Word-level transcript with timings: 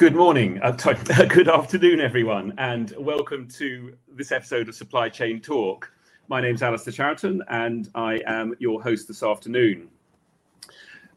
Good 0.00 0.16
morning, 0.16 0.58
uh, 0.62 0.74
sorry, 0.78 0.96
good 1.28 1.50
afternoon, 1.50 2.00
everyone, 2.00 2.54
and 2.56 2.94
welcome 2.96 3.46
to 3.48 3.94
this 4.10 4.32
episode 4.32 4.66
of 4.66 4.74
Supply 4.74 5.10
Chain 5.10 5.42
Talk. 5.42 5.92
My 6.26 6.40
name 6.40 6.54
is 6.54 6.62
Alistair 6.62 6.94
Charlton, 6.94 7.42
and 7.48 7.90
I 7.94 8.22
am 8.26 8.54
your 8.58 8.82
host 8.82 9.08
this 9.08 9.22
afternoon. 9.22 9.90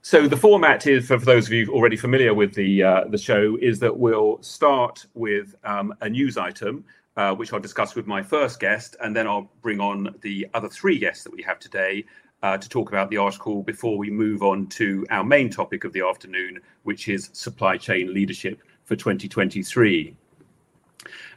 So 0.02 0.28
the 0.28 0.36
format 0.36 0.86
is, 0.86 1.08
for, 1.08 1.18
for 1.18 1.24
those 1.24 1.48
of 1.48 1.54
you 1.54 1.72
already 1.72 1.96
familiar 1.96 2.34
with 2.34 2.56
the 2.56 2.84
uh, 2.84 3.04
the 3.08 3.18
show, 3.18 3.58
is 3.62 3.80
that 3.80 3.98
we'll 3.98 4.44
start 4.44 5.06
with 5.14 5.56
um, 5.64 5.94
a 6.02 6.10
news 6.10 6.36
item, 6.38 6.84
uh, 7.16 7.34
which 7.34 7.54
I'll 7.54 7.62
discuss 7.62 7.96
with 7.96 8.06
my 8.06 8.22
first 8.22 8.60
guest, 8.60 8.98
and 9.02 9.16
then 9.16 9.28
I'll 9.28 9.50
bring 9.62 9.80
on 9.80 10.14
the 10.20 10.46
other 10.54 10.68
three 10.68 11.00
guests 11.00 11.24
that 11.24 11.32
we 11.32 11.42
have 11.44 11.58
today 11.58 12.04
uh, 12.42 12.58
to 12.58 12.68
talk 12.68 12.90
about 12.90 13.10
the 13.10 13.16
article 13.16 13.64
before 13.64 13.98
we 13.98 14.12
move 14.12 14.44
on 14.44 14.68
to 14.68 15.06
our 15.10 15.24
main 15.24 15.50
topic 15.50 15.86
of 15.86 15.94
the 15.94 16.02
afternoon, 16.02 16.60
which 16.84 17.08
is 17.08 17.30
supply 17.32 17.78
chain 17.78 18.14
leadership 18.14 18.62
for 18.86 18.96
2023. 18.96 20.16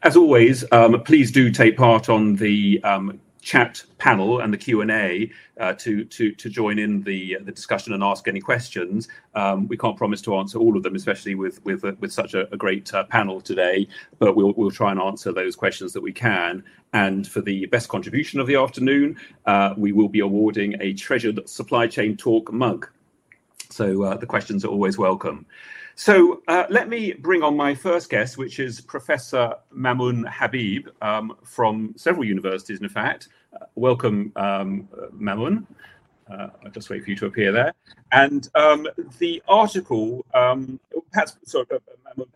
As 0.03 0.17
always, 0.17 0.65
um, 0.73 1.03
please 1.03 1.33
do 1.33 1.51
take 1.51 1.77
part 1.77 2.09
on 2.09 2.37
the 2.37 2.81
um, 2.85 3.21
chat 3.47 3.81
panel 3.99 4.41
and 4.41 4.53
the 4.53 4.59
Q 4.59 4.81
and 4.81 4.91
A 4.91 5.31
uh, 5.61 5.73
to 5.75 6.05
to 6.05 6.33
to 6.33 6.51
join 6.51 6.81
in 6.81 7.03
the 7.03 7.39
the 7.45 7.53
discussion 7.53 7.93
and 7.93 8.03
ask 8.03 8.27
any 8.27 8.41
questions. 8.41 9.09
Um, 9.37 9.69
we 9.69 9.77
can't 9.77 9.97
promise 9.97 10.21
to 10.23 10.37
answer 10.37 10.59
all 10.59 10.77
of 10.77 10.83
them, 10.83 10.97
especially 10.97 11.37
with 11.37 11.65
with 11.65 11.85
uh, 11.85 11.93
with 12.01 12.13
such 12.13 12.35
a, 12.35 12.53
a 12.53 12.57
great 12.57 12.93
uh, 12.93 13.05
panel 13.05 13.41
today. 13.41 13.87
But 14.19 14.35
we'll 14.35 14.53
we'll 14.57 14.73
try 14.73 14.91
and 14.91 15.01
answer 15.01 15.33
those 15.33 15.55
questions 15.55 15.93
that 15.93 16.03
we 16.03 16.13
can. 16.13 16.65
And 16.93 17.27
for 17.27 17.41
the 17.41 17.67
best 17.67 17.89
contribution 17.89 18.41
of 18.41 18.49
the 18.49 18.57
afternoon, 18.57 19.17
uh, 19.47 19.75
we 19.77 19.93
will 19.93 20.09
be 20.09 20.21
awarding 20.21 20.75
a 20.81 20.93
treasured 20.95 21.49
supply 21.49 21.87
chain 21.87 22.17
talk 22.17 22.53
mug. 22.53 22.89
So 23.71 24.03
uh, 24.03 24.17
the 24.17 24.27
questions 24.27 24.65
are 24.65 24.69
always 24.69 24.99
welcome. 24.99 25.47
So 25.99 26.43
uh, 26.47 26.67
let 26.69 26.91
me 26.91 27.15
bring 27.15 27.43
on 27.43 27.57
my 27.57 27.75
first 27.75 28.11
guest, 28.11 28.37
which 28.37 28.59
is 28.59 28.83
Professor 28.83 29.55
Mamoun 29.75 30.29
Habib 30.31 30.89
um, 31.01 31.35
from 31.43 31.95
several 31.97 32.27
universities, 32.27 32.83
in 32.83 32.89
fact. 32.91 33.29
Uh, 33.55 33.65
welcome, 33.77 34.31
um, 34.37 34.89
Mamoun. 35.19 35.65
Uh, 36.31 36.49
I'll 36.63 36.71
just 36.71 36.91
wait 36.91 37.03
for 37.03 37.09
you 37.09 37.17
to 37.17 37.27
appear 37.27 37.51
there. 37.51 37.73
And 38.13 38.47
um, 38.55 38.87
the 39.19 39.43
article, 39.49 40.27
um, 40.35 40.79
perhaps, 41.13 41.39
sorry, 41.45 41.65
uh, 41.73 41.79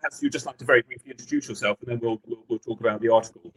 perhaps 0.00 0.22
you'd 0.22 0.32
just 0.32 0.46
like 0.46 0.56
to 0.56 0.64
very 0.64 0.80
briefly 0.80 1.10
introduce 1.10 1.46
yourself, 1.46 1.76
and 1.82 1.90
then 1.90 2.00
we'll, 2.00 2.18
we'll, 2.26 2.42
we'll 2.48 2.58
talk 2.58 2.80
about 2.80 3.02
the 3.02 3.10
article. 3.10 3.52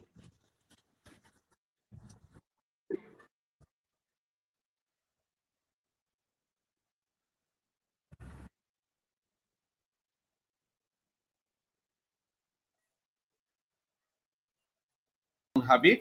Habib. 15.66 16.00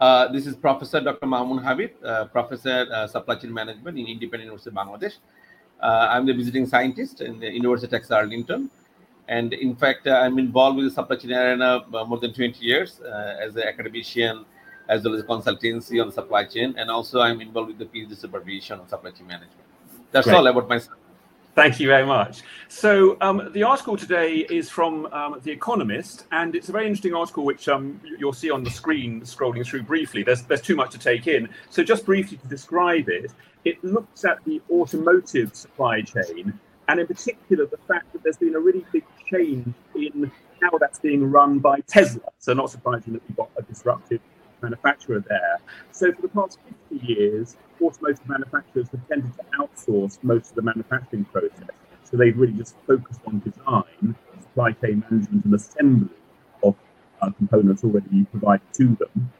Uh, 0.00 0.28
this 0.28 0.46
is 0.46 0.54
Professor 0.54 1.00
Dr. 1.00 1.26
Mamoun 1.26 1.60
Habib, 1.62 1.90
uh, 2.04 2.26
Professor 2.26 2.86
uh, 2.92 3.06
Supply 3.08 3.34
Chain 3.34 3.52
Management 3.52 3.98
in 3.98 4.06
Independent 4.06 4.44
University 4.44 4.70
of 4.70 4.76
Bangladesh. 4.76 5.14
Uh, 5.80 6.08
I'm 6.10 6.24
the 6.24 6.32
visiting 6.32 6.66
scientist 6.66 7.20
in 7.20 7.40
the 7.40 7.50
University 7.50 7.86
of 7.86 7.90
Texas 7.90 8.12
Arlington. 8.12 8.70
And 9.26 9.52
in 9.52 9.74
fact, 9.74 10.06
uh, 10.06 10.12
I'm 10.12 10.38
involved 10.38 10.76
with 10.76 10.86
the 10.86 10.90
supply 10.92 11.16
chain 11.16 11.32
arena 11.32 11.84
uh, 11.92 12.04
more 12.04 12.18
than 12.18 12.32
20 12.32 12.64
years 12.64 13.00
as 13.00 13.56
an 13.56 13.64
academician, 13.64 14.44
as 14.88 15.04
well 15.04 15.14
as 15.14 15.22
consultancy 15.24 16.02
on 16.02 16.12
supply 16.12 16.44
chain. 16.44 16.74
And 16.78 16.90
also 16.90 17.20
I'm 17.20 17.40
involved 17.40 17.68
with 17.68 17.78
the 17.78 17.86
PhD 17.86 18.16
supervision 18.16 18.78
on 18.80 18.88
supply 18.88 19.10
chain 19.10 19.26
management. 19.26 19.66
That's 20.12 20.26
Great. 20.26 20.36
all 20.36 20.46
about 20.46 20.68
myself. 20.68 20.97
Thank 21.58 21.80
you 21.80 21.88
very 21.88 22.06
much. 22.06 22.42
So 22.68 23.16
um, 23.20 23.50
the 23.52 23.64
article 23.64 23.96
today 23.96 24.46
is 24.48 24.70
from 24.70 25.06
um, 25.06 25.40
The 25.42 25.50
Economist, 25.50 26.24
and 26.30 26.54
it's 26.54 26.68
a 26.68 26.72
very 26.72 26.86
interesting 26.86 27.16
article 27.16 27.44
which 27.44 27.68
um, 27.68 28.00
you'll 28.16 28.32
see 28.32 28.48
on 28.48 28.62
the 28.62 28.70
screen 28.70 29.22
scrolling 29.22 29.66
through 29.66 29.82
briefly. 29.82 30.22
There's, 30.22 30.42
there's 30.42 30.60
too 30.60 30.76
much 30.76 30.92
to 30.92 31.00
take 31.00 31.26
in. 31.26 31.48
So 31.68 31.82
just 31.82 32.06
briefly 32.06 32.36
to 32.36 32.46
describe 32.46 33.08
it, 33.08 33.32
it 33.64 33.82
looks 33.82 34.24
at 34.24 34.38
the 34.44 34.62
automotive 34.70 35.56
supply 35.56 36.02
chain, 36.02 36.56
and 36.86 37.00
in 37.00 37.08
particular 37.08 37.66
the 37.66 37.78
fact 37.88 38.12
that 38.12 38.22
there's 38.22 38.36
been 38.36 38.54
a 38.54 38.60
really 38.60 38.86
big 38.92 39.04
change 39.28 39.74
in 39.96 40.30
how 40.62 40.78
that's 40.78 41.00
being 41.00 41.28
run 41.28 41.58
by 41.58 41.80
Tesla. 41.88 42.22
So 42.38 42.52
not 42.52 42.70
surprising 42.70 43.14
that 43.14 43.22
we've 43.28 43.36
got 43.36 43.50
a 43.56 43.62
disruptive 43.62 44.20
manufacturer 44.62 45.24
there. 45.28 45.58
So 45.90 46.12
for 46.12 46.22
the 46.22 46.28
past 46.28 46.58
50 46.90 47.04
years, 47.04 47.56
automotive 47.82 48.28
manufacturers 48.28 48.88
have 48.90 49.06
tended 49.08 49.32
to 49.34 49.44
outsource 49.58 50.18
most 50.22 50.50
of 50.50 50.54
the 50.56 50.62
manufacturing 50.62 51.24
process. 51.26 51.68
So 52.04 52.16
they've 52.16 52.36
really 52.36 52.54
just 52.54 52.74
focused 52.86 53.20
on 53.26 53.40
design, 53.40 54.16
supply 54.40 54.72
chain 54.72 55.04
management, 55.10 55.44
and 55.44 55.54
assembly 55.54 56.08
of 56.62 56.74
uh, 57.20 57.30
components 57.32 57.84
already 57.84 58.24
provided 58.24 58.72
to 58.74 58.96
them. 58.96 59.32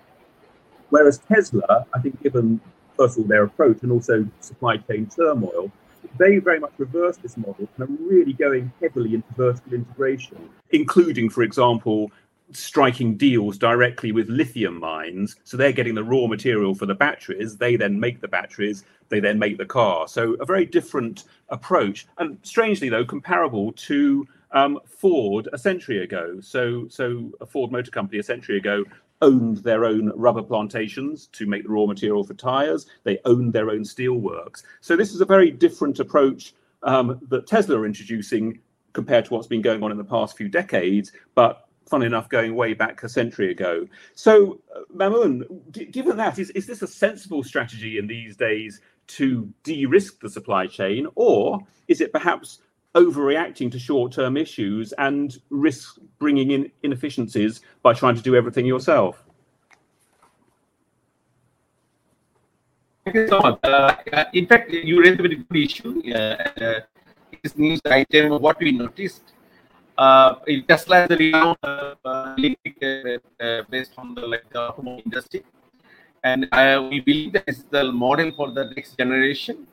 Whereas 0.90 1.18
Tesla, 1.18 1.86
I 1.94 2.00
think, 2.00 2.22
given 2.22 2.60
first 2.96 3.16
of 3.16 3.24
all 3.24 3.28
their 3.28 3.44
approach 3.44 3.82
and 3.82 3.92
also 3.92 4.26
supply 4.40 4.76
chain 4.78 5.08
turmoil, 5.14 5.70
they 6.18 6.38
very 6.38 6.58
much 6.58 6.72
reverse 6.78 7.16
this 7.18 7.36
model 7.36 7.68
and 7.76 7.88
are 7.88 7.92
really 8.02 8.32
going 8.32 8.72
heavily 8.80 9.14
into 9.14 9.26
vertical 9.36 9.74
integration, 9.74 10.48
including, 10.70 11.28
for 11.28 11.42
example, 11.42 12.10
striking 12.52 13.16
deals 13.16 13.58
directly 13.58 14.12
with 14.12 14.28
lithium 14.28 14.78
mines. 14.78 15.36
So 15.44 15.56
they're 15.56 15.72
getting 15.72 15.94
the 15.94 16.04
raw 16.04 16.26
material 16.26 16.74
for 16.74 16.86
the 16.86 16.94
batteries. 16.94 17.56
They 17.56 17.76
then 17.76 17.98
make 17.98 18.20
the 18.20 18.28
batteries. 18.28 18.84
They 19.08 19.20
then 19.20 19.38
make 19.38 19.58
the 19.58 19.66
car. 19.66 20.08
So 20.08 20.34
a 20.34 20.44
very 20.44 20.66
different 20.66 21.24
approach, 21.48 22.06
and 22.18 22.38
strangely 22.42 22.88
though, 22.88 23.04
comparable 23.04 23.72
to 23.72 24.26
um, 24.52 24.78
Ford 24.86 25.48
a 25.52 25.58
century 25.58 26.02
ago. 26.02 26.40
So 26.40 26.88
so 26.88 27.32
a 27.40 27.46
Ford 27.46 27.72
Motor 27.72 27.90
Company 27.90 28.18
a 28.18 28.22
century 28.22 28.58
ago 28.58 28.84
owned 29.20 29.58
their 29.58 29.84
own 29.84 30.12
rubber 30.14 30.42
plantations 30.42 31.26
to 31.32 31.46
make 31.46 31.64
the 31.64 31.68
raw 31.68 31.86
material 31.86 32.22
for 32.22 32.34
tires. 32.34 32.86
They 33.02 33.18
owned 33.24 33.52
their 33.52 33.70
own 33.70 33.84
steel 33.84 34.14
works. 34.14 34.62
So 34.80 34.96
this 34.96 35.12
is 35.12 35.20
a 35.20 35.26
very 35.26 35.50
different 35.50 35.98
approach 35.98 36.54
um, 36.84 37.20
that 37.28 37.46
Tesla 37.46 37.80
are 37.80 37.86
introducing 37.86 38.60
compared 38.92 39.24
to 39.24 39.34
what's 39.34 39.46
been 39.46 39.62
going 39.62 39.82
on 39.82 39.90
in 39.90 39.98
the 39.98 40.04
past 40.04 40.36
few 40.36 40.48
decades, 40.48 41.12
but 41.34 41.67
fun 41.88 42.02
enough 42.02 42.28
going 42.28 42.54
way 42.54 42.74
back 42.74 43.02
a 43.02 43.08
century 43.08 43.50
ago. 43.50 43.86
So, 44.14 44.60
uh, 44.74 44.80
Mamoun, 44.94 45.44
g- 45.70 45.86
given 45.86 46.16
that, 46.18 46.38
is, 46.38 46.50
is 46.50 46.66
this 46.66 46.82
a 46.82 46.86
sensible 46.86 47.42
strategy 47.42 47.98
in 47.98 48.06
these 48.06 48.36
days 48.36 48.80
to 49.08 49.52
de 49.62 49.86
risk 49.86 50.20
the 50.20 50.28
supply 50.28 50.66
chain, 50.66 51.06
or 51.14 51.60
is 51.88 52.00
it 52.00 52.12
perhaps 52.12 52.60
overreacting 52.94 53.70
to 53.72 53.78
short 53.78 54.12
term 54.12 54.36
issues 54.36 54.92
and 54.98 55.38
risk 55.50 55.98
bringing 56.18 56.50
in 56.50 56.70
inefficiencies 56.82 57.60
by 57.82 57.92
trying 57.94 58.14
to 58.14 58.22
do 58.22 58.36
everything 58.36 58.66
yourself? 58.66 59.24
Uh, 63.06 63.56
uh 63.64 64.24
in 64.34 64.46
fact, 64.46 64.70
you 64.70 65.00
raised 65.00 65.18
a 65.18 65.22
very 65.22 65.36
good 65.36 65.56
issue. 65.56 66.02
Uh, 66.14 66.18
uh 66.60 66.80
this 67.42 67.56
news 67.56 67.80
item, 67.86 68.40
what 68.42 68.58
we 68.58 68.72
noticed 68.72 69.32
uh, 69.98 70.36
Tesla 70.68 71.04
is 71.04 71.10
a 71.10 71.16
renowned 71.16 71.58
uh, 71.64 71.94
uh, 72.04 72.36
uh, 73.40 73.62
based 73.68 73.92
on 73.98 74.14
the 74.14 74.24
like 74.32 74.48
the 74.52 74.60
automobile 74.60 75.02
industry, 75.04 75.42
and 76.22 76.48
uh, 76.52 76.86
we 76.88 77.00
believe 77.00 77.32
that 77.32 77.44
is 77.48 77.64
the 77.64 77.90
model 77.92 78.30
for 78.36 78.52
the 78.52 78.64
next 78.76 78.96
generation. 78.96 79.66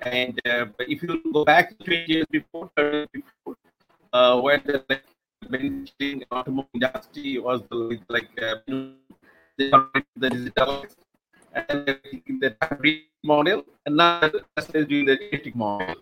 And 0.00 0.40
if 0.78 1.02
you 1.02 1.20
go 1.32 1.44
back 1.44 1.76
20 1.84 2.04
years 2.06 2.26
before, 2.30 2.70
before 2.76 3.56
where 4.42 4.62
the 4.64 4.84
like, 4.88 5.02
mainstream 5.50 6.22
automobile 6.30 6.70
industry 6.74 7.38
was 7.38 7.62
the, 7.68 7.98
like 8.08 8.30
the 8.36 8.94
digital 10.20 10.84
and 11.52 11.98
the 12.40 12.54
hybrid 12.62 13.00
model, 13.24 13.64
and 13.86 13.96
now 13.96 14.20
Tesla 14.54 14.80
is 14.80 14.86
doing 14.86 15.06
the 15.06 15.18
electric 15.18 15.56
model. 15.56 15.96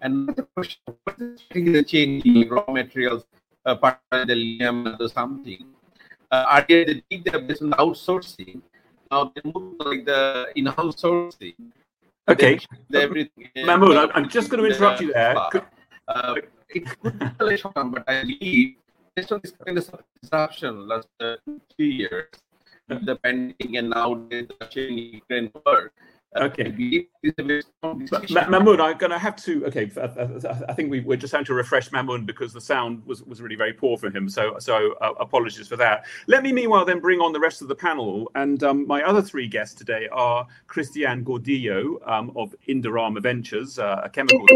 And 0.00 0.28
the 0.28 0.42
question, 0.54 0.80
what 1.04 1.20
is 1.20 1.40
the 1.50 1.82
change 1.84 2.24
in 2.24 2.48
raw 2.48 2.64
materials, 2.68 3.24
uh, 3.66 3.76
part 3.76 4.00
of 4.12 4.28
the 4.28 4.34
lithium 4.34 4.96
or 4.98 5.08
something? 5.08 5.66
Uh, 6.30 6.62
earlier, 6.68 6.84
they 6.86 7.02
did 7.10 7.24
that 7.24 7.46
based 7.46 7.62
on 7.62 7.72
outsourcing. 7.72 8.62
Now 9.10 9.32
they 9.34 9.42
move 9.44 9.74
like 9.80 10.04
the 10.06 10.52
in-house 10.54 11.02
sourcing. 11.02 11.54
Okay. 12.28 12.60
Everything, 12.94 13.48
Mamoun, 13.56 14.10
I'm 14.14 14.28
just 14.28 14.48
going 14.48 14.62
to 14.62 14.70
interrupt 14.70 15.00
you 15.00 15.12
there. 15.12 15.36
Uh, 15.36 15.60
uh, 16.08 16.34
it 16.68 16.86
could 17.00 17.18
be 17.18 17.26
but 17.38 18.04
I 18.08 18.22
believe 18.22 18.76
based 19.16 19.32
on 19.32 19.40
this 19.42 19.52
kind 19.52 19.76
of 19.76 19.90
disruption 20.22 20.86
last 20.86 21.08
uh, 21.18 21.36
three 21.74 21.92
years, 21.92 22.28
the 22.88 23.16
pending 23.16 23.76
and 23.76 23.90
now 23.90 24.14
the 24.14 24.46
changing 24.70 25.14
Ukraine 25.14 25.50
war, 25.66 25.92
Okay. 26.36 27.08
Mahmoud, 27.82 28.80
I'm 28.80 28.98
going 28.98 29.10
to 29.10 29.18
have 29.18 29.34
to. 29.36 29.66
Okay, 29.66 29.90
I 30.68 30.72
think 30.74 30.88
we, 30.90 31.00
are 31.00 31.16
just 31.16 31.32
having 31.32 31.44
to 31.46 31.54
refresh 31.54 31.90
Mahmoud 31.90 32.24
because 32.24 32.52
the 32.52 32.60
sound 32.60 33.04
was, 33.04 33.24
was 33.24 33.42
really 33.42 33.56
very 33.56 33.72
poor 33.72 33.98
for 33.98 34.10
him. 34.10 34.28
So, 34.28 34.56
so 34.60 34.92
uh, 35.00 35.14
apologies 35.18 35.66
for 35.66 35.76
that. 35.76 36.06
Let 36.28 36.44
me, 36.44 36.52
meanwhile, 36.52 36.84
then 36.84 37.00
bring 37.00 37.18
on 37.18 37.32
the 37.32 37.40
rest 37.40 37.62
of 37.62 37.68
the 37.68 37.74
panel. 37.74 38.30
And 38.36 38.62
um, 38.62 38.86
my 38.86 39.02
other 39.02 39.22
three 39.22 39.48
guests 39.48 39.74
today 39.74 40.06
are 40.12 40.46
Christian 40.68 41.24
Gordillo 41.24 41.96
um, 42.08 42.30
of 42.36 42.54
Indorama 42.68 43.20
Ventures, 43.20 43.80
uh, 43.80 44.02
a 44.04 44.08
chemical. 44.08 44.46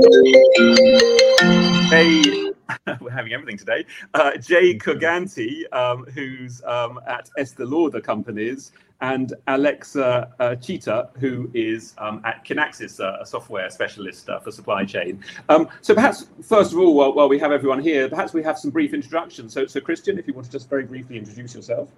Jay, 1.91 2.53
we're 3.01 3.11
having 3.11 3.33
everything 3.33 3.59
today. 3.59 3.85
Uh, 4.15 4.37
Jay 4.37 4.79
Koganti, 4.79 5.65
um, 5.73 6.05
who's 6.05 6.63
um, 6.65 7.01
at 7.09 7.29
Estee 7.37 7.65
Lauder 7.65 8.01
Companies, 8.01 8.71
and 9.13 9.35
Alexa 9.49 10.33
uh, 10.41 10.55
Cheater, 10.57 11.07
who 11.21 11.51
is 11.53 11.95
um, 11.99 12.23
at 12.25 12.43
Kinaxis, 12.43 13.01
uh, 13.01 13.21
a 13.21 13.27
software 13.27 13.69
specialist 13.69 14.31
uh, 14.31 14.41
for 14.41 14.51
supply 14.51 14.83
chain. 14.87 15.23
Um, 15.51 15.69
so 15.83 15.95
perhaps, 15.95 16.29
first 16.43 16.73
of 16.73 16.79
all, 16.79 16.95
while, 16.95 17.13
while, 17.13 17.29
we 17.29 17.39
have 17.39 17.53
everyone 17.53 17.81
here, 17.81 18.09
perhaps 18.09 18.33
we 18.33 18.43
have 18.43 18.59
some 18.59 18.71
brief 18.71 18.95
introductions. 18.95 19.53
So, 19.53 19.67
so 19.67 19.79
Christian, 19.79 20.19
if 20.19 20.27
you 20.27 20.33
want 20.33 20.47
to 20.47 20.53
just 20.53 20.71
very 20.71 20.85
briefly 20.85 21.19
introduce 21.19 21.55
yourself. 21.55 21.91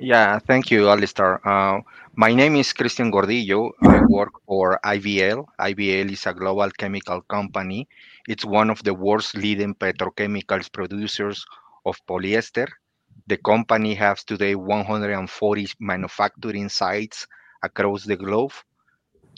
Yeah, 0.00 0.40
thank 0.40 0.70
you, 0.72 0.88
Alistair. 0.88 1.46
Uh, 1.46 1.80
my 2.16 2.34
name 2.34 2.56
is 2.56 2.72
Christian 2.72 3.12
Gordillo. 3.12 3.70
I 3.82 4.00
work 4.08 4.32
for 4.46 4.80
IVL. 4.84 5.44
IVL 5.60 6.10
is 6.10 6.26
a 6.26 6.34
global 6.34 6.70
chemical 6.70 7.20
company. 7.22 7.88
It's 8.28 8.44
one 8.44 8.68
of 8.70 8.82
the 8.82 8.94
world's 8.94 9.32
leading 9.34 9.76
petrochemicals 9.76 10.72
producers 10.72 11.44
of 11.86 12.04
polyester, 12.06 12.66
the 13.28 13.36
company 13.36 13.94
has 13.94 14.24
today 14.24 14.54
140 14.54 15.68
manufacturing 15.80 16.68
sites 16.70 17.26
across 17.62 18.04
the 18.04 18.16
globe. 18.16 18.52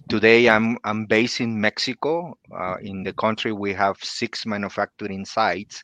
Today, 0.08 0.48
I'm, 0.48 0.78
I'm 0.84 1.06
based 1.06 1.40
in 1.40 1.60
Mexico. 1.60 2.38
Uh, 2.56 2.76
in 2.82 3.02
the 3.02 3.12
country, 3.12 3.52
we 3.52 3.72
have 3.74 3.96
six 4.00 4.46
manufacturing 4.46 5.24
sites. 5.24 5.82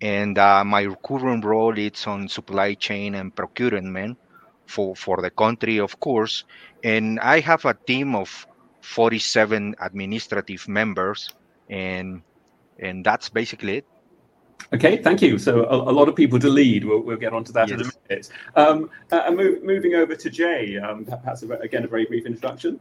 And 0.00 0.38
uh, 0.38 0.64
my 0.64 0.86
current 1.04 1.44
role 1.44 1.76
is 1.76 2.06
on 2.06 2.28
supply 2.28 2.74
chain 2.74 3.16
and 3.16 3.34
procurement 3.34 4.16
for, 4.66 4.94
for 4.94 5.20
the 5.20 5.30
country, 5.30 5.80
of 5.80 5.98
course. 5.98 6.44
And 6.84 7.18
I 7.18 7.40
have 7.40 7.64
a 7.64 7.76
team 7.86 8.14
of 8.14 8.46
47 8.82 9.74
administrative 9.80 10.68
members. 10.68 11.28
And, 11.68 12.22
and 12.78 13.04
that's 13.04 13.28
basically 13.28 13.78
it. 13.78 13.86
Okay, 14.72 14.98
thank 14.98 15.20
you. 15.22 15.38
So 15.38 15.64
a, 15.64 15.90
a, 15.90 15.92
lot 15.92 16.08
of 16.08 16.14
people 16.14 16.38
to 16.38 16.48
lead. 16.48 16.84
We'll, 16.84 17.00
we'll 17.00 17.16
get 17.16 17.32
onto 17.32 17.52
that 17.52 17.68
yes. 17.68 17.80
in 17.80 17.86
a 17.86 17.90
minute. 18.08 18.30
Um, 18.56 18.90
uh, 19.10 19.22
and 19.26 19.36
move, 19.36 19.62
moving 19.64 19.94
over 19.94 20.14
to 20.14 20.30
Jay, 20.30 20.78
um, 20.78 21.04
perhaps 21.04 21.42
a, 21.42 21.48
again 21.54 21.84
a 21.84 21.88
very 21.88 22.04
brief 22.04 22.26
introduction. 22.26 22.80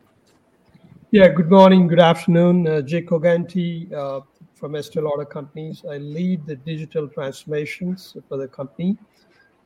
Yeah, 1.11 1.29
good 1.29 1.49
morning, 1.49 1.87
good 1.87 1.99
afternoon. 1.99 2.67
Uh, 2.67 2.81
Jay 2.81 3.01
Koganti 3.01 3.91
uh, 3.91 4.21
from 4.53 4.75
Estee 4.75 5.01
Lauder 5.01 5.25
Companies. 5.25 5.83
I 5.89 5.97
lead 5.97 6.45
the 6.45 6.55
digital 6.55 7.07
transformations 7.07 8.15
for 8.27 8.37
the 8.37 8.47
company. 8.47 8.97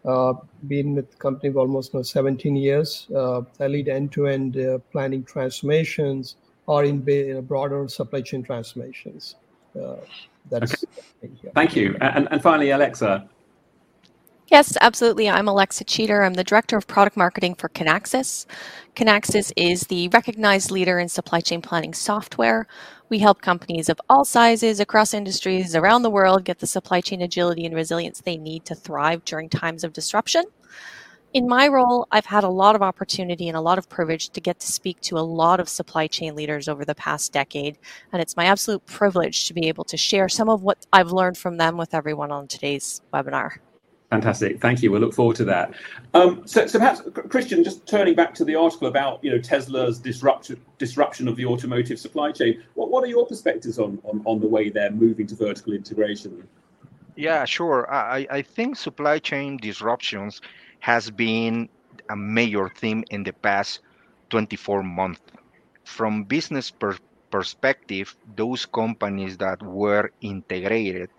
Uh, 0.05 0.33
been 0.67 0.95
with 0.95 1.11
the 1.11 1.17
company 1.17 1.51
for 1.51 1.59
almost 1.59 1.93
now 1.93 2.01
17 2.01 2.55
years. 2.55 3.07
Uh, 3.13 3.41
I 3.59 3.67
lead 3.67 3.89
end-to-end 3.89 4.57
uh, 4.57 4.77
planning 4.91 5.23
transformations 5.23 6.37
or 6.65 6.83
in, 6.83 7.07
in 7.09 7.41
broader 7.45 7.87
supply 7.87 8.21
chain 8.21 8.43
transformations. 8.43 9.35
Uh, 9.75 9.95
that's 10.49 10.85
okay. 11.23 11.51
Thank 11.55 11.75
you. 11.75 11.97
And, 12.01 12.27
and 12.31 12.41
finally, 12.41 12.71
Alexa. 12.71 13.27
Yes, 14.47 14.77
absolutely. 14.81 15.29
I'm 15.29 15.47
Alexa 15.47 15.85
Cheater. 15.85 16.21
I'm 16.21 16.35
the 16.35 16.43
Director 16.43 16.77
of 16.77 16.85
Product 16.85 17.17
Marketing 17.17 17.55
for 17.55 17.69
Kinaxis. 17.69 18.45
Kinaxis 18.95 19.51
is 19.55 19.81
the 19.87 20.09
recognized 20.09 20.69
leader 20.69 20.99
in 20.99 21.09
supply 21.09 21.39
chain 21.39 21.61
planning 21.61 21.93
software. 21.93 22.67
We 23.09 23.19
help 23.19 23.41
companies 23.41 23.89
of 23.89 23.99
all 24.09 24.25
sizes 24.25 24.79
across 24.79 25.13
industries 25.13 25.75
around 25.75 26.03
the 26.03 26.09
world 26.09 26.43
get 26.43 26.59
the 26.59 26.67
supply 26.67 27.01
chain 27.01 27.21
agility 27.21 27.65
and 27.65 27.73
resilience 27.73 28.21
they 28.21 28.37
need 28.37 28.65
to 28.65 28.75
thrive 28.75 29.25
during 29.25 29.49
times 29.49 29.83
of 29.83 29.93
disruption 29.93 30.43
in 31.33 31.47
my 31.47 31.67
role, 31.67 32.07
I've 32.11 32.27
had 32.27 32.43
a 32.43 32.49
lot 32.49 32.75
of 32.75 32.83
opportunity 32.83 33.47
and 33.47 33.57
a 33.57 33.61
lot 33.61 33.79
of 33.79 33.89
privilege 33.89 34.29
to 34.29 34.39
get 34.39 34.59
to 34.59 34.71
speak 34.71 35.01
to 35.01 35.17
a 35.17 35.21
lot 35.21 35.59
of 35.59 35.67
supply 35.67 36.05
chain 36.05 36.35
leaders 36.35 36.69
over 36.69 36.85
the 36.85 36.93
past 36.93 37.33
decade. 37.33 37.77
And 38.11 38.21
it's 38.21 38.37
my 38.37 38.45
absolute 38.45 38.85
privilege 38.85 39.47
to 39.47 39.53
be 39.53 39.67
able 39.67 39.83
to 39.85 39.97
share 39.97 40.29
some 40.29 40.47
of 40.47 40.61
what 40.61 40.85
I've 40.93 41.11
learned 41.11 41.37
from 41.37 41.57
them 41.57 41.75
with 41.75 41.95
everyone 41.95 42.31
on 42.31 42.47
today's 42.47 43.01
webinar. 43.11 43.57
Fantastic, 44.11 44.61
thank 44.61 44.83
you. 44.83 44.91
We'll 44.91 45.01
look 45.01 45.15
forward 45.15 45.35
to 45.37 45.45
that. 45.45 45.73
Um, 46.13 46.43
so, 46.45 46.67
so 46.67 46.77
perhaps 46.77 47.01
Christian, 47.29 47.63
just 47.63 47.87
turning 47.87 48.13
back 48.13 48.35
to 48.35 48.45
the 48.45 48.53
article 48.53 48.87
about 48.87 49.23
you 49.23 49.31
know 49.31 49.39
Tesla's 49.39 49.97
disruption 49.97 50.61
disruption 50.77 51.27
of 51.27 51.35
the 51.35 51.47
automotive 51.47 51.97
supply 51.97 52.31
chain. 52.31 52.61
What 52.75 52.91
what 52.91 53.03
are 53.03 53.07
your 53.07 53.25
perspectives 53.25 53.79
on 53.79 53.99
on, 54.03 54.21
on 54.25 54.39
the 54.39 54.47
way 54.47 54.69
they're 54.69 54.91
moving 54.91 55.25
to 55.25 55.35
vertical 55.35 55.73
integration? 55.73 56.47
Yeah, 57.15 57.43
sure. 57.45 57.91
I, 57.91 58.27
I 58.29 58.41
think 58.43 58.75
supply 58.75 59.17
chain 59.17 59.57
disruptions 59.57 60.41
has 60.83 61.09
been 61.09 61.69
a 62.09 62.15
major 62.15 62.67
theme 62.69 63.03
in 63.09 63.23
the 63.23 63.33
past 63.33 63.79
24 64.29 64.83
months. 64.83 65.21
From 65.85 66.23
business 66.25 66.71
per 66.71 66.97
perspective, 67.31 68.15
those 68.35 68.65
companies 68.65 69.37
that 69.37 69.63
were 69.63 70.11
integrated 70.21 71.09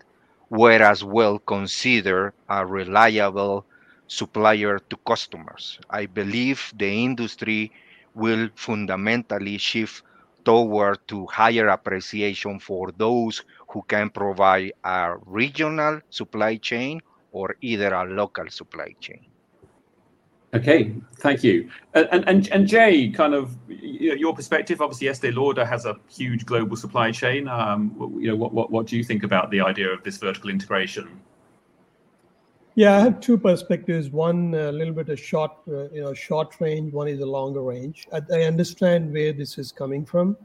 were 0.49 0.81
as 0.83 1.03
well 1.03 1.39
considered 1.39 2.33
a 2.49 2.65
reliable 2.65 3.65
supplier 4.07 4.79
to 4.79 4.97
customers. 4.97 5.79
I 5.89 6.05
believe 6.05 6.71
the 6.75 6.91
industry 7.03 7.71
will 8.13 8.49
fundamentally 8.55 9.57
shift 9.57 10.03
toward 10.45 11.07
to 11.09 11.25
higher 11.27 11.69
appreciation 11.69 12.59
for 12.59 12.91
those 12.91 13.43
who 13.69 13.81
can 13.83 14.09
provide 14.11 14.73
a 14.83 15.15
regional 15.25 16.01
supply 16.09 16.57
chain 16.57 17.01
or 17.31 17.55
either 17.61 17.93
a 17.93 18.05
local 18.05 18.49
supply 18.49 18.95
chain. 18.99 19.25
Okay, 20.55 20.95
thank 21.17 21.43
you. 21.43 21.69
And 21.93 22.27
and 22.27 22.47
and 22.49 22.67
Jay, 22.67 23.09
kind 23.09 23.33
of 23.33 23.57
your 23.67 24.33
perspective. 24.33 24.81
Obviously, 24.81 25.09
Estee 25.09 25.31
Lauder 25.31 25.65
has 25.65 25.85
a 25.85 25.97
huge 26.09 26.45
global 26.45 26.77
supply 26.77 27.11
chain. 27.11 27.47
Um, 27.47 27.95
you 28.19 28.29
know, 28.29 28.35
what 28.35 28.53
what 28.53 28.71
what 28.71 28.87
do 28.87 28.95
you 28.95 29.03
think 29.03 29.23
about 29.23 29.51
the 29.51 29.59
idea 29.59 29.89
of 29.89 30.03
this 30.03 30.17
vertical 30.17 30.49
integration? 30.49 31.19
Yeah, 32.75 32.97
I 32.97 32.99
have 33.01 33.19
two 33.19 33.37
perspectives. 33.37 34.09
One 34.09 34.53
a 34.53 34.71
little 34.71 34.93
bit 34.93 35.09
of 35.09 35.19
short, 35.19 35.51
uh, 35.67 35.89
you 35.89 36.01
know, 36.01 36.13
short 36.13 36.59
range. 36.59 36.93
One 36.93 37.07
is 37.07 37.21
a 37.21 37.25
longer 37.25 37.61
range. 37.61 38.07
I, 38.13 38.21
I 38.33 38.43
understand 38.43 39.13
where 39.13 39.33
this 39.33 39.57
is 39.57 39.71
coming 39.71 40.05
from. 40.05 40.37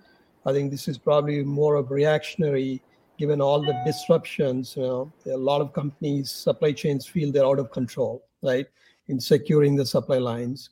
I 0.47 0.53
think 0.53 0.71
this 0.71 0.89
is 0.89 0.97
probably 0.97 1.43
more 1.45 1.75
of 1.75 1.91
reactionary, 1.91 2.83
given 3.19 3.41
all 3.41 3.61
the 3.61 3.81
disruptions. 3.85 4.77
You 4.77 4.83
know, 4.83 5.13
a 5.27 5.37
lot 5.37 5.61
of 5.61 5.73
companies, 5.73 6.31
supply 6.31 6.73
chains 6.73 7.06
feel 7.06 7.33
they're 7.33 7.45
out 7.45 7.59
of 7.59 7.73
control, 7.73 8.25
right? 8.43 8.67
In 9.11 9.21
securing 9.21 9.77
the 9.77 9.84
supply 9.84 10.19
lines. 10.19 10.70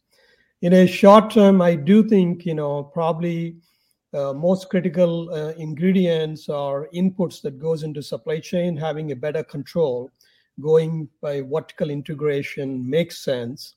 In 0.62 0.72
a 0.72 0.86
short 0.86 1.30
term, 1.30 1.60
I 1.60 1.74
do 1.74 2.08
think 2.08 2.46
you 2.46 2.54
know 2.54 2.84
probably 2.84 3.56
uh, 4.14 4.32
most 4.32 4.70
critical 4.70 5.30
uh, 5.30 5.52
ingredients 5.58 6.48
or 6.48 6.88
inputs 6.94 7.42
that 7.42 7.58
goes 7.58 7.82
into 7.82 8.02
supply 8.02 8.40
chain 8.40 8.76
having 8.76 9.12
a 9.12 9.16
better 9.16 9.44
control 9.44 10.10
going 10.60 11.08
by 11.20 11.42
vertical 11.42 11.90
integration 11.90 12.88
makes 12.88 13.18
sense. 13.18 13.74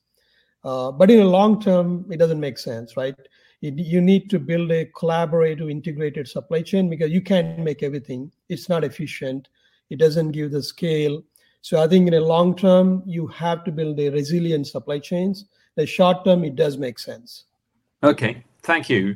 Uh, 0.64 0.90
but 0.90 1.10
in 1.10 1.20
a 1.20 1.24
long 1.24 1.60
term 1.60 2.06
it 2.10 2.18
doesn't 2.18 2.40
make 2.40 2.58
sense 2.58 2.96
right? 2.96 3.14
You 3.60 4.00
need 4.00 4.28
to 4.30 4.40
build 4.40 4.72
a 4.72 4.86
collaborative 4.86 5.70
integrated 5.70 6.26
supply 6.26 6.62
chain 6.62 6.90
because 6.90 7.12
you 7.12 7.20
can't 7.20 7.60
make 7.60 7.84
everything. 7.84 8.32
It's 8.48 8.68
not 8.68 8.82
efficient. 8.82 9.48
It 9.88 10.00
doesn't 10.00 10.32
give 10.32 10.50
the 10.50 10.62
scale 10.64 11.22
so 11.62 11.80
I 11.80 11.86
think 11.86 12.08
in 12.08 12.14
a 12.14 12.20
long 12.20 12.56
term, 12.56 13.02
you 13.06 13.28
have 13.28 13.64
to 13.64 13.72
build 13.72 13.98
a 14.00 14.10
resilient 14.10 14.66
supply 14.66 14.98
chains. 14.98 15.46
The 15.76 15.86
short 15.86 16.24
term, 16.24 16.44
it 16.44 16.56
does 16.56 16.76
make 16.76 16.98
sense. 16.98 17.44
Okay, 18.02 18.44
thank 18.62 18.90
you. 18.90 19.14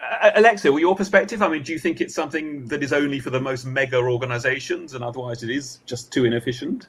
Uh, 0.00 0.30
Alexa, 0.34 0.72
well, 0.72 0.80
your 0.80 0.96
perspective, 0.96 1.42
I 1.42 1.48
mean, 1.48 1.62
do 1.62 1.72
you 1.72 1.78
think 1.78 2.00
it's 2.00 2.14
something 2.14 2.66
that 2.66 2.82
is 2.82 2.92
only 2.94 3.20
for 3.20 3.28
the 3.30 3.40
most 3.40 3.66
mega 3.66 3.98
organizations 3.98 4.94
and 4.94 5.04
otherwise 5.04 5.42
it 5.42 5.50
is 5.50 5.80
just 5.84 6.10
too 6.10 6.24
inefficient? 6.24 6.88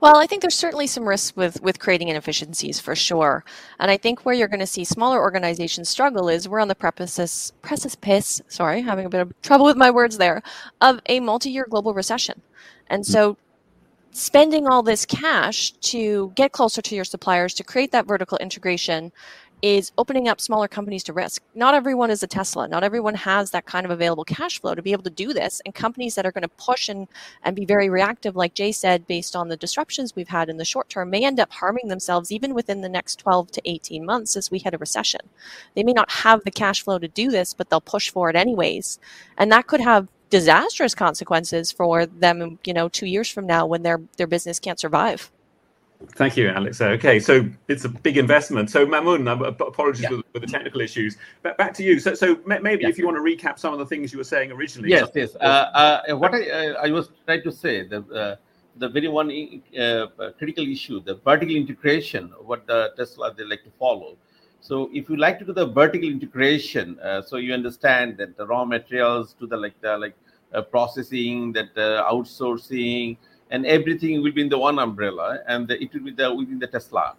Well, 0.00 0.18
I 0.18 0.26
think 0.26 0.42
there's 0.42 0.56
certainly 0.56 0.88
some 0.88 1.08
risks 1.08 1.34
with, 1.36 1.62
with 1.62 1.78
creating 1.78 2.08
inefficiencies 2.08 2.80
for 2.80 2.94
sure. 2.94 3.44
And 3.78 3.90
I 3.90 3.96
think 3.96 4.26
where 4.26 4.34
you're 4.34 4.48
going 4.48 4.60
to 4.60 4.66
see 4.66 4.84
smaller 4.84 5.20
organizations 5.20 5.88
struggle 5.88 6.28
is 6.28 6.48
we're 6.48 6.60
on 6.60 6.68
the 6.68 6.74
precipice, 6.74 7.52
precipice, 7.62 8.42
sorry, 8.48 8.82
having 8.82 9.06
a 9.06 9.08
bit 9.08 9.20
of 9.20 9.40
trouble 9.40 9.64
with 9.64 9.76
my 9.76 9.90
words 9.90 10.18
there, 10.18 10.42
of 10.80 11.00
a 11.06 11.20
multi-year 11.20 11.66
global 11.70 11.94
recession. 11.94 12.42
And 12.88 13.06
so 13.06 13.38
spending 14.16 14.66
all 14.66 14.82
this 14.82 15.04
cash 15.04 15.72
to 15.72 16.32
get 16.34 16.50
closer 16.50 16.80
to 16.80 16.94
your 16.94 17.04
suppliers 17.04 17.52
to 17.52 17.62
create 17.62 17.92
that 17.92 18.06
vertical 18.06 18.38
integration 18.38 19.12
is 19.60 19.92
opening 19.98 20.26
up 20.26 20.40
smaller 20.40 20.68
companies 20.68 21.04
to 21.04 21.12
risk. 21.12 21.42
Not 21.54 21.74
everyone 21.74 22.10
is 22.10 22.22
a 22.22 22.26
Tesla. 22.26 22.66
Not 22.66 22.82
everyone 22.82 23.14
has 23.14 23.50
that 23.50 23.66
kind 23.66 23.84
of 23.84 23.92
available 23.92 24.24
cash 24.24 24.58
flow 24.58 24.74
to 24.74 24.80
be 24.80 24.92
able 24.92 25.02
to 25.02 25.10
do 25.10 25.34
this. 25.34 25.60
And 25.66 25.74
companies 25.74 26.14
that 26.14 26.24
are 26.24 26.32
going 26.32 26.42
to 26.42 26.48
push 26.48 26.88
and, 26.88 27.08
and 27.42 27.54
be 27.54 27.66
very 27.66 27.90
reactive, 27.90 28.36
like 28.36 28.54
Jay 28.54 28.72
said, 28.72 29.06
based 29.06 29.36
on 29.36 29.48
the 29.48 29.56
disruptions 29.56 30.16
we've 30.16 30.28
had 30.28 30.48
in 30.48 30.56
the 30.56 30.64
short 30.64 30.88
term, 30.88 31.10
may 31.10 31.24
end 31.24 31.38
up 31.38 31.52
harming 31.52 31.88
themselves 31.88 32.32
even 32.32 32.54
within 32.54 32.80
the 32.80 32.88
next 32.88 33.18
12 33.18 33.50
to 33.52 33.62
18 33.66 34.04
months 34.04 34.34
as 34.34 34.50
we 34.50 34.58
hit 34.58 34.72
a 34.72 34.78
recession. 34.78 35.20
They 35.74 35.84
may 35.84 35.92
not 35.92 36.10
have 36.10 36.42
the 36.44 36.50
cash 36.50 36.82
flow 36.82 36.98
to 36.98 37.08
do 37.08 37.30
this, 37.30 37.52
but 37.52 37.68
they'll 37.68 37.82
push 37.82 38.08
for 38.10 38.30
it 38.30 38.36
anyways. 38.36 38.98
And 39.36 39.52
that 39.52 39.66
could 39.66 39.80
have 39.80 40.08
disastrous 40.30 40.94
consequences 40.94 41.72
for 41.72 42.06
them, 42.06 42.58
you 42.64 42.74
know, 42.74 42.88
two 42.88 43.06
years 43.06 43.28
from 43.28 43.46
now 43.46 43.66
when 43.66 43.82
their, 43.82 44.00
their 44.16 44.26
business 44.26 44.58
can't 44.58 44.80
survive. 44.80 45.30
Thank 46.14 46.36
you, 46.36 46.48
Alex. 46.48 46.80
Okay, 46.80 47.18
so 47.18 47.48
it's 47.68 47.84
a 47.84 47.88
big 47.88 48.18
investment. 48.18 48.70
So 48.70 48.86
Mamoun, 48.86 49.28
apologies 49.60 50.02
yeah. 50.02 50.08
for, 50.10 50.22
for, 50.34 50.38
the 50.40 50.46
technical 50.46 50.80
issues. 50.80 51.16
But 51.42 51.56
back 51.56 51.72
to 51.74 51.82
you. 51.82 51.98
So, 52.00 52.14
so 52.14 52.38
maybe 52.44 52.82
yeah. 52.82 52.88
if 52.88 52.98
you 52.98 53.06
want 53.06 53.16
to 53.16 53.22
recap 53.22 53.58
some 53.58 53.72
of 53.72 53.78
the 53.78 53.86
things 53.86 54.12
you 54.12 54.18
were 54.18 54.24
saying 54.24 54.52
originally. 54.52 54.90
Yes, 54.90 55.08
yes. 55.14 55.34
Uh, 55.36 56.02
uh, 56.08 56.16
what 56.16 56.34
I, 56.34 56.50
uh, 56.50 56.82
I 56.82 56.90
was 56.90 57.08
trying 57.24 57.42
to 57.42 57.52
say, 57.52 57.86
the 57.86 58.02
uh, 58.14 58.36
the 58.78 58.88
very 58.90 59.08
one 59.08 59.30
uh, 59.78 60.06
critical 60.38 60.66
issue, 60.66 61.00
the 61.00 61.14
vertical 61.14 61.56
integration, 61.56 62.28
what 62.44 62.66
the 62.66 62.92
Tesla 62.96 63.32
they 63.34 63.44
like 63.44 63.64
to 63.64 63.70
follow. 63.78 64.16
So 64.66 64.90
if 64.92 65.08
you 65.08 65.16
like 65.16 65.38
to 65.38 65.44
do 65.44 65.52
the 65.52 65.66
vertical 65.66 66.08
integration, 66.08 66.98
uh, 66.98 67.22
so 67.22 67.36
you 67.36 67.54
understand 67.54 68.16
that 68.16 68.36
the 68.36 68.44
raw 68.44 68.64
materials 68.64 69.32
to 69.38 69.46
the 69.46 69.56
like 69.56 69.80
the 69.80 69.96
like 69.96 70.16
processing, 70.72 71.52
that 71.52 71.72
outsourcing 71.76 73.16
and 73.52 73.64
everything 73.64 74.24
will 74.24 74.32
be 74.32 74.40
in 74.40 74.48
the 74.48 74.58
one 74.58 74.80
umbrella 74.80 75.38
and 75.46 75.68
the, 75.68 75.80
it 75.80 75.94
will 75.94 76.00
be 76.00 76.10
the, 76.10 76.34
within 76.34 76.58
the 76.58 76.66
Tesla. 76.66 77.14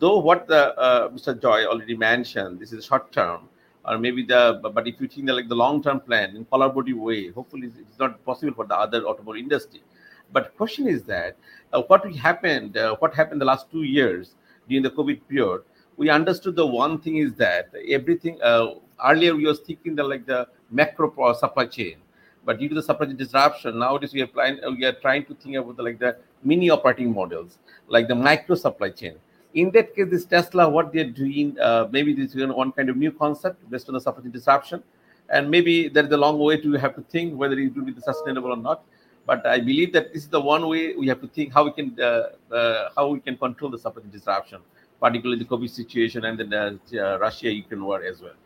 Though 0.00 0.18
what 0.18 0.48
the 0.48 0.76
uh, 0.76 1.08
Mr. 1.10 1.40
Joy 1.40 1.66
already 1.66 1.96
mentioned, 1.96 2.58
this 2.58 2.72
is 2.72 2.84
short 2.84 3.12
term, 3.12 3.48
or 3.84 3.96
maybe 3.96 4.24
the 4.24 4.60
but 4.74 4.88
if 4.88 5.00
you 5.00 5.06
think 5.06 5.30
like 5.30 5.48
the 5.48 5.54
long 5.64 5.84
term 5.84 6.00
plan 6.00 6.34
in 6.34 6.44
collaborative 6.46 6.96
way, 6.96 7.30
hopefully 7.30 7.70
it's 7.78 7.98
not 8.00 8.24
possible 8.24 8.54
for 8.54 8.66
the 8.66 8.76
other 8.76 9.04
automobile 9.04 9.40
industry. 9.40 9.84
But 10.32 10.56
question 10.56 10.88
is 10.88 11.04
that 11.04 11.36
uh, 11.72 11.82
what 11.82 12.04
happened, 12.12 12.76
uh, 12.76 12.96
what 12.96 13.14
happened 13.14 13.40
the 13.40 13.44
last 13.44 13.70
two 13.70 13.84
years 13.84 14.34
during 14.68 14.82
the 14.82 14.90
COVID 14.90 15.20
period, 15.28 15.62
we 15.96 16.08
understood 16.10 16.56
the 16.56 16.66
one 16.66 16.98
thing 16.98 17.16
is 17.16 17.34
that 17.34 17.70
everything 17.88 18.38
uh, 18.42 18.74
earlier 19.04 19.34
we 19.34 19.46
were 19.46 19.54
thinking 19.54 19.94
the 19.94 20.02
like 20.02 20.26
the 20.26 20.46
macro 20.70 21.32
supply 21.34 21.66
chain 21.66 21.96
but 22.44 22.58
due 22.58 22.68
to 22.68 22.74
the 22.74 22.82
supply 22.82 23.06
chain 23.06 23.16
disruption, 23.16 23.78
nowadays 23.78 24.12
we 24.12 24.22
are, 24.22 24.26
trying, 24.26 24.58
we 24.76 24.84
are 24.84 24.92
trying 24.92 25.24
to 25.26 25.34
think 25.34 25.56
about 25.56 25.76
the, 25.76 25.82
like 25.82 25.98
the 25.98 26.16
mini 26.42 26.70
operating 26.70 27.14
models, 27.14 27.58
like 27.88 28.08
the 28.08 28.14
micro 28.14 28.56
supply 28.56 28.90
chain. 28.90 29.14
In 29.54 29.70
that 29.72 29.94
case, 29.94 30.06
this 30.10 30.24
Tesla, 30.24 30.68
what 30.68 30.92
they're 30.92 31.04
doing, 31.04 31.58
uh, 31.60 31.88
maybe 31.90 32.14
this 32.14 32.34
is 32.34 32.46
one 32.46 32.72
kind 32.72 32.88
of 32.88 32.96
new 32.96 33.12
concept 33.12 33.70
based 33.70 33.88
on 33.88 33.94
the 33.94 34.00
supply 34.00 34.22
chain 34.22 34.32
disruption. 34.32 34.82
And 35.28 35.50
maybe 35.50 35.88
there 35.88 36.04
is 36.04 36.10
a 36.10 36.16
long 36.16 36.38
way 36.38 36.56
to 36.60 36.72
have 36.72 36.96
to 36.96 37.02
think 37.02 37.36
whether 37.36 37.58
it 37.58 37.74
will 37.76 37.84
be 37.84 37.94
sustainable 38.00 38.52
or 38.52 38.56
not. 38.56 38.82
But 39.24 39.46
I 39.46 39.60
believe 39.60 39.92
that 39.92 40.12
this 40.12 40.24
is 40.24 40.28
the 40.28 40.40
one 40.40 40.66
way 40.66 40.96
we 40.96 41.06
have 41.06 41.20
to 41.20 41.28
think 41.28 41.52
how 41.52 41.64
we 41.64 41.72
can 41.72 41.96
uh, 42.00 42.30
uh, 42.52 42.88
how 42.96 43.06
we 43.08 43.20
can 43.20 43.36
control 43.36 43.70
the 43.70 43.78
supply 43.78 44.02
chain 44.02 44.10
disruption, 44.10 44.58
particularly 45.02 45.42
the 45.42 45.48
COVID 45.48 45.68
situation 45.68 46.24
and 46.24 46.38
the 46.38 46.80
uh, 46.94 47.18
Russia-Ukraine 47.18 47.84
war 47.84 48.02
as 48.02 48.22
well. 48.22 48.38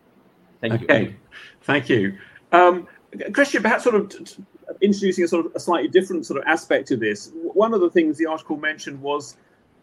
Thank 0.63 0.83
okay. 0.83 1.03
you. 1.03 1.15
Thank 1.63 1.89
you. 1.91 2.17
Um, 2.51 2.89
Christian, 3.33 3.63
perhaps 3.63 3.85
sort 3.85 3.97
of 3.97 4.11
introducing 4.81 5.25
a 5.25 5.29
sort 5.29 5.47
of 5.47 5.53
a 5.55 5.61
slightly 5.61 5.89
different 5.89 6.25
sort 6.25 6.41
of 6.41 6.47
aspect 6.47 6.89
to 6.89 6.97
this. 6.97 7.31
One 7.35 7.75
of 7.75 7.81
the 7.81 7.91
things 7.91 8.17
the 8.17 8.27
article 8.27 8.57
mentioned 8.57 9.01
was 9.01 9.37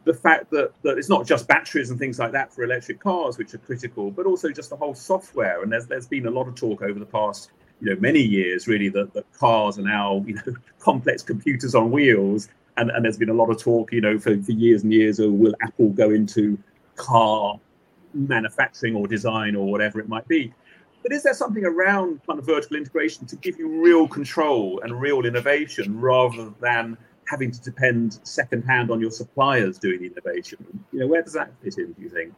the 0.06 0.14
fact 0.14 0.50
that, 0.52 0.72
that 0.82 0.98
it's 0.98 1.10
not 1.10 1.28
just 1.28 1.48
batteries 1.48 1.92
and 1.92 2.00
things 2.00 2.18
like 2.20 2.32
that 2.32 2.52
for 2.52 2.64
electric 2.64 3.00
cars 3.00 3.38
which 3.38 3.54
are 3.54 3.60
critical, 3.60 4.10
but 4.10 4.26
also 4.26 4.50
just 4.50 4.72
the 4.72 4.76
whole 4.76 4.96
software. 4.96 5.62
And 5.62 5.72
there's 5.72 5.86
there's 5.86 6.08
been 6.08 6.26
a 6.26 6.32
lot 6.32 6.48
of 6.48 6.56
talk 6.56 6.82
over 6.82 7.00
the 7.00 7.06
past 7.06 7.52
you 7.82 7.94
know 7.94 8.02
many 8.02 8.22
years 8.22 8.68
really 8.68 8.90
that, 8.90 9.14
that 9.14 9.32
cars 9.34 9.78
are 9.78 9.84
now 9.84 10.24
you 10.26 10.36
know 10.36 10.56
complex 10.80 11.22
computers 11.22 11.76
on 11.76 11.92
wheels. 11.92 12.50
And, 12.78 12.90
and 12.92 13.06
there's 13.06 13.18
been 13.18 13.30
a 13.30 13.34
lot 13.34 13.50
of 13.50 13.60
talk, 13.60 13.92
you 13.92 14.02
know, 14.02 14.18
for, 14.18 14.42
for 14.42 14.52
years 14.52 14.84
and 14.84 14.92
years, 14.92 15.20
oh, 15.20 15.30
will 15.30 15.54
Apple 15.62 15.90
go 15.90 16.10
into 16.10 16.58
car 16.96 17.60
manufacturing 18.14 18.96
or 18.96 19.08
design 19.08 19.56
or 19.56 19.72
whatever 19.72 20.00
it 20.00 20.10
might 20.10 20.28
be? 20.28 20.54
But 21.04 21.12
is 21.12 21.24
there 21.24 21.34
something 21.34 21.66
around 21.66 22.22
kind 22.26 22.40
of 22.40 22.46
vertical 22.46 22.78
integration 22.78 23.26
to 23.28 23.36
give 23.36 23.60
you 23.60 23.84
real 23.84 24.08
control 24.08 24.80
and 24.84 25.00
real 25.00 25.26
innovation 25.26 26.00
rather 26.00 26.52
than 26.62 26.98
having 27.28 27.52
to 27.52 27.62
depend 27.62 28.20
secondhand 28.24 28.90
on 28.90 29.02
your 29.02 29.12
suppliers 29.12 29.78
doing 29.78 30.00
the 30.00 30.08
innovation? 30.08 30.66
You 30.92 31.00
know, 31.00 31.08
where 31.08 31.22
does 31.22 31.34
that 31.34 31.52
fit 31.62 31.78
in? 31.78 31.92
Do 31.92 32.02
you 32.02 32.10
think? 32.10 32.34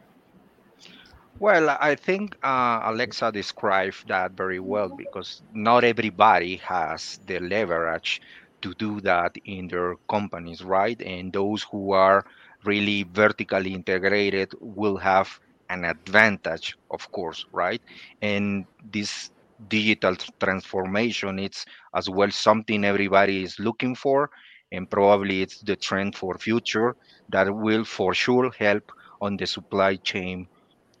Well, 1.38 1.76
I 1.80 1.94
think 1.94 2.36
uh, 2.42 2.80
Alexa 2.84 3.30
described 3.30 4.08
that 4.08 4.32
very 4.32 4.58
well 4.58 4.88
because 4.88 5.42
not 5.52 5.84
everybody 5.84 6.56
has 6.56 7.20
the 7.26 7.40
leverage 7.40 8.22
to 8.62 8.74
do 8.74 9.00
that 9.02 9.36
in 9.44 9.68
their 9.68 9.94
companies, 10.10 10.62
right? 10.62 11.00
And 11.02 11.32
those 11.32 11.62
who 11.70 11.92
are 11.92 12.24
really 12.64 13.04
vertically 13.04 13.74
integrated 13.74 14.52
will 14.60 14.96
have 14.98 15.38
an 15.68 15.84
advantage, 15.84 16.76
of 16.90 17.10
course, 17.12 17.44
right? 17.52 17.82
And 18.22 18.66
this 18.82 19.30
digital 19.68 20.16
transformation, 20.40 21.38
it's 21.38 21.64
as 21.94 22.08
well 22.08 22.30
something 22.30 22.84
everybody 22.84 23.42
is 23.42 23.58
looking 23.58 23.94
for, 23.94 24.30
and 24.72 24.90
probably 24.90 25.42
it's 25.42 25.60
the 25.60 25.76
trend 25.76 26.14
for 26.16 26.38
future 26.38 26.96
that 27.28 27.54
will 27.54 27.84
for 27.84 28.14
sure 28.14 28.50
help 28.58 28.90
on 29.20 29.36
the 29.36 29.46
supply 29.46 29.96
chain, 29.96 30.48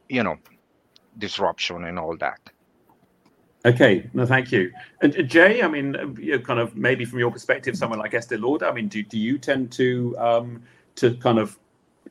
you 0.08 0.22
know, 0.22 0.36
disruption 1.18 1.84
and 1.84 1.98
all 1.98 2.16
that. 2.18 2.40
Okay, 3.66 4.08
no, 4.14 4.24
thank 4.24 4.52
you. 4.52 4.72
And 5.02 5.28
Jay, 5.28 5.60
I 5.60 5.66
mean, 5.66 5.96
you 6.20 6.36
know, 6.36 6.38
kind 6.38 6.60
of 6.60 6.76
maybe 6.76 7.04
from 7.04 7.18
your 7.18 7.32
perspective, 7.32 7.76
someone 7.76 7.98
like 7.98 8.14
Estee 8.14 8.36
Lauder, 8.36 8.66
I 8.66 8.72
mean, 8.72 8.86
do, 8.86 9.02
do 9.02 9.18
you 9.18 9.38
tend 9.38 9.72
to 9.72 10.16
um, 10.18 10.62
to 10.94 11.16
kind 11.16 11.38
of 11.38 11.58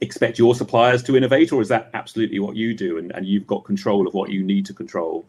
expect 0.01 0.37
your 0.37 0.53
suppliers 0.53 1.01
to 1.03 1.15
innovate, 1.15 1.53
or 1.53 1.61
is 1.61 1.69
that 1.69 1.89
absolutely 1.93 2.39
what 2.39 2.57
you 2.57 2.73
do 2.73 2.97
and, 2.97 3.13
and 3.15 3.25
you've 3.25 3.47
got 3.47 3.63
control 3.63 4.05
of 4.05 4.13
what 4.13 4.31
you 4.31 4.43
need 4.43 4.65
to 4.65 4.73
control? 4.73 5.25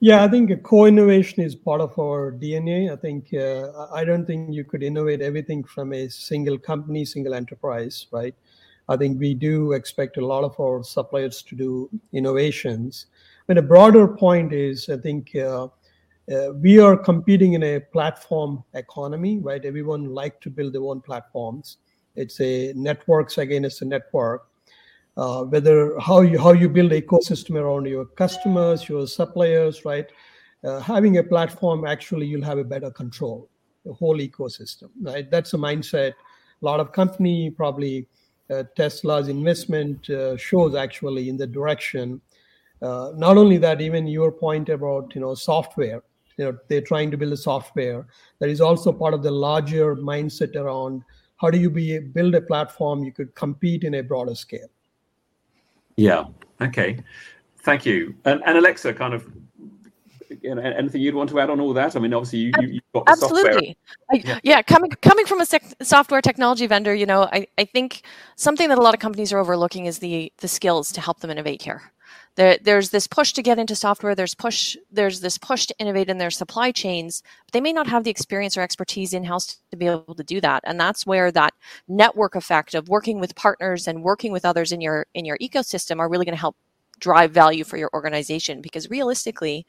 Yeah, 0.00 0.24
I 0.24 0.28
think 0.28 0.62
co-innovation 0.62 1.42
is 1.42 1.54
part 1.54 1.82
of 1.82 1.98
our 1.98 2.32
DNA. 2.32 2.90
I 2.90 2.96
think 2.96 3.34
uh, 3.34 3.86
I 3.92 4.02
don't 4.04 4.24
think 4.24 4.54
you 4.54 4.64
could 4.64 4.82
innovate 4.82 5.20
everything 5.20 5.62
from 5.62 5.92
a 5.92 6.08
single 6.08 6.58
company, 6.58 7.04
single 7.04 7.34
enterprise, 7.34 8.06
right? 8.12 8.34
I 8.88 8.96
think 8.96 9.18
we 9.18 9.34
do 9.34 9.72
expect 9.72 10.16
a 10.16 10.24
lot 10.24 10.44
of 10.44 10.58
our 10.60 10.82
suppliers 10.84 11.42
to 11.42 11.56
do 11.56 11.90
innovations. 12.12 13.06
Mean, 13.48 13.58
a 13.58 13.62
broader 13.62 14.08
point 14.08 14.52
is 14.52 14.88
I 14.88 14.96
think 14.96 15.36
uh, 15.36 15.68
uh, 16.32 16.52
we 16.54 16.80
are 16.80 16.96
competing 16.96 17.52
in 17.52 17.62
a 17.62 17.80
platform 17.80 18.64
economy, 18.74 19.38
right? 19.38 19.64
Everyone 19.64 20.12
like 20.12 20.40
to 20.40 20.50
build 20.50 20.72
their 20.72 20.82
own 20.82 21.00
platforms. 21.00 21.76
It's 22.16 22.40
a 22.40 22.72
networks 22.74 23.38
again. 23.38 23.64
It's 23.64 23.82
a 23.82 23.84
network. 23.84 24.48
Uh, 25.16 25.44
whether 25.44 25.96
how 26.00 26.22
you 26.22 26.38
how 26.38 26.52
you 26.52 26.68
build 26.68 26.90
ecosystem 26.90 27.54
around 27.54 27.86
your 27.86 28.04
customers, 28.04 28.88
your 28.88 29.06
suppliers, 29.06 29.84
right? 29.84 30.06
Having 30.82 31.18
a 31.18 31.22
platform 31.22 31.86
actually 31.86 32.26
you'll 32.26 32.44
have 32.44 32.58
a 32.58 32.64
better 32.64 32.90
control 32.90 33.48
the 33.84 33.92
whole 33.92 34.18
ecosystem, 34.18 34.90
right? 35.00 35.30
That's 35.30 35.54
a 35.54 35.56
mindset. 35.56 36.10
A 36.10 36.64
lot 36.64 36.80
of 36.80 36.90
company 36.90 37.50
probably 37.50 38.08
Tesla's 38.76 39.28
investment 39.28 40.10
shows 40.36 40.74
actually 40.74 41.28
in 41.28 41.36
the 41.36 41.46
direction. 41.46 42.20
Uh, 42.82 43.12
not 43.16 43.36
only 43.38 43.56
that, 43.58 43.80
even 43.80 44.06
your 44.06 44.30
point 44.30 44.68
about 44.68 45.14
you 45.14 45.20
know 45.20 45.34
software, 45.34 46.02
you 46.36 46.44
know 46.44 46.58
they're 46.68 46.80
trying 46.80 47.10
to 47.10 47.16
build 47.16 47.32
a 47.32 47.36
software 47.36 48.06
that 48.38 48.48
is 48.48 48.60
also 48.60 48.92
part 48.92 49.14
of 49.14 49.22
the 49.22 49.30
larger 49.30 49.96
mindset 49.96 50.54
around 50.56 51.02
how 51.36 51.50
do 51.50 51.58
you 51.58 51.70
be 51.70 51.98
build 51.98 52.34
a 52.34 52.40
platform 52.40 53.02
you 53.02 53.12
could 53.12 53.34
compete 53.34 53.84
in 53.84 53.94
a 53.94 54.02
broader 54.02 54.34
scale 54.34 54.68
yeah 55.96 56.24
okay 56.60 56.98
thank 57.60 57.86
you 57.86 58.14
and, 58.24 58.42
and 58.46 58.58
alexa 58.58 58.92
kind 58.92 59.14
of 59.14 59.26
you 60.42 60.54
know, 60.54 60.60
anything 60.60 61.00
you'd 61.00 61.14
want 61.14 61.30
to 61.30 61.38
add 61.38 61.50
on 61.50 61.60
all 61.60 61.72
that? 61.72 61.94
I 61.94 62.00
mean, 62.00 62.12
obviously 62.12 62.40
you, 62.40 62.52
you, 62.60 62.80
have 62.94 63.06
got 63.06 63.12
absolutely. 63.12 63.76
I, 64.12 64.22
yeah. 64.24 64.40
yeah. 64.42 64.62
coming 64.62 64.90
coming 64.90 65.24
from 65.24 65.40
a 65.40 65.46
sec- 65.46 65.76
software 65.82 66.20
technology 66.20 66.66
vendor, 66.66 66.94
you 66.94 67.06
know, 67.06 67.28
I, 67.32 67.46
I 67.58 67.64
think 67.64 68.02
something 68.34 68.68
that 68.68 68.76
a 68.76 68.82
lot 68.82 68.92
of 68.92 69.00
companies 69.00 69.32
are 69.32 69.38
overlooking 69.38 69.86
is 69.86 70.00
the 70.00 70.32
the 70.38 70.48
skills 70.48 70.90
to 70.92 71.00
help 71.00 71.20
them 71.20 71.30
innovate 71.30 71.62
here 71.62 71.92
there, 72.36 72.58
there's 72.62 72.90
this 72.90 73.06
push 73.06 73.32
to 73.32 73.42
get 73.42 73.58
into 73.58 73.74
software. 73.74 74.14
There's 74.14 74.34
push 74.34 74.76
there's 74.92 75.20
this 75.20 75.38
push 75.38 75.66
to 75.66 75.74
innovate 75.78 76.10
in 76.10 76.18
their 76.18 76.30
supply 76.30 76.70
chains. 76.70 77.22
But 77.46 77.52
they 77.52 77.60
may 77.60 77.72
not 77.72 77.86
have 77.88 78.04
the 78.04 78.10
experience 78.10 78.56
or 78.56 78.60
expertise 78.60 79.12
in 79.12 79.24
house 79.24 79.58
to 79.70 79.76
be 79.76 79.86
able 79.86 80.14
to 80.14 80.22
do 80.22 80.40
that. 80.42 80.62
And 80.64 80.78
that's 80.78 81.06
where 81.06 81.32
that 81.32 81.54
network 81.88 82.34
effect 82.34 82.74
of 82.74 82.88
working 82.88 83.20
with 83.20 83.34
partners 83.34 83.88
and 83.88 84.02
working 84.02 84.32
with 84.32 84.44
others 84.44 84.70
in 84.70 84.80
your 84.80 85.06
in 85.14 85.24
your 85.24 85.38
ecosystem 85.38 85.98
are 85.98 86.08
really 86.08 86.26
going 86.26 86.36
to 86.36 86.40
help 86.40 86.56
drive 87.00 87.32
value 87.32 87.64
for 87.64 87.78
your 87.78 87.90
organization. 87.94 88.60
Because 88.60 88.90
realistically 88.90 89.66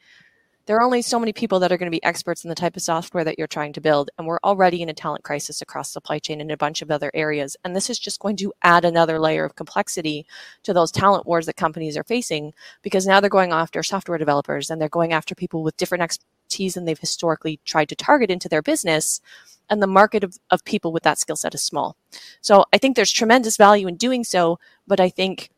there 0.68 0.76
are 0.76 0.82
only 0.82 1.00
so 1.00 1.18
many 1.18 1.32
people 1.32 1.60
that 1.60 1.72
are 1.72 1.78
going 1.78 1.90
to 1.90 1.96
be 1.96 2.04
experts 2.04 2.44
in 2.44 2.50
the 2.50 2.54
type 2.54 2.76
of 2.76 2.82
software 2.82 3.24
that 3.24 3.38
you're 3.38 3.46
trying 3.46 3.72
to 3.72 3.80
build. 3.80 4.10
And 4.18 4.26
we're 4.26 4.38
already 4.44 4.82
in 4.82 4.90
a 4.90 4.94
talent 4.94 5.24
crisis 5.24 5.62
across 5.62 5.90
supply 5.90 6.18
chain 6.18 6.42
and 6.42 6.52
a 6.52 6.58
bunch 6.58 6.82
of 6.82 6.90
other 6.90 7.10
areas. 7.14 7.56
And 7.64 7.74
this 7.74 7.88
is 7.88 7.98
just 7.98 8.20
going 8.20 8.36
to 8.36 8.52
add 8.62 8.84
another 8.84 9.18
layer 9.18 9.46
of 9.46 9.56
complexity 9.56 10.26
to 10.64 10.74
those 10.74 10.92
talent 10.92 11.24
wars 11.24 11.46
that 11.46 11.56
companies 11.56 11.96
are 11.96 12.04
facing 12.04 12.52
because 12.82 13.06
now 13.06 13.18
they're 13.18 13.30
going 13.30 13.50
after 13.50 13.82
software 13.82 14.18
developers 14.18 14.68
and 14.68 14.78
they're 14.78 14.90
going 14.90 15.14
after 15.14 15.34
people 15.34 15.62
with 15.62 15.78
different 15.78 16.02
expertise 16.02 16.74
than 16.74 16.84
they've 16.84 16.98
historically 16.98 17.60
tried 17.64 17.88
to 17.88 17.96
target 17.96 18.30
into 18.30 18.50
their 18.50 18.60
business 18.60 19.22
and 19.70 19.80
the 19.82 19.86
market 19.86 20.22
of, 20.22 20.36
of 20.50 20.66
people 20.66 20.92
with 20.92 21.02
that 21.02 21.18
skill 21.18 21.36
set 21.36 21.54
is 21.54 21.62
small. 21.62 21.96
So 22.42 22.66
I 22.74 22.76
think 22.78 22.94
there's 22.94 23.10
tremendous 23.10 23.56
value 23.56 23.88
in 23.88 23.96
doing 23.96 24.22
so, 24.22 24.58
but 24.86 25.00
I 25.00 25.08
think 25.08 25.48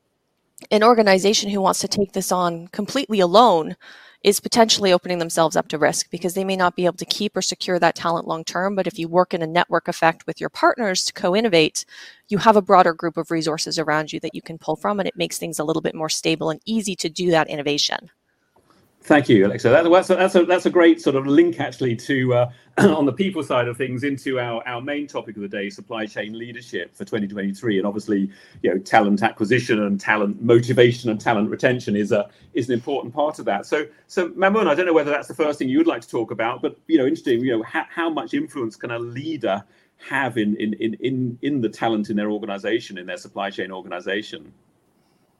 an 0.70 0.84
organization 0.84 1.50
who 1.50 1.60
wants 1.60 1.80
to 1.80 1.88
take 1.88 2.12
this 2.12 2.30
on 2.30 2.68
completely 2.68 3.18
alone 3.18 3.74
is 4.22 4.40
potentially 4.40 4.92
opening 4.92 5.18
themselves 5.18 5.56
up 5.56 5.68
to 5.68 5.78
risk 5.78 6.10
because 6.10 6.34
they 6.34 6.44
may 6.44 6.56
not 6.56 6.76
be 6.76 6.84
able 6.84 6.96
to 6.96 7.04
keep 7.06 7.36
or 7.36 7.42
secure 7.42 7.78
that 7.78 7.94
talent 7.94 8.26
long 8.26 8.44
term. 8.44 8.74
But 8.74 8.86
if 8.86 8.98
you 8.98 9.08
work 9.08 9.32
in 9.32 9.42
a 9.42 9.46
network 9.46 9.88
effect 9.88 10.26
with 10.26 10.40
your 10.40 10.50
partners 10.50 11.04
to 11.04 11.12
co 11.12 11.34
innovate, 11.34 11.84
you 12.28 12.38
have 12.38 12.56
a 12.56 12.62
broader 12.62 12.92
group 12.92 13.16
of 13.16 13.30
resources 13.30 13.78
around 13.78 14.12
you 14.12 14.20
that 14.20 14.34
you 14.34 14.42
can 14.42 14.58
pull 14.58 14.76
from, 14.76 15.00
and 15.00 15.08
it 15.08 15.16
makes 15.16 15.38
things 15.38 15.58
a 15.58 15.64
little 15.64 15.82
bit 15.82 15.94
more 15.94 16.08
stable 16.10 16.50
and 16.50 16.60
easy 16.66 16.94
to 16.96 17.08
do 17.08 17.30
that 17.30 17.48
innovation. 17.48 18.10
Thank 19.02 19.30
you, 19.30 19.46
Alexa. 19.46 19.70
That, 19.70 19.90
that's, 19.90 20.10
a, 20.10 20.14
that's, 20.14 20.34
a, 20.34 20.44
that's 20.44 20.66
a 20.66 20.70
great 20.70 21.00
sort 21.00 21.16
of 21.16 21.26
link, 21.26 21.58
actually, 21.58 21.96
to 21.96 22.34
uh, 22.34 22.50
on 22.78 23.06
the 23.06 23.12
people 23.12 23.42
side 23.42 23.66
of 23.66 23.78
things 23.78 24.04
into 24.04 24.38
our, 24.38 24.66
our 24.68 24.82
main 24.82 25.06
topic 25.06 25.36
of 25.36 25.42
the 25.42 25.48
day, 25.48 25.70
supply 25.70 26.04
chain 26.04 26.38
leadership 26.38 26.94
for 26.94 27.06
2023. 27.06 27.78
And 27.78 27.86
obviously, 27.86 28.30
you 28.62 28.70
know, 28.70 28.78
talent 28.78 29.22
acquisition 29.22 29.82
and 29.82 29.98
talent 29.98 30.42
motivation 30.42 31.08
and 31.08 31.18
talent 31.18 31.48
retention 31.48 31.96
is 31.96 32.12
a 32.12 32.28
is 32.52 32.68
an 32.68 32.74
important 32.74 33.14
part 33.14 33.38
of 33.38 33.46
that. 33.46 33.64
So, 33.64 33.86
so 34.06 34.28
Mamoun, 34.30 34.66
I 34.66 34.74
don't 34.74 34.84
know 34.84 34.92
whether 34.92 35.10
that's 35.10 35.28
the 35.28 35.34
first 35.34 35.58
thing 35.58 35.70
you 35.70 35.78
would 35.78 35.86
like 35.86 36.02
to 36.02 36.08
talk 36.08 36.30
about, 36.30 36.60
but 36.60 36.76
you 36.86 36.98
know, 36.98 37.04
interesting. 37.04 37.40
You 37.40 37.56
know, 37.56 37.62
how, 37.62 37.86
how 37.88 38.10
much 38.10 38.34
influence 38.34 38.76
can 38.76 38.90
a 38.90 38.98
leader 38.98 39.64
have 39.96 40.36
in 40.36 40.56
in 40.56 40.74
in 40.74 40.94
in 41.00 41.38
in 41.40 41.60
the 41.62 41.70
talent 41.70 42.10
in 42.10 42.16
their 42.16 42.30
organization, 42.30 42.98
in 42.98 43.06
their 43.06 43.16
supply 43.16 43.48
chain 43.48 43.72
organization? 43.72 44.52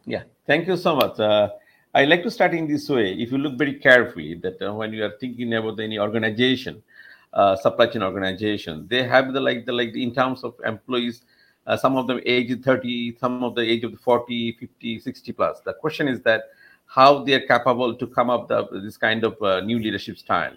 Yeah, 0.06 0.22
thank 0.46 0.66
you 0.66 0.78
so 0.78 0.96
much. 0.96 1.20
Uh, 1.20 1.50
I 1.92 2.04
like 2.04 2.22
to 2.22 2.30
start 2.30 2.54
in 2.54 2.68
this 2.68 2.88
way. 2.88 3.14
If 3.14 3.32
you 3.32 3.38
look 3.38 3.58
very 3.58 3.74
carefully, 3.74 4.34
that 4.36 4.62
uh, 4.62 4.72
when 4.72 4.92
you 4.92 5.04
are 5.04 5.16
thinking 5.18 5.52
about 5.54 5.80
any 5.80 5.98
organization, 5.98 6.82
uh, 7.32 7.56
supply 7.56 7.86
chain 7.86 8.02
organization, 8.04 8.86
they 8.88 9.02
have 9.02 9.32
the 9.32 9.40
like 9.40 9.66
the 9.66 9.72
like 9.72 9.96
in 9.96 10.14
terms 10.14 10.44
of 10.44 10.54
employees. 10.64 11.22
Uh, 11.66 11.76
some 11.76 11.96
of 11.96 12.06
them 12.06 12.20
age 12.24 12.62
30, 12.62 13.16
some 13.18 13.42
of 13.42 13.54
the 13.54 13.60
age 13.60 13.84
of 13.84 13.98
40, 14.00 14.52
50, 14.52 15.00
60 15.00 15.32
plus. 15.32 15.60
The 15.60 15.74
question 15.74 16.06
is 16.08 16.20
that 16.22 16.44
how 16.86 17.24
they 17.24 17.34
are 17.34 17.46
capable 17.46 17.94
to 17.94 18.06
come 18.06 18.30
up 18.30 18.48
the, 18.48 18.66
this 18.80 18.96
kind 18.96 19.24
of 19.24 19.40
uh, 19.42 19.60
new 19.60 19.78
leadership 19.78 20.16
style. 20.18 20.54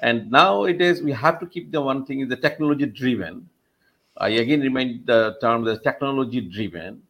And 0.00 0.30
nowadays 0.30 1.02
we 1.02 1.12
have 1.12 1.38
to 1.40 1.46
keep 1.46 1.72
the 1.72 1.80
one 1.80 2.06
thing 2.06 2.20
is 2.20 2.28
the 2.28 2.36
technology 2.36 2.86
driven. 2.86 3.48
I 4.16 4.28
again 4.30 4.60
remind 4.60 5.06
the 5.06 5.36
term 5.40 5.64
the 5.64 5.78
technology 5.78 6.40
driven 6.40 7.02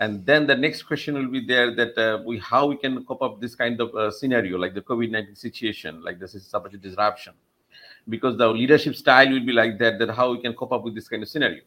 and 0.00 0.24
then 0.24 0.46
the 0.46 0.54
next 0.54 0.84
question 0.84 1.14
will 1.14 1.28
be 1.28 1.44
there 1.44 1.74
that 1.74 1.98
uh, 1.98 2.22
we 2.24 2.38
how 2.38 2.66
we 2.66 2.76
can 2.76 3.04
cope 3.04 3.22
up 3.22 3.40
this 3.40 3.54
kind 3.56 3.80
of 3.80 3.94
uh, 3.94 4.10
scenario 4.10 4.56
like 4.56 4.74
the 4.74 4.80
covid-19 4.80 5.36
situation 5.36 6.02
like 6.02 6.18
this 6.20 6.34
is 6.34 6.46
supply 6.46 6.70
disruption. 6.80 7.34
Because 8.08 8.38
the 8.38 8.48
leadership 8.48 8.94
style 8.96 9.28
will 9.28 9.44
be 9.44 9.52
like 9.52 9.78
that 9.80 9.98
that 9.98 10.10
how 10.10 10.32
we 10.32 10.40
can 10.40 10.54
cope 10.54 10.72
up 10.72 10.82
with 10.82 10.94
this 10.94 11.08
kind 11.08 11.22
of 11.22 11.28
scenario. 11.28 11.60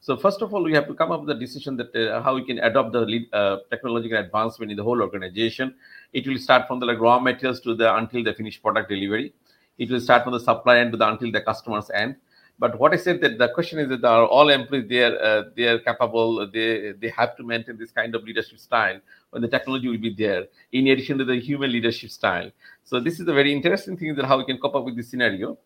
So 0.00 0.16
first 0.16 0.42
of 0.42 0.52
all 0.52 0.62
we 0.62 0.72
have 0.72 0.88
to 0.88 0.94
come 0.94 1.12
up 1.12 1.20
with 1.20 1.36
a 1.36 1.38
decision 1.38 1.76
that 1.76 1.94
uh, 1.94 2.22
how 2.22 2.34
we 2.34 2.44
can 2.44 2.58
adopt 2.58 2.92
the 2.92 3.26
uh, 3.32 3.58
technological 3.70 4.18
advancement 4.18 4.70
in 4.72 4.76
the 4.76 4.82
whole 4.82 5.00
organization. 5.00 5.74
It 6.12 6.26
will 6.26 6.38
start 6.38 6.66
from 6.66 6.80
the 6.80 6.86
like, 6.86 6.98
raw 6.98 7.18
materials 7.20 7.60
to 7.60 7.74
the 7.74 7.94
until 7.94 8.24
the 8.24 8.34
finished 8.34 8.62
product 8.62 8.88
delivery. 8.88 9.32
It 9.78 9.90
will 9.90 10.00
start 10.00 10.24
from 10.24 10.32
the 10.32 10.40
supply 10.40 10.78
end 10.78 10.92
to 10.92 10.98
the 10.98 11.06
until 11.06 11.30
the 11.30 11.42
customer's 11.42 11.90
end 11.90 12.16
but 12.58 12.78
what 12.78 12.94
I 12.94 12.96
said 12.96 13.20
that 13.20 13.38
the 13.38 13.48
question 13.48 13.78
is 13.78 13.88
that 13.90 14.04
are 14.04 14.26
all 14.26 14.48
employees 14.48 14.88
they 14.88 15.04
are 15.04 15.18
uh, 15.18 15.42
they 15.54 15.64
are 15.64 15.78
capable. 15.78 16.48
They 16.50 16.92
they 16.92 17.08
have 17.10 17.36
to 17.36 17.42
maintain 17.42 17.76
this 17.76 17.90
kind 17.90 18.14
of 18.14 18.24
leadership 18.24 18.58
style 18.58 18.98
when 19.30 19.42
the 19.42 19.48
technology 19.48 19.88
will 19.88 19.98
be 19.98 20.14
there. 20.14 20.46
In 20.72 20.86
addition 20.88 21.18
to 21.18 21.24
the 21.24 21.38
human 21.38 21.70
leadership 21.70 22.10
style. 22.10 22.50
So 22.84 22.98
this 22.98 23.20
is 23.20 23.28
a 23.28 23.34
very 23.34 23.52
interesting 23.52 23.96
thing 23.96 24.14
that 24.14 24.24
how 24.24 24.38
we 24.38 24.46
can 24.46 24.58
cope 24.58 24.74
up 24.74 24.84
with 24.84 24.96
this 24.96 25.08
scenario. 25.08 25.58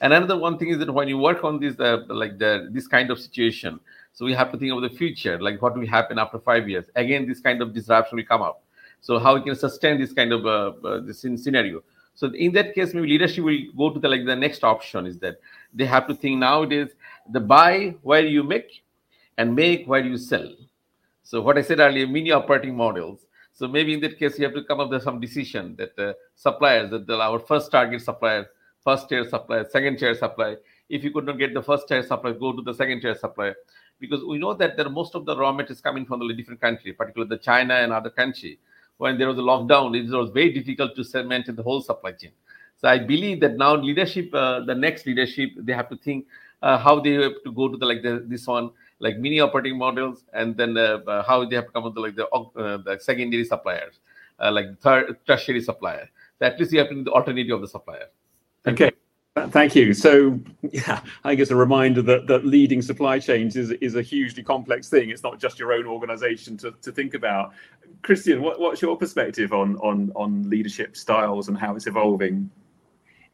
And 0.00 0.12
another 0.12 0.38
one 0.38 0.58
thing 0.58 0.68
is 0.68 0.78
that 0.78 0.92
when 0.92 1.08
you 1.08 1.18
work 1.18 1.44
on 1.44 1.60
this 1.60 1.78
uh, 1.78 2.04
like 2.08 2.38
the 2.38 2.68
this 2.70 2.86
kind 2.86 3.10
of 3.10 3.20
situation, 3.20 3.78
so 4.14 4.24
we 4.24 4.32
have 4.32 4.50
to 4.52 4.58
think 4.58 4.72
of 4.72 4.80
the 4.80 4.90
future, 4.96 5.38
like 5.38 5.60
what 5.60 5.76
will 5.76 5.86
happen 5.86 6.18
after 6.18 6.38
five 6.38 6.66
years. 6.68 6.86
Again, 6.96 7.28
this 7.28 7.40
kind 7.40 7.60
of 7.60 7.74
disruption 7.74 8.16
will 8.16 8.24
come 8.24 8.40
up. 8.40 8.62
So 9.00 9.18
how 9.18 9.34
we 9.34 9.42
can 9.42 9.54
sustain 9.54 10.00
this 10.00 10.12
kind 10.12 10.32
of 10.32 10.46
uh, 10.46 10.72
uh 10.88 11.00
this 11.00 11.20
scenario. 11.20 11.82
So 12.18 12.26
in 12.34 12.50
that 12.54 12.74
case, 12.74 12.94
maybe 12.94 13.06
leadership 13.06 13.44
will 13.44 13.60
go 13.76 13.90
to 13.94 14.00
the 14.00 14.08
like 14.08 14.26
the 14.26 14.34
next 14.34 14.64
option 14.64 15.06
is 15.06 15.20
that 15.20 15.36
they 15.72 15.84
have 15.86 16.08
to 16.08 16.14
think 16.16 16.40
nowadays 16.40 16.88
the 17.30 17.38
buy 17.38 17.94
where 18.02 18.26
you 18.26 18.42
make 18.42 18.82
and 19.36 19.54
make 19.54 19.86
where 19.86 20.04
you 20.04 20.16
sell. 20.16 20.52
So 21.22 21.40
what 21.40 21.56
I 21.56 21.62
said 21.62 21.78
earlier, 21.78 22.08
mini 22.08 22.32
operating 22.32 22.74
models. 22.76 23.20
So 23.52 23.68
maybe 23.68 23.94
in 23.94 24.00
that 24.00 24.18
case, 24.18 24.36
you 24.36 24.44
have 24.46 24.54
to 24.54 24.64
come 24.64 24.80
up 24.80 24.90
with 24.90 25.04
some 25.04 25.20
decision 25.20 25.76
that 25.76 25.96
uh, 25.96 26.14
suppliers, 26.34 26.90
that 26.90 27.08
our 27.08 27.38
first 27.38 27.70
target 27.70 28.02
supplier, 28.02 28.48
first 28.82 29.08
tier 29.08 29.24
supplier, 29.28 29.64
second 29.70 30.00
tier 30.00 30.16
supplier. 30.16 30.56
If 30.88 31.04
you 31.04 31.12
could 31.12 31.24
not 31.24 31.38
get 31.38 31.54
the 31.54 31.62
first 31.62 31.86
tier 31.86 32.02
supplier, 32.02 32.34
go 32.34 32.52
to 32.52 32.62
the 32.62 32.74
second 32.74 33.00
tier 33.00 33.14
supplier. 33.14 33.54
Because 34.00 34.24
we 34.24 34.38
know 34.38 34.54
that 34.54 34.76
there 34.76 34.88
most 34.88 35.14
of 35.14 35.24
the 35.24 35.36
raw 35.36 35.52
materials 35.52 35.80
coming 35.80 36.04
from 36.04 36.26
the 36.26 36.34
different 36.34 36.60
country, 36.60 36.92
particularly 36.92 37.28
the 37.28 37.40
China 37.40 37.74
and 37.74 37.92
other 37.92 38.10
country. 38.10 38.58
When 38.98 39.16
there 39.18 39.28
was 39.28 39.38
a 39.38 39.42
lockdown, 39.42 39.96
it 39.96 40.14
was 40.14 40.30
very 40.30 40.52
difficult 40.52 40.94
to 40.96 41.24
maintain 41.24 41.56
the 41.56 41.62
whole 41.62 41.80
supply 41.80 42.12
chain. 42.12 42.32
So 42.80 42.88
I 42.88 42.98
believe 42.98 43.40
that 43.40 43.56
now 43.56 43.74
leadership, 43.74 44.32
uh, 44.34 44.60
the 44.60 44.74
next 44.74 45.06
leadership, 45.06 45.50
they 45.56 45.72
have 45.72 45.88
to 45.88 45.96
think 45.96 46.26
uh, 46.62 46.78
how 46.78 47.00
they 47.00 47.12
have 47.14 47.42
to 47.44 47.52
go 47.52 47.68
to 47.68 47.76
the 47.76 47.86
like 47.86 48.02
the, 48.02 48.24
this 48.26 48.46
one, 48.46 48.70
like 49.00 49.18
mini 49.18 49.40
operating 49.40 49.78
models, 49.78 50.24
and 50.32 50.56
then 50.56 50.76
uh, 50.76 50.98
uh 51.06 51.22
how 51.22 51.44
they 51.44 51.56
have 51.56 51.66
to 51.66 51.72
come 51.72 51.84
up 51.84 51.96
like 51.96 52.16
the, 52.16 52.26
uh, 52.28 52.76
the 52.78 52.98
secondary 53.00 53.44
suppliers, 53.44 54.00
uh, 54.40 54.50
like 54.50 54.78
third 54.80 55.16
tertiary 55.26 55.60
supplier. 55.60 56.08
So 56.38 56.46
at 56.46 56.58
least 56.58 56.72
you 56.72 56.78
have 56.80 56.88
to 56.90 57.02
the 57.02 57.12
alternative 57.12 57.54
of 57.54 57.62
the 57.62 57.68
supplier. 57.68 58.06
Thank 58.64 58.80
okay. 58.80 58.94
You. 58.94 59.07
Thank 59.46 59.74
you. 59.74 59.94
So, 59.94 60.38
yeah, 60.70 61.00
I 61.24 61.34
guess 61.34 61.50
a 61.50 61.56
reminder 61.56 62.02
that, 62.02 62.26
that 62.26 62.44
leading 62.44 62.82
supply 62.82 63.18
chains 63.18 63.56
is, 63.56 63.70
is 63.70 63.94
a 63.94 64.02
hugely 64.02 64.42
complex 64.42 64.88
thing. 64.88 65.10
It's 65.10 65.22
not 65.22 65.38
just 65.38 65.58
your 65.58 65.72
own 65.72 65.86
organization 65.86 66.56
to, 66.58 66.72
to 66.82 66.92
think 66.92 67.14
about. 67.14 67.52
Christian, 68.02 68.42
what, 68.42 68.60
what's 68.60 68.82
your 68.82 68.96
perspective 68.96 69.52
on, 69.52 69.76
on, 69.76 70.12
on 70.16 70.48
leadership 70.48 70.96
styles 70.96 71.48
and 71.48 71.56
how 71.56 71.76
it's 71.76 71.86
evolving? 71.86 72.50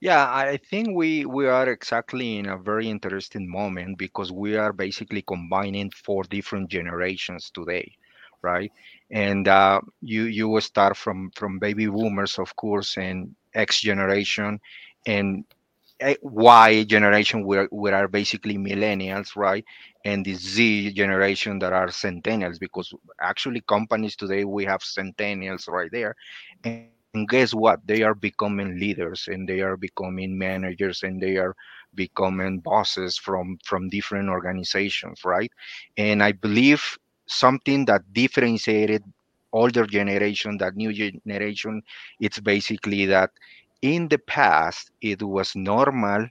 Yeah, 0.01 0.27
I 0.31 0.59
think 0.59 0.95
we 0.95 1.25
we 1.25 1.47
are 1.47 1.67
exactly 1.71 2.37
in 2.37 2.47
a 2.47 2.59
very 2.59 2.91
interesting 2.91 3.49
moment 3.49 3.97
because 3.97 4.31
we 4.31 4.55
are 4.55 4.73
basically 4.73 5.23
combining 5.23 5.91
four 5.91 6.25
different 6.25 6.69
generations 6.69 7.51
today, 7.51 7.91
right? 8.43 8.71
And 9.11 9.49
uh, 9.49 9.81
you 10.03 10.25
you 10.25 10.49
will 10.51 10.61
start 10.61 10.99
from 10.99 11.31
from 11.35 11.59
baby 11.59 11.87
boomers, 11.87 12.39
of 12.39 12.55
course, 12.57 12.99
and 12.99 13.35
X 13.55 13.81
generation, 13.81 14.61
and 15.07 15.45
Eh, 16.01 16.17
y 16.23 16.85
generation, 16.85 17.45
where 17.45 17.69
we 17.71 17.91
are 17.91 18.09
basically 18.09 18.57
millennials, 18.59 19.37
right? 19.37 19.65
And 20.05 20.25
the 20.25 20.35
Z 20.35 20.93
generation 20.93 21.59
that 21.61 21.73
are 21.73 21.89
centennials, 21.89 22.59
because 22.59 22.93
actually 23.21 23.61
companies 23.63 24.17
today 24.17 24.45
we 24.45 24.65
have 24.65 24.83
centennials 24.83 25.69
right 25.69 25.91
there, 25.93 26.15
and 26.65 26.89
and 27.15 27.29
guess 27.29 27.55
what? 27.55 27.87
They 27.87 28.03
are 28.03 28.15
becoming 28.15 28.79
leaders 28.79 29.29
and 29.29 29.49
they 29.49 29.61
are 29.61 29.77
becoming 29.77 30.37
managers 30.39 31.03
and 31.03 31.21
they 31.23 31.37
are 31.37 31.55
becoming 31.95 32.59
bosses 32.61 33.17
from 33.19 33.59
from 33.65 33.89
different 33.89 34.29
organizations 34.29 35.21
right? 35.25 35.51
And 35.97 36.23
i 36.23 36.33
believe 36.33 36.99
something 37.27 37.85
that 37.87 38.13
differentiated 38.13 39.03
older 39.53 39.87
generation 39.87 40.59
that 40.59 40.75
new 40.77 40.93
generation 40.93 41.83
it's 42.21 42.41
basically 42.41 43.07
that 43.07 43.31
in 43.83 44.09
the 44.09 44.19
past 44.19 44.91
it 45.01 45.23
was 45.23 45.55
normal 45.57 46.27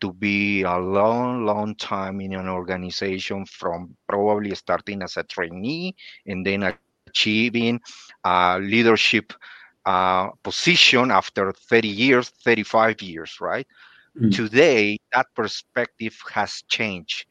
to 0.00 0.12
be 0.12 0.62
a 0.62 0.76
long 0.78 1.44
long 1.46 1.74
time 1.76 2.20
in 2.20 2.34
an 2.34 2.48
organization 2.48 3.46
from 3.46 3.96
probably 4.08 4.54
starting 4.54 5.02
as 5.02 5.16
a 5.16 5.22
trainee 5.24 5.94
and 6.26 6.44
then 6.46 6.64
achieving 6.64 7.44
a 8.24 8.58
leadership 8.60 8.98
uh, 9.52 10.00
position 10.20 11.10
after 11.10 11.52
30 11.52 11.88
years, 11.88 12.28
35 12.28 13.00
years, 13.02 13.36
right? 13.40 13.66
Mm. 14.20 14.34
Today, 14.34 14.98
that 15.12 15.26
perspective 15.34 16.16
has 16.32 16.62
changed. 16.68 17.26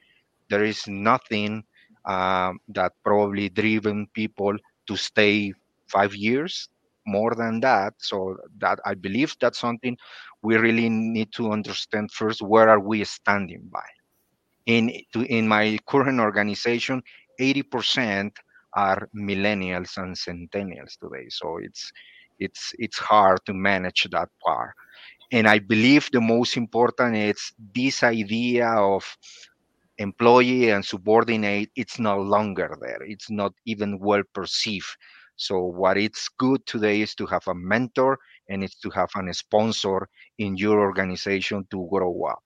There 0.50 0.64
is 0.64 0.88
nothing 0.88 1.64
um, 2.06 2.60
that 2.70 2.94
probably 3.04 3.50
driven 3.50 4.08
people 4.14 4.56
to 4.88 4.98
stay 4.98 5.54
five 5.88 6.16
years 6.16 6.70
more 7.06 7.34
than 7.36 7.60
that. 7.62 7.94
So 8.00 8.38
that 8.60 8.80
I 8.86 8.94
believe 8.96 9.36
that's 9.40 9.60
something 9.60 9.98
we 10.42 10.58
really 10.58 10.90
need 10.90 11.32
to 11.34 11.52
understand 11.52 12.12
first. 12.12 12.42
Where 12.42 12.70
are 12.70 12.80
we 12.80 13.04
standing 13.04 13.70
by? 13.72 13.86
In 14.66 14.92
to, 15.14 15.24
in 15.24 15.48
my 15.48 15.78
current 15.88 16.20
organization, 16.20 17.02
80% 17.40 18.32
are 18.76 19.08
millennials 19.16 19.98
and 19.98 20.16
centennials 20.18 20.98
today. 20.98 21.28
So 21.30 21.58
it's 21.58 21.92
it's 22.40 22.74
it's 22.80 23.00
hard 23.00 23.40
to 23.46 23.54
manage 23.54 24.08
that 24.12 24.30
part 24.44 24.74
and 25.32 25.48
i 25.48 25.60
believe 25.60 26.10
the 26.12 26.22
most 26.22 26.58
important 26.58 27.16
is 27.16 27.54
this 27.76 28.04
idea 28.04 28.68
of 28.68 29.06
employee 29.98 30.70
and 30.72 30.84
subordinate 30.84 31.70
it's 31.76 32.00
no 32.00 32.18
longer 32.20 32.76
there 32.82 33.02
it's 33.04 33.30
not 33.30 33.54
even 33.66 34.00
well 34.00 34.24
perceived 34.34 34.98
so 35.42 35.64
what 35.64 35.98
it's 35.98 36.30
good 36.38 36.64
today 36.66 37.02
is 37.02 37.16
to 37.16 37.26
have 37.26 37.48
a 37.48 37.56
mentor 37.56 38.20
and 38.50 38.64
it's 38.64 38.80
to 38.80 38.90
have 38.92 39.10
a 39.16 39.34
sponsor 39.34 40.08
in 40.38 40.56
your 40.56 40.80
organization 40.80 41.66
to 41.72 41.88
grow 41.90 42.24
up 42.26 42.44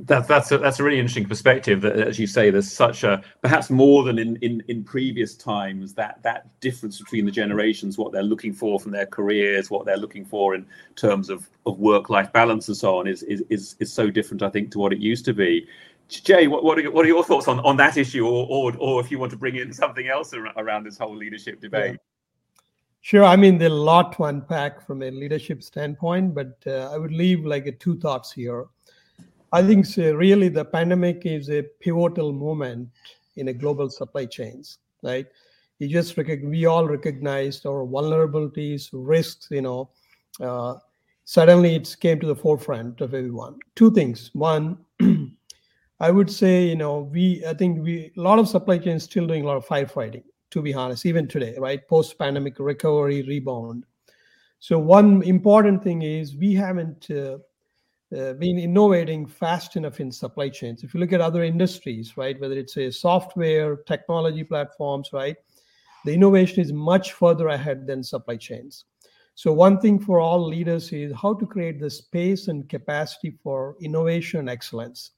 that, 0.00 0.26
that's 0.26 0.50
a, 0.50 0.58
that's 0.58 0.80
a 0.80 0.82
really 0.82 0.98
interesting 0.98 1.26
perspective. 1.26 1.80
That, 1.82 1.96
as 1.96 2.18
you 2.18 2.26
say, 2.26 2.50
there's 2.50 2.70
such 2.70 3.04
a 3.04 3.22
perhaps 3.42 3.70
more 3.70 4.02
than 4.02 4.18
in, 4.18 4.36
in, 4.36 4.62
in 4.66 4.82
previous 4.82 5.36
times 5.36 5.94
that 5.94 6.20
that 6.22 6.48
difference 6.60 6.98
between 6.98 7.24
the 7.24 7.30
generations, 7.30 7.96
what 7.96 8.12
they're 8.12 8.22
looking 8.22 8.52
for 8.52 8.80
from 8.80 8.90
their 8.90 9.06
careers, 9.06 9.70
what 9.70 9.86
they're 9.86 9.96
looking 9.96 10.24
for 10.24 10.54
in 10.54 10.66
terms 10.96 11.30
of, 11.30 11.48
of 11.66 11.78
work 11.78 12.10
life 12.10 12.32
balance 12.32 12.66
and 12.66 12.76
so 12.76 12.98
on, 12.98 13.06
is, 13.06 13.22
is 13.24 13.42
is 13.50 13.76
is 13.78 13.92
so 13.92 14.10
different, 14.10 14.42
I 14.42 14.50
think, 14.50 14.72
to 14.72 14.78
what 14.78 14.92
it 14.92 14.98
used 14.98 15.24
to 15.26 15.32
be. 15.32 15.66
Jay, 16.08 16.46
what 16.46 16.62
what 16.62 16.78
are, 16.78 16.90
what 16.90 17.04
are 17.04 17.08
your 17.08 17.24
thoughts 17.24 17.48
on, 17.48 17.60
on 17.60 17.76
that 17.78 17.96
issue, 17.96 18.26
or, 18.26 18.46
or 18.48 18.76
or 18.78 19.00
if 19.00 19.10
you 19.10 19.18
want 19.18 19.32
to 19.32 19.38
bring 19.38 19.56
in 19.56 19.72
something 19.72 20.08
else 20.08 20.34
around 20.56 20.84
this 20.84 20.98
whole 20.98 21.14
leadership 21.14 21.60
debate? 21.60 21.92
Yeah. 21.92 21.98
Sure. 23.00 23.24
I 23.24 23.36
mean, 23.36 23.58
there's 23.58 23.70
a 23.70 23.74
lot 23.74 24.16
to 24.16 24.24
unpack 24.24 24.86
from 24.86 25.02
a 25.02 25.10
leadership 25.10 25.62
standpoint, 25.62 26.34
but 26.34 26.56
uh, 26.66 26.90
I 26.90 26.96
would 26.96 27.12
leave 27.12 27.44
like 27.44 27.66
a 27.66 27.72
two 27.72 27.98
thoughts 27.98 28.32
here. 28.32 28.64
I 29.52 29.62
think 29.62 29.86
so 29.86 30.12
really 30.14 30.48
the 30.48 30.64
pandemic 30.64 31.26
is 31.26 31.50
a 31.50 31.62
pivotal 31.80 32.32
moment 32.32 32.88
in 33.36 33.48
a 33.48 33.52
global 33.52 33.90
supply 33.90 34.26
chains, 34.26 34.78
right? 35.02 35.26
You 35.78 35.88
just 35.88 36.16
recognize, 36.16 36.50
we 36.50 36.66
all 36.66 36.88
recognized 36.88 37.66
our 37.66 37.84
vulnerabilities, 37.84 38.88
risks, 38.92 39.48
you 39.50 39.62
know. 39.62 39.90
Uh, 40.40 40.76
suddenly 41.24 41.76
it 41.76 41.94
came 42.00 42.18
to 42.20 42.26
the 42.26 42.34
forefront 42.34 43.00
of 43.00 43.12
everyone. 43.12 43.58
Two 43.74 43.90
things. 43.92 44.30
One, 44.32 44.78
I 46.04 46.10
would 46.10 46.30
say, 46.30 46.66
you 46.66 46.76
know, 46.76 47.08
we, 47.14 47.42
I 47.46 47.54
think 47.54 47.82
we, 47.82 48.12
a 48.14 48.20
lot 48.20 48.38
of 48.38 48.46
supply 48.46 48.76
chains 48.76 49.04
still 49.04 49.26
doing 49.26 49.42
a 49.42 49.46
lot 49.46 49.56
of 49.56 49.66
firefighting, 49.66 50.24
to 50.50 50.60
be 50.60 50.74
honest, 50.74 51.06
even 51.06 51.26
today, 51.26 51.54
right? 51.58 51.80
Post 51.88 52.18
pandemic 52.18 52.58
recovery, 52.58 53.22
rebound. 53.22 53.86
So, 54.58 54.78
one 54.78 55.22
important 55.22 55.82
thing 55.82 56.02
is 56.02 56.36
we 56.36 56.52
haven't 56.52 57.10
uh, 57.10 57.38
uh, 58.14 58.34
been 58.34 58.58
innovating 58.58 59.26
fast 59.26 59.76
enough 59.76 59.98
in 59.98 60.12
supply 60.12 60.50
chains. 60.50 60.84
If 60.84 60.92
you 60.92 61.00
look 61.00 61.14
at 61.14 61.22
other 61.22 61.42
industries, 61.42 62.18
right, 62.18 62.38
whether 62.38 62.58
it's 62.58 62.76
a 62.76 62.92
software, 62.92 63.76
technology 63.76 64.44
platforms, 64.44 65.08
right, 65.14 65.36
the 66.04 66.12
innovation 66.12 66.60
is 66.60 66.70
much 66.70 67.14
further 67.14 67.48
ahead 67.48 67.86
than 67.86 68.02
supply 68.02 68.36
chains. 68.36 68.84
So 69.36 69.54
one 69.54 69.80
thing 69.80 69.98
for 69.98 70.20
all 70.20 70.46
leaders 70.46 70.92
is 70.92 71.14
how 71.16 71.32
to 71.32 71.46
create 71.46 71.80
the 71.80 71.88
space 71.88 72.48
and 72.48 72.68
capacity 72.68 73.38
for 73.42 73.76
innovation 73.80 74.40
and 74.40 74.50
excellence. 74.50 75.12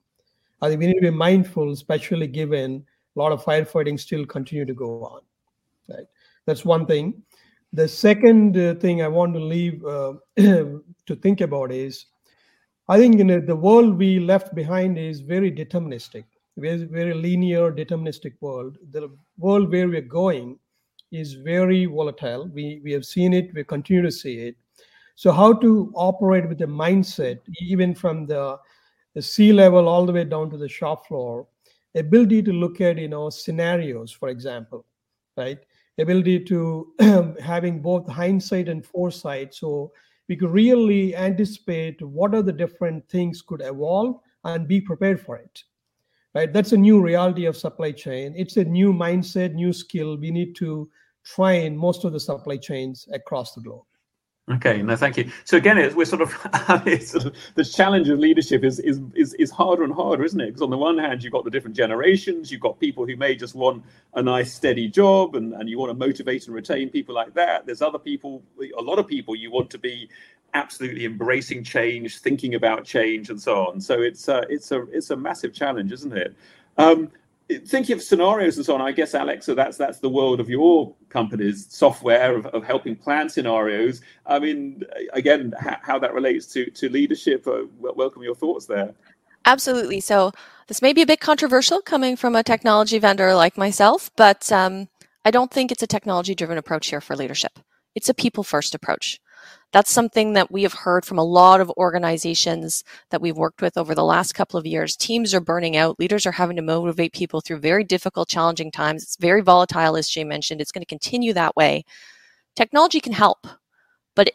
I 0.62 0.68
think 0.68 0.80
we 0.80 0.86
need 0.86 0.94
to 0.94 1.00
be 1.00 1.10
mindful, 1.10 1.72
especially 1.72 2.26
given 2.26 2.84
a 3.14 3.18
lot 3.18 3.32
of 3.32 3.44
firefighting 3.44 3.98
still 3.98 4.24
continue 4.24 4.64
to 4.64 4.74
go 4.74 5.04
on. 5.04 5.20
Right, 5.88 6.06
that's 6.46 6.64
one 6.64 6.86
thing. 6.86 7.22
The 7.72 7.88
second 7.88 8.56
uh, 8.56 8.74
thing 8.74 9.02
I 9.02 9.08
want 9.08 9.34
to 9.34 9.40
leave 9.40 9.84
uh, 9.84 10.14
to 10.36 11.16
think 11.20 11.40
about 11.40 11.72
is 11.72 12.06
I 12.88 12.98
think 12.98 13.18
in 13.18 13.44
the 13.44 13.56
world 13.56 13.98
we 13.98 14.20
left 14.20 14.54
behind 14.54 14.96
is 14.96 15.20
very 15.20 15.50
deterministic, 15.50 16.24
very, 16.56 16.84
very 16.84 17.14
linear, 17.14 17.72
deterministic 17.72 18.34
world. 18.40 18.78
The 18.92 19.10
world 19.38 19.70
where 19.70 19.88
we're 19.88 20.02
going 20.02 20.58
is 21.10 21.34
very 21.34 21.86
volatile. 21.86 22.48
We, 22.48 22.80
we 22.84 22.92
have 22.92 23.04
seen 23.04 23.32
it, 23.32 23.52
we 23.54 23.64
continue 23.64 24.02
to 24.02 24.12
see 24.12 24.38
it. 24.38 24.56
So, 25.16 25.32
how 25.32 25.54
to 25.54 25.92
operate 25.96 26.48
with 26.48 26.58
the 26.58 26.66
mindset, 26.66 27.40
even 27.60 27.94
from 27.94 28.26
the, 28.26 28.58
the 29.16 29.22
C-level 29.22 29.88
all 29.88 30.04
the 30.04 30.12
way 30.12 30.24
down 30.24 30.50
to 30.50 30.58
the 30.58 30.68
shop 30.68 31.06
floor, 31.06 31.48
ability 31.94 32.42
to 32.42 32.52
look 32.52 32.82
at 32.82 32.98
you 32.98 33.08
know 33.08 33.30
scenarios, 33.30 34.12
for 34.12 34.28
example, 34.28 34.84
right? 35.38 35.58
Ability 35.98 36.44
to 36.44 36.92
having 37.42 37.80
both 37.80 38.06
hindsight 38.06 38.68
and 38.68 38.84
foresight. 38.84 39.54
So 39.54 39.90
we 40.28 40.36
could 40.36 40.50
really 40.50 41.16
anticipate 41.16 42.02
what 42.02 42.34
are 42.34 42.42
the 42.42 42.52
different 42.52 43.08
things 43.08 43.40
could 43.40 43.62
evolve 43.62 44.20
and 44.44 44.68
be 44.68 44.82
prepared 44.82 45.20
for 45.20 45.36
it 45.36 45.62
right 46.34 46.52
that's 46.52 46.72
a 46.72 46.76
new 46.76 47.00
reality 47.00 47.46
of 47.46 47.56
supply 47.56 47.90
chain 47.90 48.34
it's 48.36 48.56
a 48.56 48.64
new 48.64 48.92
mindset 48.92 49.54
new 49.54 49.72
skill 49.72 50.16
we 50.16 50.30
need 50.30 50.54
to 50.54 50.88
train 51.24 51.76
most 51.76 52.04
of 52.04 52.12
the 52.12 52.20
supply 52.20 52.56
chains 52.56 53.08
across 53.12 53.54
the 53.54 53.60
globe 53.60 53.84
Okay, 54.48 54.80
no, 54.80 54.94
thank 54.94 55.16
you. 55.16 55.32
So 55.44 55.56
again, 55.56 55.76
we're 55.96 56.04
sort 56.04 56.22
of, 56.22 56.32
the 57.56 57.64
challenge 57.64 58.08
of 58.08 58.20
leadership 58.20 58.62
is, 58.62 58.78
is 58.78 59.00
is 59.16 59.34
is 59.34 59.50
harder 59.50 59.82
and 59.82 59.92
harder, 59.92 60.22
isn't 60.22 60.40
it? 60.40 60.46
Because 60.46 60.62
on 60.62 60.70
the 60.70 60.78
one 60.78 60.98
hand, 60.98 61.24
you've 61.24 61.32
got 61.32 61.42
the 61.44 61.50
different 61.50 61.76
generations, 61.76 62.52
you've 62.52 62.60
got 62.60 62.78
people 62.78 63.04
who 63.04 63.16
may 63.16 63.34
just 63.34 63.56
want 63.56 63.82
a 64.14 64.22
nice 64.22 64.54
steady 64.54 64.88
job, 64.88 65.34
and, 65.34 65.52
and 65.54 65.68
you 65.68 65.80
want 65.80 65.90
to 65.90 65.94
motivate 65.94 66.46
and 66.46 66.54
retain 66.54 66.90
people 66.90 67.12
like 67.12 67.34
that. 67.34 67.66
There's 67.66 67.82
other 67.82 67.98
people, 67.98 68.40
a 68.78 68.82
lot 68.82 69.00
of 69.00 69.08
people, 69.08 69.34
you 69.34 69.50
want 69.50 69.68
to 69.70 69.78
be 69.78 70.08
absolutely 70.54 71.06
embracing 71.06 71.64
change, 71.64 72.20
thinking 72.20 72.54
about 72.54 72.84
change, 72.84 73.30
and 73.30 73.40
so 73.40 73.66
on. 73.66 73.80
So 73.80 74.00
it's 74.00 74.28
it's 74.48 74.70
a 74.70 74.82
it's 74.92 75.10
a 75.10 75.16
massive 75.16 75.54
challenge, 75.54 75.90
isn't 75.90 76.16
it? 76.16 76.36
Um, 76.78 77.10
thinking 77.66 77.94
of 77.94 78.02
scenarios 78.02 78.56
and 78.56 78.66
so 78.66 78.74
on, 78.74 78.80
I 78.80 78.92
guess 78.92 79.14
Alexa, 79.14 79.54
that's 79.54 79.76
that's 79.76 80.00
the 80.00 80.08
world 80.08 80.40
of 80.40 80.48
your 80.48 80.94
company's 81.08 81.66
software 81.72 82.36
of, 82.36 82.46
of 82.46 82.64
helping 82.64 82.96
plan 82.96 83.28
scenarios. 83.28 84.00
I 84.26 84.38
mean, 84.38 84.82
again, 85.12 85.54
how, 85.58 85.76
how 85.82 85.98
that 85.98 86.14
relates 86.14 86.46
to 86.48 86.70
to 86.70 86.88
leadership. 86.88 87.46
Uh, 87.46 87.62
welcome 87.78 88.22
your 88.22 88.34
thoughts 88.34 88.66
there. 88.66 88.94
Absolutely. 89.44 90.00
So 90.00 90.32
this 90.66 90.82
may 90.82 90.92
be 90.92 91.02
a 91.02 91.06
bit 91.06 91.20
controversial 91.20 91.80
coming 91.80 92.16
from 92.16 92.34
a 92.34 92.42
technology 92.42 92.98
vendor 92.98 93.34
like 93.34 93.56
myself, 93.56 94.10
but 94.16 94.50
um, 94.50 94.88
I 95.24 95.30
don't 95.30 95.52
think 95.52 95.70
it's 95.70 95.84
a 95.84 95.86
technology 95.86 96.34
driven 96.34 96.58
approach 96.58 96.88
here 96.88 97.00
for 97.00 97.14
leadership. 97.14 97.58
It's 97.94 98.08
a 98.08 98.14
people 98.14 98.42
first 98.42 98.74
approach. 98.74 99.20
That's 99.76 99.92
something 99.92 100.32
that 100.32 100.50
we 100.50 100.62
have 100.62 100.72
heard 100.72 101.04
from 101.04 101.18
a 101.18 101.22
lot 101.22 101.60
of 101.60 101.68
organizations 101.76 102.82
that 103.10 103.20
we've 103.20 103.36
worked 103.36 103.60
with 103.60 103.76
over 103.76 103.94
the 103.94 104.02
last 104.02 104.32
couple 104.32 104.58
of 104.58 104.64
years. 104.64 104.96
Teams 104.96 105.34
are 105.34 105.40
burning 105.40 105.76
out. 105.76 106.00
Leaders 106.00 106.24
are 106.24 106.32
having 106.32 106.56
to 106.56 106.62
motivate 106.62 107.12
people 107.12 107.42
through 107.42 107.58
very 107.58 107.84
difficult, 107.84 108.26
challenging 108.26 108.70
times. 108.70 109.02
It's 109.02 109.18
very 109.18 109.42
volatile, 109.42 109.98
as 109.98 110.08
Jay 110.08 110.24
mentioned. 110.24 110.62
It's 110.62 110.72
going 110.72 110.80
to 110.80 110.86
continue 110.86 111.34
that 111.34 111.56
way. 111.56 111.84
Technology 112.54 113.00
can 113.00 113.12
help, 113.12 113.46
but 114.14 114.30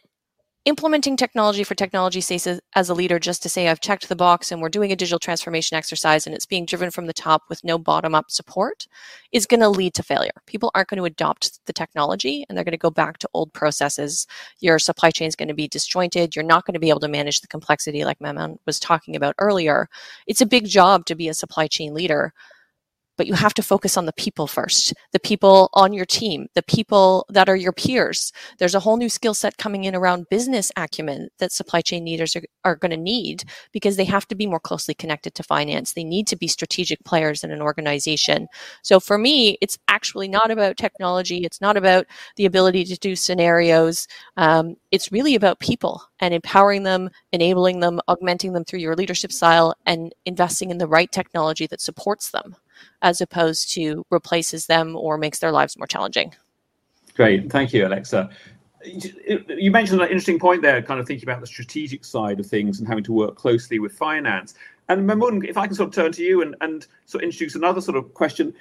implementing 0.65 1.17
technology 1.17 1.63
for 1.63 1.75
technology's 1.75 2.27
sake 2.27 2.59
as 2.75 2.89
a 2.89 2.93
leader 2.93 3.17
just 3.17 3.41
to 3.41 3.49
say 3.49 3.67
i've 3.67 3.81
checked 3.81 4.07
the 4.07 4.15
box 4.15 4.51
and 4.51 4.61
we're 4.61 4.69
doing 4.69 4.91
a 4.91 4.95
digital 4.95 5.17
transformation 5.17 5.75
exercise 5.75 6.27
and 6.27 6.35
it's 6.35 6.45
being 6.45 6.65
driven 6.65 6.91
from 6.91 7.07
the 7.07 7.13
top 7.13 7.43
with 7.49 7.63
no 7.63 7.77
bottom 7.77 8.13
up 8.13 8.29
support 8.29 8.87
is 9.31 9.45
going 9.45 9.59
to 9.59 9.69
lead 9.69 9.93
to 9.93 10.03
failure. 10.03 10.31
People 10.45 10.71
aren't 10.75 10.89
going 10.89 10.97
to 10.97 11.05
adopt 11.05 11.65
the 11.65 11.73
technology 11.73 12.45
and 12.47 12.57
they're 12.57 12.65
going 12.65 12.71
to 12.71 12.77
go 12.77 12.91
back 12.91 13.17
to 13.19 13.29
old 13.33 13.53
processes. 13.53 14.27
Your 14.59 14.79
supply 14.79 15.11
chain 15.11 15.27
is 15.27 15.35
going 15.35 15.47
to 15.47 15.53
be 15.53 15.67
disjointed. 15.67 16.35
You're 16.35 16.43
not 16.43 16.65
going 16.65 16.73
to 16.73 16.79
be 16.79 16.89
able 16.89 16.99
to 17.01 17.07
manage 17.07 17.41
the 17.41 17.47
complexity 17.47 18.03
like 18.03 18.19
Maman 18.21 18.59
was 18.65 18.79
talking 18.79 19.15
about 19.15 19.35
earlier. 19.37 19.89
It's 20.27 20.41
a 20.41 20.45
big 20.45 20.65
job 20.65 21.05
to 21.05 21.15
be 21.15 21.29
a 21.29 21.33
supply 21.33 21.67
chain 21.67 21.93
leader 21.93 22.33
but 23.17 23.27
you 23.27 23.33
have 23.33 23.53
to 23.55 23.63
focus 23.63 23.97
on 23.97 24.05
the 24.05 24.13
people 24.13 24.47
first. 24.47 24.93
The 25.11 25.19
people 25.19 25.69
on 25.73 25.93
your 25.93 26.05
team 26.05 26.47
the 26.53 26.63
people 26.63 27.25
that 27.29 27.49
are 27.49 27.55
your 27.55 27.71
peers. 27.71 28.31
There's 28.57 28.75
a 28.75 28.79
whole 28.79 28.97
new 28.97 29.09
skill 29.09 29.33
set 29.33 29.57
coming 29.57 29.83
in 29.85 29.95
around 29.95 30.29
business 30.29 30.71
acumen 30.75 31.29
that 31.39 31.51
supply 31.51 31.81
chain 31.81 32.05
leaders 32.05 32.35
are, 32.35 32.43
are 32.63 32.75
going 32.75 32.91
to 32.91 32.97
need 32.97 33.43
because 33.71 33.95
they 33.95 34.05
have 34.05 34.27
to 34.27 34.35
be 34.35 34.47
more 34.47 34.59
closely 34.59 34.93
connected 34.93 35.35
to 35.35 35.43
finance. 35.43 35.93
They 35.93 36.03
need 36.03 36.27
to 36.27 36.35
be 36.35 36.47
strategic 36.47 37.03
players 37.03 37.43
in 37.43 37.51
an 37.51 37.61
organization. 37.61 38.47
So 38.83 38.99
for 38.99 39.17
me 39.17 39.57
it's 39.61 39.77
actually 39.87 40.27
not 40.27 40.51
about 40.51 40.77
technology. 40.77 41.43
It's 41.43 41.61
not 41.61 41.77
about 41.77 42.05
the 42.35 42.45
ability 42.45 42.85
to 42.85 42.97
do 42.97 43.15
scenarios. 43.15 44.07
Um, 44.37 44.75
it's 44.91 45.11
really 45.11 45.35
about 45.35 45.59
people 45.59 46.01
and 46.19 46.33
empowering 46.33 46.83
them 46.83 47.09
enabling 47.31 47.79
them 47.79 47.99
augmenting 48.07 48.53
them 48.53 48.65
through 48.65 48.79
your 48.79 48.95
leadership 48.95 49.31
style 49.31 49.73
and 49.85 50.13
investing 50.25 50.69
in 50.69 50.77
the 50.77 50.87
right 50.87 51.11
technology 51.11 51.67
that 51.67 51.81
supports 51.81 52.31
them 52.31 52.55
as 53.01 53.21
opposed 53.21 53.73
to 53.73 54.05
replaces 54.09 54.67
them 54.67 54.95
or 54.95 55.17
makes 55.17 55.39
their 55.39 55.51
lives 55.51 55.77
more 55.77 55.87
challenging. 55.87 56.33
Great. 57.15 57.51
Thank 57.51 57.73
you, 57.73 57.87
Alexa. 57.87 58.29
You 58.83 59.69
mentioned 59.69 60.01
an 60.01 60.07
interesting 60.07 60.39
point 60.39 60.61
there, 60.61 60.81
kind 60.81 60.99
of 60.99 61.05
thinking 61.05 61.29
about 61.29 61.41
the 61.41 61.47
strategic 61.47 62.03
side 62.03 62.39
of 62.39 62.47
things 62.47 62.79
and 62.79 62.87
having 62.87 63.03
to 63.03 63.11
work 63.13 63.35
closely 63.35 63.79
with 63.79 63.93
finance. 63.93 64.55
And 64.89 65.07
Mamoun, 65.07 65.47
if 65.47 65.57
I 65.57 65.67
can 65.67 65.75
sort 65.75 65.89
of 65.89 65.93
turn 65.95 66.11
to 66.13 66.23
you 66.23 66.41
and, 66.41 66.55
and 66.61 66.87
sort 67.05 67.23
of 67.23 67.27
introduce 67.27 67.55
another 67.55 67.81
sort 67.81 67.97
of 67.97 68.13
question, 68.13 68.53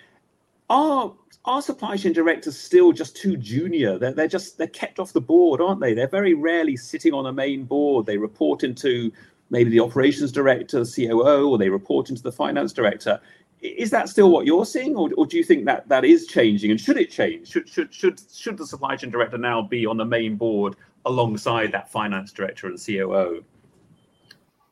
are 0.68 1.12
are 1.46 1.62
supply 1.62 1.96
chain 1.96 2.12
directors 2.12 2.58
still 2.58 2.92
just 2.92 3.16
too 3.16 3.36
junior? 3.36 3.98
They're, 3.98 4.12
they're 4.12 4.28
just 4.28 4.58
they're 4.58 4.66
kept 4.66 4.98
off 4.98 5.12
the 5.12 5.20
board, 5.20 5.60
aren't 5.60 5.80
they? 5.80 5.94
They're 5.94 6.06
very 6.06 6.34
rarely 6.34 6.76
sitting 6.76 7.14
on 7.14 7.26
a 7.26 7.32
main 7.32 7.64
board. 7.64 8.06
They 8.06 8.18
report 8.18 8.62
into 8.62 9.10
maybe 9.48 9.70
the 9.70 9.80
operations 9.80 10.30
director, 10.32 10.84
the 10.84 11.06
COO, 11.08 11.48
or 11.50 11.58
they 11.58 11.70
report 11.70 12.10
into 12.10 12.22
the 12.22 12.32
finance 12.32 12.72
director 12.72 13.20
is 13.62 13.90
that 13.90 14.08
still 14.08 14.30
what 14.30 14.46
you're 14.46 14.64
seeing, 14.64 14.96
or, 14.96 15.10
or 15.16 15.26
do 15.26 15.36
you 15.36 15.44
think 15.44 15.66
that 15.66 15.88
that 15.88 16.04
is 16.04 16.26
changing? 16.26 16.70
And 16.70 16.80
should 16.80 16.96
it 16.96 17.10
change? 17.10 17.48
Should 17.48 17.68
should 17.68 17.92
should 17.92 18.20
should 18.32 18.56
the 18.56 18.66
supply 18.66 18.96
chain 18.96 19.10
director 19.10 19.38
now 19.38 19.62
be 19.62 19.86
on 19.86 19.96
the 19.96 20.04
main 20.04 20.36
board 20.36 20.76
alongside 21.04 21.72
that 21.72 21.90
finance 21.90 22.32
director 22.32 22.68
and 22.68 22.78
COO? 22.82 23.44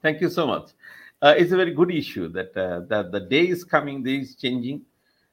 Thank 0.03 0.21
you 0.21 0.31
so 0.31 0.47
much. 0.47 0.71
Uh, 1.21 1.35
it's 1.37 1.53
a 1.53 1.57
very 1.57 1.75
good 1.75 1.91
issue 1.91 2.29
that 2.29 2.57
uh, 2.57 2.81
that 2.89 3.13
the 3.13 3.21
day 3.21 3.49
is 3.49 3.65
coming, 3.65 4.03
day 4.03 4.17
is 4.17 4.37
changing. 4.37 4.83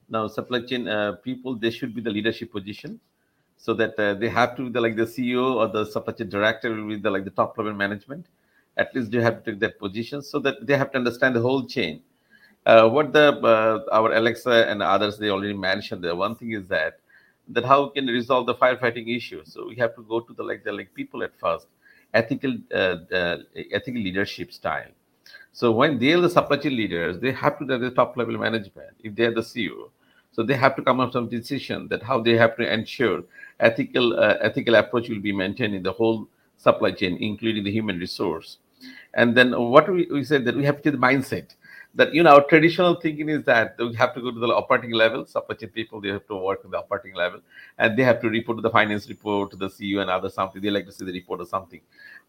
Now, 0.10 0.28
supply 0.28 0.62
chain 0.62 0.88
uh, 0.88 1.13
people 1.24 1.56
they 1.56 1.72
should 1.72 1.96
be 1.96 2.02
the 2.02 2.10
leadership 2.10 2.52
position, 2.52 3.00
so 3.58 3.74
that 3.76 3.98
uh, 3.98 4.15
they 4.15 4.30
have 4.30 4.58
to 4.58 4.63
be 4.63 4.70
the, 4.70 4.82
like 4.82 4.98
the 4.98 5.06
CEO 5.06 5.56
or 5.56 5.68
the 5.68 5.86
supply 5.86 6.13
chain 6.13 6.30
director 6.30 6.74
will 6.74 6.89
be 6.89 6.98
the 6.98 7.10
like 7.10 7.24
the 7.24 7.32
top 7.32 7.58
level 7.58 7.74
management. 7.74 8.26
At 8.78 8.94
least 8.94 9.12
they 9.12 9.22
have 9.22 9.44
to 9.44 9.52
take 9.52 9.62
that 9.62 9.80
position 9.80 10.22
so 10.22 10.39
that 10.39 10.68
they 10.68 10.76
have 10.76 10.91
to 10.91 10.98
understand 10.98 11.38
the 11.38 11.41
whole 11.41 11.65
chain. 11.65 12.02
Uh, 12.65 12.89
what 12.89 13.13
the 13.13 13.34
uh, 13.54 13.84
our 13.91 14.13
Alexa 14.13 14.67
and 14.69 14.82
others 14.82 15.17
they 15.17 15.30
already 15.30 15.54
mentioned. 15.54 16.04
The 16.04 16.15
one 16.15 16.36
thing 16.36 16.51
is 16.54 16.65
that 16.67 16.99
that 17.49 17.65
how 17.65 17.89
can 17.89 18.08
resolve 18.08 18.47
the 18.47 18.56
firefighting 18.56 19.15
issue. 19.15 19.43
So 19.45 19.67
we 19.67 19.75
have 19.75 19.95
to 19.95 20.04
go 20.04 20.19
to 20.19 20.34
the 20.34 20.43
like 20.43 20.63
the 20.63 20.71
like 20.71 20.93
people 20.93 21.23
at 21.23 21.38
first, 21.39 21.67
ethical 22.13 22.58
ethical 22.73 24.01
leadership 24.01 24.51
style 24.51 24.91
so 25.51 25.71
when 25.71 25.99
they 25.99 26.12
are 26.12 26.19
the 26.19 26.30
supply 26.30 26.58
chain 26.58 26.75
leaders, 26.75 27.17
they 27.19 27.32
have 27.32 27.58
to 27.60 27.65
have 27.67 27.80
the 27.80 27.91
top 27.91 28.17
level 28.17 28.38
management. 28.38 28.91
If 29.01 29.15
they 29.15 29.23
are 29.23 29.34
the 29.34 29.39
CEO, 29.39 29.89
so 30.34 30.43
they 30.43 30.56
have 30.56 30.75
to 30.75 30.82
come 30.82 30.99
up 30.99 31.08
with 31.08 31.13
some 31.13 31.30
decision 31.30 31.88
that 31.88 32.04
how 32.04 32.19
they 32.21 32.36
have 32.36 32.58
to 32.58 32.73
ensure 32.73 33.23
ethical 33.62 34.19
uh, 34.19 34.36
ethical 34.41 34.75
approach 34.75 35.08
will 35.08 35.21
be 35.21 35.32
maintained 35.32 35.73
in 35.73 35.82
the 35.82 35.93
whole 35.93 36.28
supply 36.58 36.91
chain, 36.91 37.17
including 37.21 37.63
the 37.63 37.71
human 37.71 37.99
resource. 37.99 38.58
And 39.13 39.34
then 39.38 39.58
what 39.58 39.89
we, 39.89 40.08
we 40.12 40.25
said 40.25 40.43
that 40.43 40.58
we 40.58 40.65
have 40.65 40.82
to 40.82 40.91
the 40.91 40.97
mindset 40.97 41.56
that 41.95 42.13
you 42.13 42.23
know 42.23 42.36
our 42.36 42.43
traditional 42.43 42.95
thinking 42.95 43.29
is 43.29 43.43
that 43.45 43.75
we 43.79 43.95
have 43.95 44.13
to 44.13 44.21
go 44.21 44.31
to 44.31 44.39
the 44.39 44.47
operating 44.47 44.91
level. 44.91 45.25
Supply 45.25 45.55
chain 45.55 45.69
people 45.69 46.01
they 46.01 46.10
have 46.10 46.27
to 46.27 46.36
work 46.36 46.62
in 46.63 46.71
the 46.71 46.77
operating 46.77 47.15
level 47.15 47.39
and 47.77 47.97
they 47.97 48.03
have 48.03 48.21
to 48.21 48.29
report 48.29 48.58
to 48.58 48.62
the 48.62 48.69
finance 48.69 49.08
report 49.10 49.51
to 49.51 49.58
the 49.58 49.69
ceo 49.69 50.01
and 50.01 50.10
other 50.10 50.29
something. 50.29 50.62
They 50.62 50.69
like 50.69 50.86
to 50.86 50.91
see 50.91 51.05
the 51.05 51.13
report 51.13 51.41
or 51.41 51.45
something. 51.45 51.81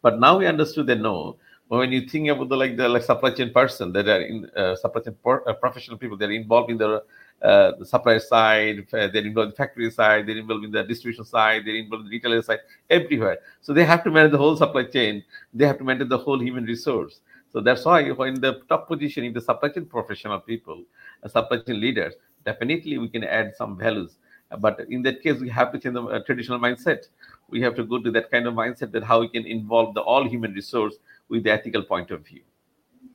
But 0.03 0.21
now 0.21 0.39
we 0.39 0.47
understood 0.47 0.87
that 0.87 1.01
no 1.01 1.37
when 1.69 1.91
you 1.91 2.03
think 2.03 2.29
about 2.29 2.49
the 2.49 2.57
like 2.57 2.77
the 2.77 2.89
like 2.89 3.03
supply 3.03 3.31
chain 3.31 3.53
person 3.53 3.93
that 3.93 4.09
are 4.09 4.21
in 4.21 4.49
uh, 4.57 4.77
supply 4.77 5.03
chain 5.03 5.17
uh, 5.25 5.53
professional 5.55 5.99
people 5.99 6.17
they're 6.17 6.31
involved 6.31 6.71
in 6.71 6.79
the, 6.79 7.03
uh, 7.43 7.73
the 7.79 7.85
supplier 7.85 8.21
side 8.21 8.87
they're 8.93 9.17
involved 9.17 9.47
in 9.47 9.51
the 9.51 9.57
factory 9.57 9.91
side 9.91 10.27
they're 10.27 10.39
involved 10.39 10.65
in 10.65 10.71
the 10.71 10.85
distribution 10.85 11.25
side 11.25 11.63
they're 11.65 11.75
involved 11.75 12.05
in 12.05 12.11
the 12.11 12.17
retailer 12.17 12.41
side 12.41 12.61
everywhere. 12.89 13.39
So 13.63 13.73
they 13.73 13.85
have 13.85 14.05
to 14.05 14.11
manage 14.13 14.31
the 14.31 14.39
whole 14.39 14.57
supply 14.57 14.85
chain. 14.85 15.25
They 15.53 15.67
have 15.67 15.79
to 15.79 15.85
manage 15.85 16.09
the 16.09 16.19
whole 16.19 16.41
human 16.41 16.65
resource 16.65 17.21
so 17.57 17.63
that's 17.63 17.87
why 17.87 18.01
in 18.01 18.41
the 18.47 18.61
top 18.69 18.87
position 18.87 19.25
in 19.25 19.33
the 19.33 19.41
supply 19.41 19.71
chain 19.71 19.87
professional 19.87 20.39
people 20.41 20.83
uh, 21.23 21.29
supply 21.29 21.57
chain 21.67 21.81
leaders 21.81 22.13
definitely 22.45 22.99
we 22.99 23.09
can 23.09 23.25
add 23.25 23.55
some 23.57 23.79
values 23.79 24.19
but 24.59 24.81
in 24.91 25.01
that 25.03 25.23
case 25.23 25.41
we 25.41 25.49
have 25.49 25.73
to 25.73 25.79
change 25.79 25.95
the 25.95 26.03
uh, 26.03 26.19
traditional 26.25 26.59
mindset 26.59 27.07
we 27.49 27.61
have 27.63 27.75
to 27.75 27.85
go 27.85 27.99
to 27.99 28.11
that 28.11 28.31
kind 28.31 28.47
of 28.47 28.55
mindset 28.55 28.93
that 28.93 29.05
how 29.05 29.21
we 29.21 29.29
can 29.29 29.47
involve 29.47 29.95
the 29.95 30.01
all 30.01 30.29
human 30.29 30.53
resource 30.53 30.97
with 31.29 31.45
the 31.45 31.51
ethical 31.51 31.83
point 31.83 32.11
of 32.11 32.27
view. 32.27 32.43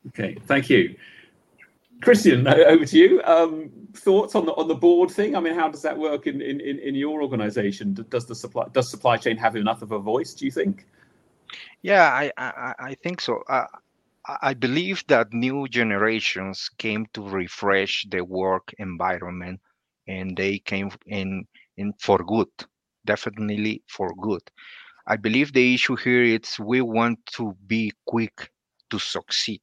Okay, 0.07 0.37
thank 0.45 0.69
you. 0.69 0.95
Christian, 2.01 2.47
over 2.47 2.85
to 2.85 2.97
you. 2.97 3.21
Um, 3.23 3.69
thoughts 3.93 4.35
on 4.35 4.45
the 4.45 4.53
on 4.53 4.67
the 4.67 4.75
board 4.75 5.11
thing? 5.11 5.35
I 5.35 5.39
mean, 5.39 5.53
how 5.53 5.69
does 5.69 5.81
that 5.83 5.97
work 5.97 6.27
in 6.27 6.41
in, 6.41 6.59
in 6.59 6.95
your 6.95 7.21
organization? 7.21 7.93
Does 8.09 8.25
the 8.25 8.35
supply 8.35 8.65
does 8.73 8.89
supply 8.89 9.17
chain 9.17 9.37
have 9.37 9.55
enough 9.55 9.81
of 9.81 9.91
a 9.91 9.99
voice? 9.99 10.33
Do 10.33 10.45
you 10.45 10.51
think? 10.51 10.87
Yeah, 11.81 12.07
I 12.07 12.31
I, 12.37 12.73
I 12.79 12.93
think 12.95 13.21
so. 13.21 13.43
Uh, 13.47 13.65
I 14.27 14.53
believe 14.53 15.03
that 15.07 15.33
new 15.33 15.67
generations 15.67 16.69
came 16.77 17.05
to 17.13 17.21
refresh 17.27 18.05
the 18.09 18.21
work 18.23 18.73
environment, 18.77 19.61
and 20.07 20.35
they 20.37 20.59
came 20.59 20.91
in 21.07 21.47
in 21.77 21.93
for 21.99 22.19
good, 22.19 22.49
definitely 23.05 23.83
for 23.87 24.13
good. 24.15 24.41
I 25.07 25.17
believe 25.17 25.53
the 25.53 25.73
issue 25.73 25.95
here 25.95 26.23
is 26.23 26.59
we 26.59 26.81
want 26.81 27.19
to 27.37 27.55
be 27.67 27.91
quick 28.05 28.51
to 28.91 28.99
succeed, 28.99 29.61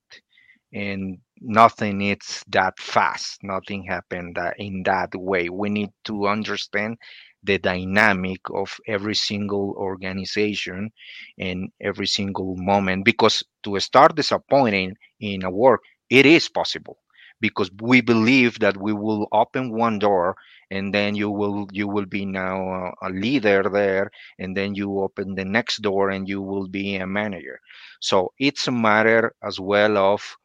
and 0.73 1.19
nothing 1.41 2.03
is 2.03 2.45
that 2.49 2.79
fast. 2.79 3.43
Nothing 3.43 3.85
happened 3.85 4.39
in 4.59 4.83
that 4.85 5.15
way. 5.15 5.49
We 5.49 5.69
need 5.71 5.91
to 6.05 6.27
understand 6.29 6.99
the 7.43 7.59
dynamic 7.59 8.41
of 8.55 8.79
every 8.87 9.15
single 9.15 9.75
organization 9.77 10.91
and 11.39 11.71
every 11.81 12.07
single 12.07 12.57
moment 12.57 13.05
because 13.05 13.43
to 13.63 13.79
start 13.81 14.17
disappointing 14.17 14.97
in 15.21 15.45
a 15.45 15.51
work, 15.51 15.83
it 16.11 16.27
is 16.27 16.49
possible 16.49 16.99
because 17.41 17.71
we 17.81 18.01
believe 18.01 18.59
that 18.61 18.77
we 18.77 18.93
will 18.93 19.29
open 19.33 19.73
one 19.73 19.99
door 19.99 20.37
and 20.71 20.93
then 20.95 21.15
you 21.15 21.31
will 21.31 21.67
you 21.73 21.87
will 21.89 22.07
be 22.07 22.25
now 22.27 22.93
a, 23.03 23.09
a 23.09 23.11
leader 23.11 23.63
there 23.73 24.11
and 24.39 24.57
then 24.57 24.75
you 24.75 25.01
open 25.01 25.35
the 25.35 25.45
next 25.45 25.79
door 25.83 26.11
and 26.11 26.29
you 26.29 26.43
will 26.43 26.69
be 26.69 26.97
a 26.97 27.07
manager. 27.07 27.61
So 28.01 28.33
it's 28.39 28.67
a 28.69 28.73
matter 28.73 29.35
as 29.43 29.59
well 29.61 29.97
of 29.97 30.37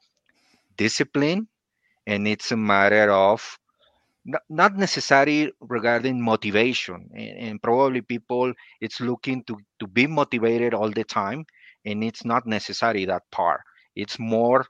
discipline 0.77 1.47
and 2.08 2.27
it's 2.27 2.51
a 2.51 2.58
matter 2.58 3.12
of 3.12 3.60
not 4.50 4.76
necessarily 4.78 5.52
regarding 5.62 6.22
motivation 6.22 7.10
and, 7.14 7.38
and, 7.40 7.62
probably 7.62 8.02
people 8.02 8.54
it's 8.80 9.02
looking 9.02 9.44
to 9.44 9.58
to 9.80 9.88
be 9.88 10.08
motivated 10.08 10.74
all 10.74 10.90
the 10.90 11.04
time 11.04 11.46
and 11.86 12.04
it's 12.04 12.24
not 12.26 12.46
necessary 12.48 13.06
that 13.06 13.24
part 13.32 13.62
it's 13.96 14.18
more 14.20 14.66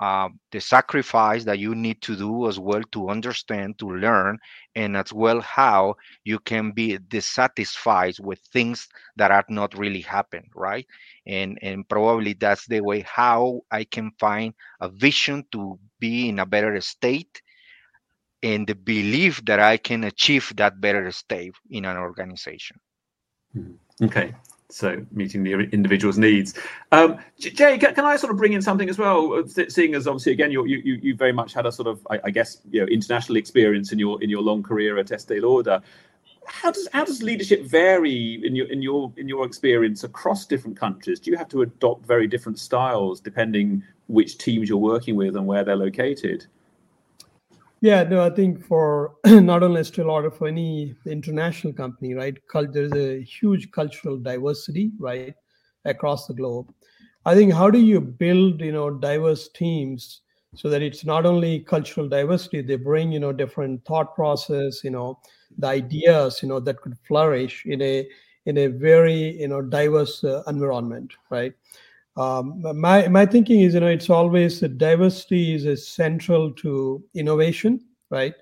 uh, 0.00 0.28
the 0.50 0.60
sacrifice 0.60 1.44
that 1.44 1.60
you 1.60 1.74
need 1.76 2.02
to 2.02 2.16
do 2.16 2.48
as 2.48 2.58
well 2.58 2.82
to 2.90 3.08
understand, 3.08 3.78
to 3.78 3.86
learn, 3.88 4.36
and 4.74 4.96
as 4.96 5.12
well 5.12 5.40
how 5.40 5.94
you 6.24 6.40
can 6.40 6.72
be 6.72 6.98
dissatisfied 7.08 8.14
with 8.20 8.40
things 8.52 8.88
that 9.16 9.30
are 9.30 9.44
not 9.48 9.78
really 9.78 10.00
happening, 10.00 10.50
right? 10.56 10.86
And 11.26 11.56
and 11.62 11.88
probably 11.88 12.32
that's 12.32 12.66
the 12.66 12.80
way 12.80 13.02
how 13.02 13.60
I 13.70 13.84
can 13.84 14.10
find 14.18 14.54
a 14.80 14.88
vision 14.88 15.44
to 15.52 15.78
be 16.00 16.28
in 16.28 16.40
a 16.40 16.46
better 16.46 16.80
state 16.80 17.40
and 18.42 18.66
the 18.66 18.74
belief 18.74 19.44
that 19.44 19.60
I 19.60 19.76
can 19.76 20.04
achieve 20.04 20.52
that 20.56 20.80
better 20.80 21.10
state 21.12 21.54
in 21.70 21.84
an 21.84 21.96
organization. 21.96 22.78
Hmm. 23.52 23.72
Okay, 24.02 24.34
so 24.72 25.04
meeting 25.12 25.42
the 25.44 25.52
individual's 25.52 26.18
needs. 26.18 26.54
Um, 26.90 27.18
Jay, 27.38 27.78
can, 27.78 28.04
I 28.04 28.16
sort 28.16 28.32
of 28.32 28.38
bring 28.38 28.54
in 28.54 28.62
something 28.62 28.88
as 28.88 28.98
well? 28.98 29.34
Uh, 29.34 29.46
seeing 29.68 29.94
as 29.94 30.06
obviously 30.06 30.32
again 30.32 30.50
you 30.50 30.64
you 30.64 30.98
you 31.02 31.14
very 31.14 31.32
much 31.32 31.52
had 31.52 31.66
a 31.66 31.72
sort 31.72 31.88
of 31.88 32.06
I, 32.10 32.20
I, 32.24 32.30
guess 32.30 32.58
you 32.70 32.80
know 32.80 32.86
international 32.86 33.36
experience 33.36 33.92
in 33.92 33.98
your 33.98 34.22
in 34.22 34.30
your 34.30 34.42
long 34.42 34.62
career 34.62 34.98
at 34.98 35.12
Estee 35.12 35.40
Lauder. 35.40 35.82
How 36.46 36.72
does 36.72 36.88
how 36.92 37.04
does 37.04 37.22
leadership 37.22 37.62
vary 37.64 38.40
in 38.44 38.56
your 38.56 38.66
in 38.66 38.82
your 38.82 39.12
in 39.16 39.28
your 39.28 39.44
experience 39.44 40.04
across 40.04 40.46
different 40.46 40.76
countries? 40.76 41.20
Do 41.20 41.30
you 41.30 41.36
have 41.36 41.48
to 41.50 41.62
adopt 41.62 42.06
very 42.06 42.26
different 42.26 42.58
styles 42.58 43.20
depending 43.20 43.82
which 44.08 44.38
teams 44.38 44.68
you're 44.68 44.78
working 44.78 45.16
with 45.16 45.36
and 45.36 45.46
where 45.46 45.64
they're 45.64 45.76
located? 45.76 46.46
Yeah, 47.82 48.04
no, 48.04 48.24
I 48.24 48.30
think 48.30 48.64
for 48.64 49.16
not 49.26 49.62
only 49.64 49.80
Estee 49.80 50.04
Lauder, 50.04 50.30
for 50.30 50.46
any 50.48 50.94
international 51.06 51.72
company, 51.74 52.14
right? 52.14 52.36
There's 52.72 52.92
a 52.94 53.22
huge 53.22 53.70
cultural 53.72 54.16
diversity, 54.18 54.92
right, 55.00 55.34
across 55.84 56.26
the 56.28 56.34
globe. 56.34 56.72
I 57.26 57.34
think 57.34 57.52
how 57.52 57.70
do 57.70 57.80
you 57.80 58.00
build, 58.00 58.60
you 58.60 58.72
know, 58.72 58.90
diverse 58.90 59.48
teams 59.48 60.20
so 60.54 60.68
that 60.70 60.82
it's 60.82 61.04
not 61.04 61.26
only 61.26 61.60
cultural 61.60 62.08
diversity, 62.08 62.62
they 62.62 62.76
bring, 62.76 63.12
you 63.12 63.20
know, 63.20 63.32
different 63.32 63.84
thought 63.84 64.14
process, 64.14 64.84
you 64.84 64.90
know, 64.90 65.18
the 65.58 65.66
ideas, 65.68 66.40
you 66.42 66.48
know, 66.48 66.60
that 66.60 66.82
could 66.82 66.96
flourish 67.08 67.64
in 67.66 67.82
a 67.82 68.08
in 68.46 68.58
a 68.58 68.66
very, 68.68 69.40
you 69.40 69.48
know, 69.48 69.62
diverse 69.62 70.24
uh, 70.24 70.42
environment, 70.48 71.14
right? 71.30 71.54
Um, 72.16 72.62
my 72.78 73.08
my 73.08 73.24
thinking 73.24 73.60
is 73.60 73.74
you 73.74 73.80
know 73.80 73.86
it's 73.86 74.10
always 74.10 74.60
that 74.60 74.78
diversity 74.78 75.54
is 75.54 75.64
essential 75.64 76.52
to 76.52 77.02
innovation 77.14 77.80
right 78.10 78.34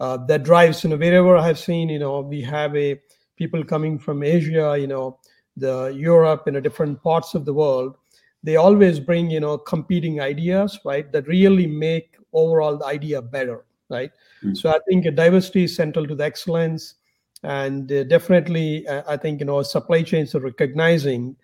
uh, 0.00 0.16
that 0.16 0.42
drives 0.42 0.82
you 0.82 0.90
know 0.90 0.96
wherever 0.96 1.36
i 1.36 1.46
have 1.46 1.58
seen 1.58 1.88
you 1.88 1.98
know 1.98 2.20
we 2.20 2.40
have 2.40 2.74
a 2.76 2.98
people 3.36 3.62
coming 3.62 3.98
from 3.98 4.22
asia 4.22 4.76
you 4.78 4.86
know 4.86 5.18
the 5.56 5.88
europe 5.96 6.44
you 6.46 6.52
know, 6.52 6.60
different 6.60 7.02
parts 7.02 7.34
of 7.34 7.44
the 7.44 7.52
world 7.52 7.96
they 8.42 8.56
always 8.56 8.98
bring 8.98 9.30
you 9.30 9.40
know 9.40 9.58
competing 9.58 10.20
ideas 10.20 10.78
right 10.84 11.12
that 11.12 11.26
really 11.28 11.66
make 11.66 12.16
overall 12.32 12.78
the 12.78 12.86
idea 12.86 13.20
better 13.20 13.64
right 13.90 14.12
mm-hmm. 14.42 14.54
so 14.54 14.70
i 14.70 14.78
think 14.88 15.04
diversity 15.14 15.64
is 15.64 15.76
central 15.76 16.06
to 16.06 16.14
the 16.14 16.24
excellence 16.24 16.94
and 17.42 17.92
uh, 17.92 18.04
definitely 18.04 18.86
uh, 18.88 19.02
i 19.06 19.16
think 19.16 19.40
you 19.40 19.46
know 19.46 19.62
supply 19.62 20.02
chains 20.02 20.34
are 20.34 20.40
recognizing 20.40 21.36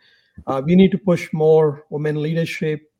uh, 0.46 0.62
we 0.64 0.74
need 0.74 0.90
to 0.92 0.98
push 0.98 1.32
more 1.32 1.84
women 1.90 2.22
leadership, 2.22 2.90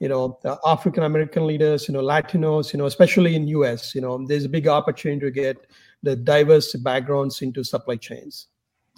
you 0.00 0.08
know, 0.08 0.38
African 0.66 1.02
American 1.02 1.46
leaders, 1.46 1.88
you 1.88 1.94
know, 1.94 2.02
Latinos, 2.02 2.72
you 2.72 2.78
know, 2.78 2.86
especially 2.86 3.36
in 3.36 3.48
US, 3.48 3.94
you 3.94 4.00
know, 4.00 4.24
there's 4.26 4.44
a 4.44 4.48
big 4.48 4.68
opportunity 4.68 5.20
to 5.20 5.30
get 5.30 5.66
the 6.02 6.16
diverse 6.16 6.74
backgrounds 6.74 7.42
into 7.42 7.64
supply 7.64 7.96
chains. 7.96 8.48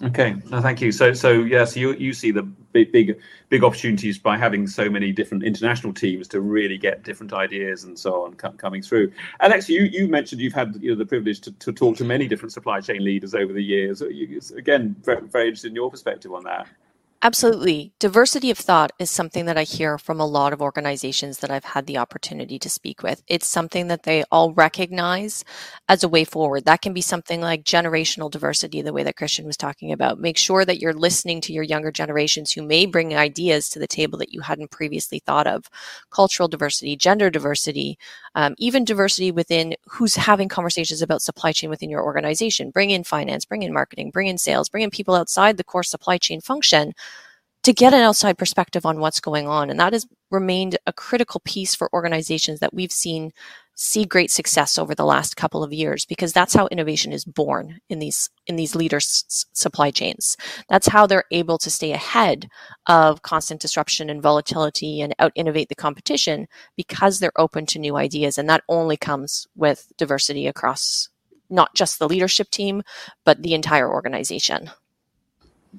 Okay, 0.03 0.35
no, 0.51 0.61
thank 0.61 0.79
you. 0.79 0.91
So, 0.91 1.13
so 1.13 1.31
yeah, 1.31 1.65
so 1.65 1.79
you 1.79 1.93
you 1.93 2.13
see 2.13 2.29
the 2.29 2.43
big 2.43 2.91
big 2.91 3.17
big 3.49 3.63
opportunities 3.63 4.19
by 4.19 4.37
having 4.37 4.67
so 4.67 4.91
many 4.91 5.11
different 5.11 5.43
international 5.43 5.91
teams 5.91 6.27
to 6.27 6.41
really 6.41 6.77
get 6.77 7.01
different 7.01 7.33
ideas 7.33 7.83
and 7.83 7.97
so 7.97 8.23
on 8.23 8.35
coming 8.35 8.83
through. 8.83 9.11
Alex, 9.39 9.67
you 9.67 9.83
you 9.85 10.07
mentioned 10.07 10.39
you've 10.39 10.53
had 10.53 10.77
you 10.79 10.91
know 10.91 10.95
the 10.95 11.05
privilege 11.05 11.41
to, 11.41 11.51
to 11.53 11.71
talk 11.71 11.97
to 11.97 12.03
many 12.03 12.27
different 12.27 12.53
supply 12.53 12.79
chain 12.79 13.03
leaders 13.03 13.33
over 13.33 13.51
the 13.51 13.63
years. 13.63 14.01
Again, 14.51 14.95
very, 15.03 15.21
very 15.21 15.45
interested 15.47 15.69
in 15.69 15.75
your 15.75 15.89
perspective 15.89 16.31
on 16.31 16.43
that. 16.43 16.67
Absolutely. 17.23 17.91
Diversity 17.97 18.51
of 18.51 18.59
thought 18.59 18.91
is 18.99 19.09
something 19.09 19.45
that 19.47 19.57
I 19.57 19.63
hear 19.63 19.97
from 19.97 20.19
a 20.19 20.25
lot 20.25 20.53
of 20.53 20.61
organizations 20.61 21.39
that 21.39 21.49
I've 21.49 21.63
had 21.63 21.87
the 21.87 21.97
opportunity 21.97 22.59
to 22.59 22.69
speak 22.69 23.01
with. 23.01 23.23
It's 23.27 23.47
something 23.47 23.87
that 23.87 24.03
they 24.03 24.23
all 24.31 24.53
recognize 24.53 25.43
as 25.89 26.03
a 26.03 26.07
way 26.07 26.23
forward. 26.23 26.65
That 26.65 26.81
can 26.83 26.93
be 26.93 27.01
something 27.01 27.41
like 27.41 27.63
generational 27.63 28.29
diversity, 28.29 28.83
the 28.83 28.93
way 28.93 29.01
that 29.01 29.15
Christian 29.15 29.47
was 29.47 29.57
talking 29.57 29.91
about. 29.91 30.19
Make 30.19 30.37
sure 30.37 30.63
that 30.63 30.79
you're 30.79 30.93
listening 30.93 31.41
to 31.41 31.53
your 31.53 31.63
younger 31.63 31.91
generations 31.91 32.51
who 32.51 32.61
may 32.61 32.85
bring 32.85 33.15
ideas 33.15 33.67
to 33.69 33.79
the 33.79 33.87
table 33.87 34.19
that 34.19 34.31
you 34.31 34.41
hadn't 34.41 34.69
previously 34.69 35.17
thought 35.17 35.47
of. 35.47 35.65
Cultural 36.11 36.47
diversity, 36.47 36.95
gender 36.95 37.31
diversity, 37.31 37.97
um, 38.35 38.53
even 38.59 38.85
diversity 38.85 39.31
within 39.31 39.73
who's 39.89 40.15
having 40.15 40.49
conversations 40.49 41.01
about 41.01 41.23
supply 41.23 41.51
chain 41.51 41.71
within 41.71 41.89
your 41.89 42.03
organization. 42.03 42.69
Bring 42.69 42.91
in 42.91 43.03
finance, 43.03 43.43
bring 43.43 43.63
in 43.63 43.73
marketing, 43.73 44.11
bring 44.11 44.27
in 44.27 44.37
sales, 44.37 44.69
bring 44.69 44.83
in 44.83 44.91
people 44.91 45.15
outside 45.15 45.57
the 45.57 45.63
core 45.63 45.81
supply 45.83 46.19
chain 46.19 46.41
function 46.41 46.93
to 47.67 47.73
get 47.73 47.93
an 47.93 47.99
outside 47.99 48.37
perspective 48.37 48.85
on 48.85 49.01
what's 49.01 49.19
going 49.19 49.45
on. 49.45 49.69
And 49.69 49.77
that 49.77 49.91
has 49.91 50.07
remained 50.31 50.77
a 50.87 50.93
critical 50.93 51.41
piece 51.43 51.75
for 51.75 51.89
organizations 51.91 52.61
that 52.61 52.73
we've 52.73 52.93
seen 52.93 53.33
see 53.75 54.05
great 54.05 54.31
success 54.31 54.77
over 54.77 54.95
the 54.95 55.03
last 55.03 55.35
couple 55.35 55.65
of 55.65 55.73
years 55.73 56.05
because 56.05 56.31
that's 56.31 56.53
how 56.53 56.67
innovation 56.67 57.11
is 57.11 57.25
born 57.25 57.77
in 57.89 57.99
these 57.99 58.29
in 58.47 58.55
these 58.55 58.73
leaders 58.73 59.45
supply 59.53 59.91
chains 59.91 60.35
that's 60.67 60.87
how 60.87 61.05
they're 61.05 61.25
able 61.29 61.59
to 61.59 61.69
stay 61.69 61.91
ahead 61.91 62.49
of 62.87 63.21
constant 63.21 63.61
disruption 63.61 64.09
and 64.09 64.23
volatility 64.23 64.99
and 64.99 65.13
out 65.19 65.31
innovate 65.35 65.69
the 65.69 65.75
competition 65.75 66.47
because 66.75 67.19
they're 67.19 67.39
open 67.39 67.67
to 67.67 67.77
new 67.77 67.95
ideas 67.97 68.39
and 68.39 68.49
that 68.49 68.63
only 68.67 68.97
comes 68.97 69.45
with 69.55 69.91
diversity 69.95 70.47
across 70.47 71.09
not 71.51 71.75
just 71.75 71.99
the 71.99 72.09
leadership 72.09 72.49
team 72.49 72.81
but 73.25 73.43
the 73.43 73.53
entire 73.53 73.93
organization 73.93 74.71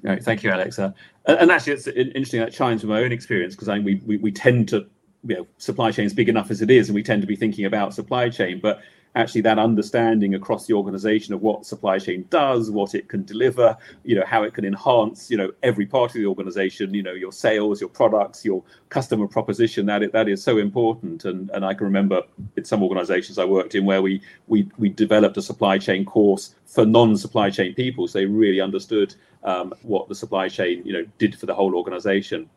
Right, 0.03 0.23
thank 0.23 0.43
you, 0.43 0.53
Alexa. 0.53 0.93
Uh, 1.25 1.37
and 1.39 1.51
actually, 1.51 1.73
it's 1.73 1.87
interesting. 1.87 2.39
That 2.39 2.53
chimes 2.53 2.83
with 2.83 2.89
my 2.89 3.01
own 3.01 3.11
experience 3.11 3.55
because 3.55 3.69
I 3.69 3.79
we, 3.79 4.01
we 4.05 4.17
we 4.17 4.31
tend 4.31 4.69
to, 4.69 4.85
you 5.25 5.35
know, 5.35 5.47
supply 5.57 5.91
chain 5.91 6.05
is 6.05 6.13
big 6.13 6.29
enough 6.29 6.51
as 6.51 6.61
it 6.61 6.71
is, 6.71 6.89
and 6.89 6.95
we 6.95 7.03
tend 7.03 7.21
to 7.21 7.27
be 7.27 7.35
thinking 7.35 7.65
about 7.65 7.93
supply 7.93 8.29
chain. 8.29 8.59
But 8.61 8.81
actually 9.15 9.41
that 9.41 9.57
understanding 9.57 10.35
across 10.35 10.67
the 10.67 10.73
organization 10.73 11.33
of 11.33 11.41
what 11.41 11.65
supply 11.65 11.97
chain 11.97 12.25
does 12.29 12.69
what 12.69 12.93
it 12.93 13.09
can 13.09 13.23
deliver 13.25 13.75
you 14.03 14.15
know 14.15 14.23
how 14.25 14.43
it 14.43 14.53
can 14.53 14.65
enhance 14.65 15.31
you 15.31 15.37
know 15.37 15.51
every 15.63 15.85
part 15.85 16.11
of 16.11 16.15
the 16.15 16.25
organization 16.25 16.93
you 16.93 17.01
know 17.01 17.13
your 17.13 17.31
sales 17.31 17.81
your 17.81 17.89
products 17.89 18.45
your 18.45 18.63
customer 18.89 19.27
proposition 19.27 19.85
that 19.85 20.03
it, 20.03 20.13
that 20.13 20.29
is 20.29 20.43
so 20.43 20.57
important 20.57 21.25
and 21.25 21.49
and 21.51 21.65
i 21.65 21.73
can 21.73 21.85
remember 21.85 22.21
in 22.55 22.63
some 22.63 22.83
organizations 22.83 23.37
i 23.39 23.45
worked 23.45 23.75
in 23.75 23.85
where 23.85 24.01
we 24.01 24.21
we 24.47 24.69
we 24.77 24.89
developed 24.89 25.37
a 25.37 25.41
supply 25.41 25.77
chain 25.77 26.05
course 26.05 26.55
for 26.65 26.85
non-supply 26.85 27.49
chain 27.49 27.73
people 27.73 28.07
so 28.07 28.19
they 28.19 28.25
really 28.25 28.61
understood 28.61 29.15
um, 29.43 29.73
what 29.81 30.07
the 30.09 30.15
supply 30.15 30.49
chain 30.49 30.81
you 30.85 30.93
know 30.93 31.05
did 31.17 31.37
for 31.37 31.45
the 31.45 31.53
whole 31.53 31.75
organization 31.75 32.49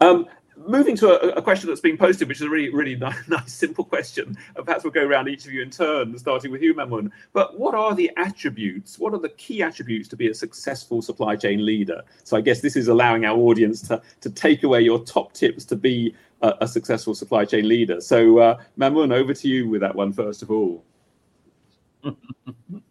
um, 0.00 0.26
moving 0.66 0.96
to 0.96 1.08
a, 1.08 1.38
a, 1.38 1.42
question 1.42 1.68
that's 1.68 1.80
been 1.80 1.96
posted, 1.96 2.28
which 2.28 2.38
is 2.38 2.46
a 2.46 2.50
really, 2.50 2.70
really 2.70 2.96
nice, 3.28 3.52
simple 3.52 3.84
question. 3.84 4.36
Perhaps 4.64 4.84
we'll 4.84 4.92
go 4.92 5.06
around 5.06 5.28
each 5.28 5.46
of 5.46 5.52
you 5.52 5.62
in 5.62 5.70
turn, 5.70 6.16
starting 6.18 6.50
with 6.50 6.62
you, 6.62 6.74
Mamoun. 6.74 7.10
But 7.32 7.58
what 7.58 7.74
are 7.74 7.94
the 7.94 8.10
attributes? 8.16 8.98
What 8.98 9.14
are 9.14 9.18
the 9.18 9.28
key 9.30 9.62
attributes 9.62 10.08
to 10.08 10.16
be 10.16 10.28
a 10.28 10.34
successful 10.34 11.02
supply 11.02 11.36
chain 11.36 11.64
leader? 11.64 12.02
So 12.24 12.36
I 12.36 12.40
guess 12.40 12.60
this 12.60 12.76
is 12.76 12.88
allowing 12.88 13.24
our 13.24 13.36
audience 13.36 13.82
to, 13.88 14.02
to 14.20 14.30
take 14.30 14.62
away 14.62 14.82
your 14.82 15.00
top 15.04 15.32
tips 15.32 15.64
to 15.66 15.76
be 15.76 16.14
a, 16.42 16.54
a 16.62 16.68
successful 16.68 17.14
supply 17.14 17.44
chain 17.44 17.68
leader. 17.68 18.00
So 18.00 18.38
uh, 18.38 18.58
Mamoun, 18.78 19.12
over 19.12 19.34
to 19.34 19.48
you 19.48 19.68
with 19.68 19.80
that 19.80 19.94
one 19.94 20.12
first 20.12 20.42
of 20.42 20.50
all. 20.50 20.84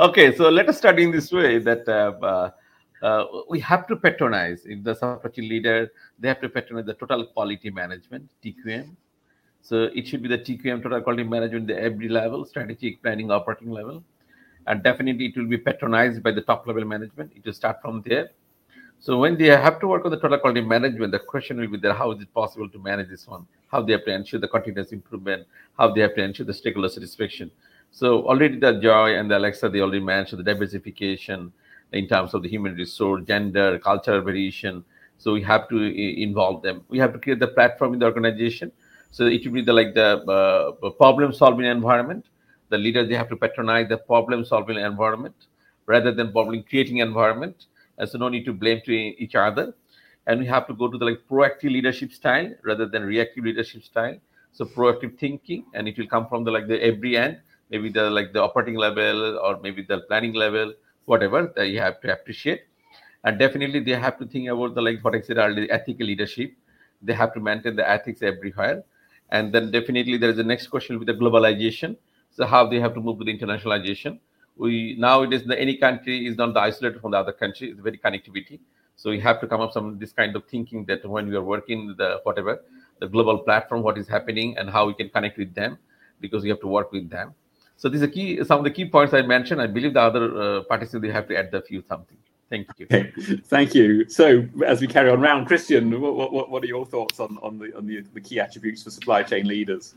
okay, 0.00 0.34
so 0.34 0.48
let 0.48 0.68
us 0.68 0.78
start 0.78 0.98
in 0.98 1.10
this 1.10 1.30
way 1.32 1.58
that 1.58 1.88
uh, 1.88 2.12
uh, 2.24 2.50
uh, 3.02 3.24
we 3.48 3.60
have 3.60 3.86
to 3.88 3.96
patronize. 3.96 4.62
If 4.64 4.84
the 4.84 4.94
chain 5.34 5.48
leader 5.48 5.90
they 6.18 6.28
have 6.28 6.40
to 6.40 6.48
patronize 6.48 6.86
the 6.86 6.94
total 6.94 7.26
quality 7.26 7.70
management 7.70 8.30
tqm 8.44 8.96
so 9.60 9.84
it 9.94 10.06
should 10.06 10.22
be 10.22 10.28
the 10.28 10.38
tqm 10.38 10.82
total 10.82 11.00
quality 11.00 11.24
management 11.24 11.66
the 11.66 11.80
every 11.80 12.08
level 12.08 12.44
strategic 12.44 13.02
planning 13.02 13.30
operating 13.30 13.70
level. 13.70 14.02
And 14.66 14.82
definitely 14.82 15.26
it 15.26 15.36
will 15.36 15.48
be 15.48 15.58
patronized 15.58 16.22
by 16.22 16.30
the 16.30 16.42
top 16.42 16.66
level 16.66 16.84
management. 16.84 17.32
It 17.34 17.44
will 17.44 17.52
start 17.52 17.82
from 17.82 18.02
there. 18.02 18.30
So 19.00 19.18
when 19.18 19.36
they 19.36 19.46
have 19.46 19.80
to 19.80 19.88
work 19.88 20.04
on 20.04 20.12
the 20.12 20.20
total 20.20 20.38
quality 20.38 20.60
management 20.60 21.10
the 21.10 21.18
question 21.18 21.58
will 21.58 21.66
be 21.66 21.78
there 21.78 21.92
how 21.92 22.12
is 22.12 22.20
it 22.20 22.32
possible 22.32 22.68
to 22.68 22.78
manage 22.78 23.08
this 23.08 23.26
one? 23.26 23.46
How 23.68 23.82
they 23.82 23.92
have 23.92 24.04
to 24.04 24.12
ensure 24.12 24.38
the 24.38 24.48
continuous 24.48 24.92
improvement? 24.92 25.46
How 25.76 25.92
they 25.92 26.02
have 26.02 26.14
to 26.14 26.22
ensure 26.22 26.46
the 26.46 26.54
stakeholder 26.54 26.88
satisfaction 26.88 27.50
so 27.92 28.26
already 28.26 28.58
the 28.58 28.72
joy 28.80 29.14
and 29.14 29.30
the 29.30 29.36
alexa 29.36 29.68
they 29.68 29.80
already 29.80 30.00
mentioned 30.00 30.40
the 30.40 30.44
diversification 30.44 31.52
in 31.92 32.08
terms 32.08 32.34
of 32.34 32.42
the 32.42 32.48
human 32.48 32.74
resource, 32.74 33.22
gender, 33.26 33.78
cultural 33.78 34.20
variation. 34.22 34.84
So 35.18 35.34
we 35.34 35.42
have 35.42 35.68
to 35.68 35.76
involve 35.76 36.62
them. 36.62 36.84
We 36.88 36.98
have 36.98 37.12
to 37.12 37.18
create 37.18 37.38
the 37.38 37.48
platform 37.48 37.92
in 37.92 38.00
the 38.00 38.06
organization. 38.06 38.72
So 39.10 39.26
it 39.26 39.42
should 39.42 39.52
be 39.52 39.62
the 39.62 39.72
like 39.72 39.94
the 39.94 40.24
uh, 40.82 40.90
problem 40.90 41.32
solving 41.32 41.66
environment. 41.66 42.26
The 42.70 42.78
leaders 42.78 43.08
they 43.08 43.14
have 43.14 43.28
to 43.28 43.36
patronize 43.36 43.88
the 43.88 43.98
problem 43.98 44.44
solving 44.44 44.78
environment 44.78 45.34
rather 45.86 46.12
than 46.12 46.32
problem 46.32 46.64
creating 46.68 46.98
environment. 46.98 47.66
And 47.98 48.08
so 48.08 48.18
no 48.18 48.28
need 48.28 48.46
to 48.46 48.54
blame 48.54 48.80
to 48.86 48.92
each 48.92 49.34
other. 49.34 49.74
And 50.26 50.40
we 50.40 50.46
have 50.46 50.66
to 50.68 50.74
go 50.74 50.88
to 50.88 50.96
the 50.96 51.04
like 51.04 51.20
proactive 51.30 51.70
leadership 51.70 52.12
style 52.12 52.50
rather 52.62 52.86
than 52.86 53.02
reactive 53.02 53.44
leadership 53.44 53.82
style. 53.84 54.16
So 54.52 54.64
proactive 54.64 55.18
thinking, 55.18 55.66
and 55.74 55.88
it 55.88 55.98
will 55.98 56.06
come 56.06 56.26
from 56.28 56.44
the 56.44 56.50
like 56.50 56.68
the 56.68 56.82
every 56.82 57.16
end, 57.16 57.40
maybe 57.72 57.88
the 57.88 58.10
like 58.10 58.32
the 58.32 58.42
operating 58.42 58.76
level 58.76 59.38
or 59.38 59.58
maybe 59.62 59.82
the 59.82 59.98
planning 60.08 60.34
level 60.34 60.74
whatever 61.06 61.52
that 61.56 61.68
you 61.68 61.80
have 61.80 62.00
to 62.02 62.12
appreciate. 62.12 62.62
And 63.24 63.38
definitely 63.38 63.80
they 63.80 63.92
have 63.92 64.18
to 64.18 64.26
think 64.26 64.48
about 64.48 64.74
the 64.74 64.82
like 64.82 65.02
what 65.04 65.14
i 65.14 65.20
said 65.20 65.38
earlier 65.38 65.66
ethical 65.70 66.06
leadership. 66.06 66.52
They 67.02 67.14
have 67.14 67.32
to 67.34 67.40
maintain 67.40 67.76
the 67.76 67.88
ethics 67.88 68.22
everywhere. 68.22 68.84
And 69.30 69.52
then 69.52 69.70
definitely 69.70 70.18
there 70.18 70.30
is 70.30 70.36
the 70.36 70.44
next 70.44 70.68
question 70.68 70.98
with 70.98 71.06
the 71.06 71.14
globalization. 71.14 71.96
So 72.30 72.46
how 72.46 72.66
they 72.66 72.80
have 72.80 72.94
to 72.94 73.00
move 73.00 73.18
to 73.18 73.24
the 73.24 73.36
internationalization. 73.38 74.18
We 74.56 74.96
now 74.98 75.22
it 75.22 75.32
is 75.32 75.44
the 75.44 75.58
any 75.58 75.76
country 75.76 76.26
is 76.26 76.36
not 76.36 76.56
isolated 76.56 77.00
from 77.00 77.12
the 77.12 77.18
other 77.18 77.32
country. 77.32 77.70
It's 77.70 77.80
very 77.80 77.98
connectivity. 77.98 78.60
So 78.96 79.10
we 79.10 79.20
have 79.20 79.40
to 79.40 79.46
come 79.46 79.60
up 79.60 79.72
some 79.72 79.98
this 79.98 80.12
kind 80.12 80.36
of 80.36 80.44
thinking 80.46 80.84
that 80.86 81.08
when 81.08 81.28
we 81.28 81.36
are 81.36 81.42
working 81.54 81.94
the 81.96 82.20
whatever 82.24 82.62
the 83.00 83.08
global 83.08 83.38
platform 83.38 83.82
what 83.82 83.98
is 83.98 84.06
happening 84.06 84.56
and 84.58 84.70
how 84.70 84.86
we 84.86 84.94
can 84.94 85.08
connect 85.08 85.38
with 85.38 85.54
them 85.54 85.78
because 86.20 86.42
we 86.44 86.48
have 86.50 86.60
to 86.60 86.68
work 86.68 86.92
with 86.92 87.08
them 87.10 87.34
so 87.82 87.88
these 87.88 88.02
are 88.04 88.06
key 88.06 88.44
some 88.44 88.58
of 88.58 88.64
the 88.64 88.70
key 88.70 88.84
points 88.88 89.12
I 89.12 89.22
mentioned. 89.22 89.60
I 89.60 89.66
believe 89.66 89.94
the 89.94 90.00
other 90.00 90.24
uh, 90.40 90.62
participants 90.62 91.04
they 91.04 91.12
have 91.12 91.26
to 91.26 91.36
add 91.36 91.52
a 91.52 91.60
few 91.60 91.82
something. 91.88 92.16
Thank 92.48 92.68
you. 92.78 92.86
Okay, 92.86 93.10
thank 93.46 93.74
you. 93.74 94.08
So 94.08 94.46
as 94.64 94.80
we 94.80 94.86
carry 94.86 95.10
on 95.10 95.20
round, 95.20 95.48
Christian, 95.48 96.00
what, 96.00 96.32
what, 96.32 96.48
what 96.48 96.62
are 96.62 96.66
your 96.66 96.86
thoughts 96.86 97.18
on, 97.18 97.40
on 97.42 97.58
the 97.58 97.76
on 97.76 97.88
the, 97.88 98.04
the 98.14 98.20
key 98.20 98.38
attributes 98.38 98.84
for 98.84 98.90
supply 98.90 99.24
chain 99.24 99.48
leaders? 99.48 99.96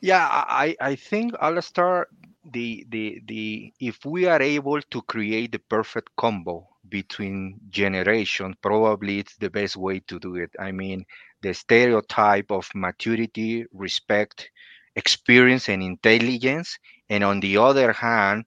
Yeah, 0.00 0.26
I, 0.30 0.74
I 0.80 0.94
think 0.96 1.34
Alistair, 1.42 2.06
the 2.50 2.86
the 2.88 3.20
the 3.26 3.70
if 3.80 4.02
we 4.06 4.24
are 4.24 4.40
able 4.40 4.80
to 4.80 5.02
create 5.02 5.52
the 5.52 5.58
perfect 5.58 6.08
combo 6.16 6.66
between 6.88 7.60
generation, 7.68 8.56
probably 8.62 9.18
it's 9.18 9.36
the 9.36 9.50
best 9.50 9.76
way 9.76 10.00
to 10.08 10.18
do 10.18 10.36
it. 10.36 10.52
I 10.58 10.72
mean, 10.72 11.04
the 11.42 11.52
stereotype 11.52 12.50
of 12.50 12.66
maturity, 12.74 13.66
respect, 13.74 14.50
experience, 14.96 15.68
and 15.68 15.82
intelligence 15.82 16.78
and 17.10 17.24
on 17.24 17.40
the 17.40 17.58
other 17.58 17.92
hand 17.92 18.44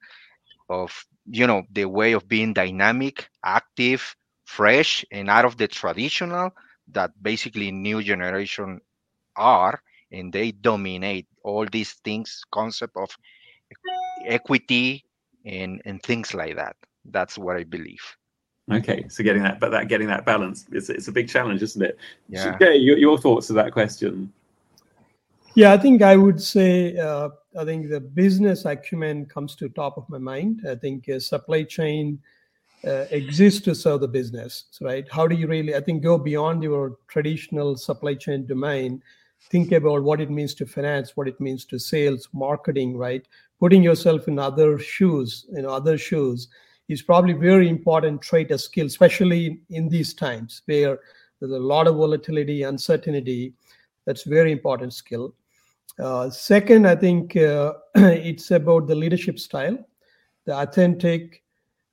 of 0.69 1.05
you 1.29 1.45
know 1.45 1.63
the 1.71 1.85
way 1.85 2.13
of 2.13 2.27
being 2.27 2.53
dynamic 2.53 3.29
active 3.45 4.15
fresh 4.45 5.05
and 5.11 5.29
out 5.29 5.45
of 5.45 5.57
the 5.57 5.67
traditional 5.67 6.49
that 6.87 7.11
basically 7.21 7.71
new 7.71 8.01
generation 8.01 8.79
are 9.35 9.81
and 10.11 10.33
they 10.33 10.51
dominate 10.51 11.27
all 11.43 11.65
these 11.71 11.93
things 12.05 12.43
concept 12.51 12.95
of 12.97 13.09
equity 14.25 15.03
and 15.45 15.81
and 15.85 16.01
things 16.03 16.33
like 16.33 16.55
that. 16.55 16.75
That's 17.05 17.37
what 17.37 17.57
i 17.57 17.63
believe. 17.63 18.03
Okay 18.71 19.05
so 19.09 19.23
getting 19.23 19.43
that 19.43 19.59
but 19.59 19.71
that 19.71 19.89
getting 19.89 20.07
that 20.07 20.25
balance 20.25 20.65
it's, 20.71 20.89
it's 20.89 21.09
a 21.09 21.11
big 21.11 21.27
challenge 21.27 21.61
isn't 21.61 21.81
it? 21.81 21.97
Yeah. 22.29 22.55
Okay 22.55 22.75
your, 22.75 22.97
your 22.97 23.17
thoughts 23.17 23.47
to 23.47 23.53
that 23.53 23.73
question? 23.73 24.31
Yeah 25.55 25.73
i 25.73 25.77
think 25.77 26.01
i 26.01 26.15
would 26.15 26.41
say 26.41 26.97
uh, 26.97 27.29
I 27.59 27.65
think 27.65 27.89
the 27.89 27.99
business 27.99 28.65
acumen 28.65 29.25
comes 29.25 29.55
to 29.57 29.69
top 29.69 29.97
of 29.97 30.09
my 30.09 30.17
mind. 30.17 30.61
I 30.67 30.75
think 30.75 31.07
uh, 31.07 31.19
supply 31.19 31.63
chain 31.63 32.19
uh, 32.85 33.05
exists 33.11 33.61
to 33.61 33.75
serve 33.75 34.01
the 34.01 34.07
business, 34.07 34.65
right? 34.81 35.05
How 35.11 35.27
do 35.27 35.35
you 35.35 35.47
really, 35.47 35.75
I 35.75 35.79
think, 35.79 36.03
go 36.03 36.17
beyond 36.17 36.63
your 36.63 36.97
traditional 37.07 37.77
supply 37.77 38.15
chain 38.15 38.45
domain? 38.45 39.01
Think 39.49 39.71
about 39.71 40.03
what 40.03 40.19
it 40.19 40.29
means 40.29 40.53
to 40.55 40.65
finance, 40.65 41.15
what 41.15 41.27
it 41.27 41.39
means 41.39 41.65
to 41.65 41.79
sales, 41.79 42.27
marketing, 42.33 42.97
right? 42.97 43.25
Putting 43.59 43.83
yourself 43.83 44.27
in 44.27 44.39
other 44.39 44.79
shoes, 44.79 45.45
you 45.53 45.61
know, 45.61 45.69
other 45.69 45.97
shoes, 45.97 46.47
is 46.89 47.01
probably 47.01 47.33
very 47.33 47.69
important 47.69 48.21
trait 48.21 48.51
a 48.51 48.57
skill, 48.57 48.87
especially 48.87 49.61
in 49.69 49.89
these 49.89 50.13
times 50.13 50.61
where 50.65 50.99
there's 51.39 51.53
a 51.53 51.59
lot 51.59 51.87
of 51.87 51.95
volatility, 51.95 52.63
uncertainty. 52.63 53.53
That's 54.05 54.23
very 54.23 54.51
important 54.51 54.93
skill. 54.93 55.33
Uh, 55.99 56.29
second, 56.29 56.87
I 56.87 56.95
think 56.95 57.35
uh, 57.37 57.73
it's 57.95 58.51
about 58.51 58.87
the 58.87 58.95
leadership 58.95 59.37
style, 59.37 59.77
the 60.45 60.55
authentic, 60.55 61.43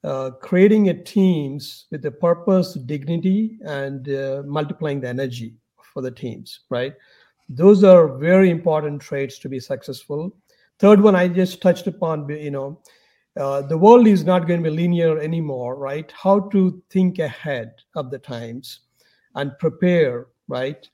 uh, 0.04 0.30
creating 0.40 0.88
a 0.88 0.94
teams 1.02 1.86
with 1.90 2.04
a 2.06 2.10
purpose, 2.10 2.74
dignity, 2.74 3.58
and 3.66 4.08
uh, 4.08 4.42
multiplying 4.46 5.00
the 5.00 5.08
energy 5.08 5.54
for 5.92 6.00
the 6.00 6.10
teams. 6.10 6.60
Right, 6.70 6.94
those 7.48 7.84
are 7.84 8.16
very 8.16 8.50
important 8.50 9.02
traits 9.02 9.38
to 9.40 9.48
be 9.48 9.60
successful. 9.60 10.34
Third 10.78 11.02
one, 11.02 11.14
I 11.14 11.28
just 11.28 11.60
touched 11.60 11.86
upon. 11.86 12.26
You 12.30 12.50
know, 12.50 12.80
uh, 13.36 13.62
the 13.62 13.76
world 13.76 14.06
is 14.06 14.24
not 14.24 14.48
going 14.48 14.62
to 14.62 14.70
be 14.70 14.74
linear 14.74 15.18
anymore. 15.18 15.76
Right, 15.76 16.10
how 16.12 16.40
to 16.48 16.82
think 16.88 17.18
ahead 17.18 17.74
of 17.94 18.10
the 18.10 18.18
times 18.18 18.80
and 19.34 19.52
prepare. 19.58 20.28
Right, 20.48 20.88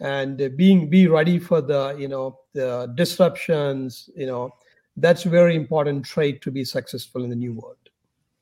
and 0.00 0.56
being 0.56 0.88
be 0.88 1.06
ready 1.06 1.38
for 1.38 1.60
the 1.60 1.94
you 1.98 2.08
know 2.08 2.38
the 2.54 2.92
disruptions 2.94 4.08
you 4.16 4.26
know 4.26 4.50
that's 4.96 5.26
a 5.26 5.28
very 5.28 5.54
important 5.54 6.04
trait 6.04 6.40
to 6.42 6.50
be 6.50 6.64
successful 6.64 7.22
in 7.22 7.30
the 7.30 7.36
new 7.36 7.52
world 7.52 7.76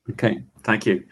okay 0.09 0.41
thank 0.63 0.85
you 0.85 1.03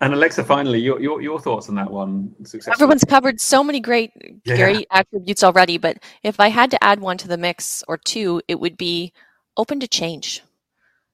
and 0.00 0.14
alexa 0.14 0.42
finally 0.42 0.80
your 0.80 1.00
your, 1.00 1.20
your 1.20 1.38
thoughts 1.38 1.68
on 1.68 1.74
that 1.74 1.90
one 1.90 2.34
everyone's 2.72 3.04
covered 3.04 3.40
so 3.40 3.62
many 3.62 3.80
great 3.80 4.10
yeah. 4.44 4.56
great 4.56 4.86
attributes 4.90 5.44
already 5.44 5.76
but 5.76 5.98
if 6.22 6.40
i 6.40 6.48
had 6.48 6.70
to 6.70 6.82
add 6.82 7.00
one 7.00 7.18
to 7.18 7.28
the 7.28 7.38
mix 7.38 7.84
or 7.86 7.96
two 7.98 8.40
it 8.48 8.58
would 8.58 8.76
be 8.76 9.12
open 9.58 9.78
to 9.78 9.86
change 9.86 10.42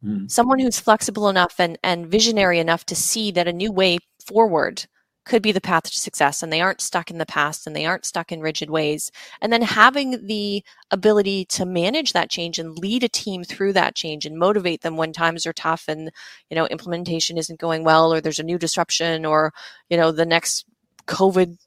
mm. 0.04 0.30
someone 0.30 0.60
who's 0.60 0.78
flexible 0.78 1.28
enough 1.28 1.56
and 1.58 1.76
and 1.82 2.06
visionary 2.06 2.60
enough 2.60 2.86
to 2.86 2.94
see 2.94 3.32
that 3.32 3.48
a 3.48 3.52
new 3.52 3.72
way 3.72 3.98
forward 4.24 4.86
could 5.28 5.42
be 5.42 5.52
the 5.52 5.60
path 5.60 5.84
to 5.84 5.96
success 5.96 6.42
and 6.42 6.52
they 6.52 6.60
aren't 6.60 6.80
stuck 6.80 7.10
in 7.10 7.18
the 7.18 7.26
past 7.26 7.66
and 7.66 7.76
they 7.76 7.86
aren't 7.86 8.06
stuck 8.06 8.32
in 8.32 8.40
rigid 8.40 8.70
ways. 8.70 9.12
And 9.40 9.52
then 9.52 9.62
having 9.62 10.26
the 10.26 10.64
ability 10.90 11.44
to 11.46 11.66
manage 11.66 12.14
that 12.14 12.30
change 12.30 12.58
and 12.58 12.78
lead 12.78 13.04
a 13.04 13.08
team 13.08 13.44
through 13.44 13.74
that 13.74 13.94
change 13.94 14.24
and 14.24 14.38
motivate 14.38 14.80
them 14.80 14.96
when 14.96 15.12
times 15.12 15.46
are 15.46 15.52
tough 15.52 15.84
and 15.86 16.10
you 16.50 16.54
know 16.54 16.66
implementation 16.66 17.36
isn't 17.36 17.60
going 17.60 17.84
well 17.84 18.12
or 18.12 18.20
there's 18.20 18.38
a 18.38 18.44
new 18.44 18.58
disruption 18.58 19.26
or 19.26 19.52
you 19.90 19.96
know 19.96 20.10
the 20.10 20.24
next 20.24 20.64
covid 21.06 21.58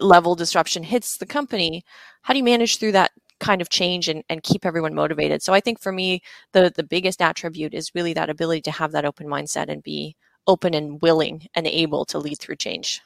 level 0.00 0.34
disruption 0.34 0.82
hits 0.82 1.16
the 1.16 1.26
company 1.26 1.82
how 2.22 2.34
do 2.34 2.38
you 2.38 2.44
manage 2.44 2.76
through 2.76 2.92
that 2.92 3.10
kind 3.40 3.62
of 3.62 3.70
change 3.70 4.08
and, 4.08 4.22
and 4.28 4.42
keep 4.42 4.66
everyone 4.66 4.94
motivated? 4.94 5.42
So 5.42 5.54
i 5.54 5.60
think 5.60 5.80
for 5.80 5.92
me 5.92 6.20
the 6.52 6.72
the 6.74 6.84
biggest 6.84 7.22
attribute 7.22 7.72
is 7.72 7.94
really 7.94 8.12
that 8.14 8.30
ability 8.30 8.62
to 8.62 8.70
have 8.70 8.92
that 8.92 9.06
open 9.06 9.26
mindset 9.26 9.68
and 9.68 9.82
be 9.82 10.14
open 10.48 10.74
and 10.74 11.00
willing 11.00 11.46
and 11.54 11.66
able 11.66 12.04
to 12.06 12.18
lead 12.18 12.38
through 12.38 12.56
change. 12.56 13.00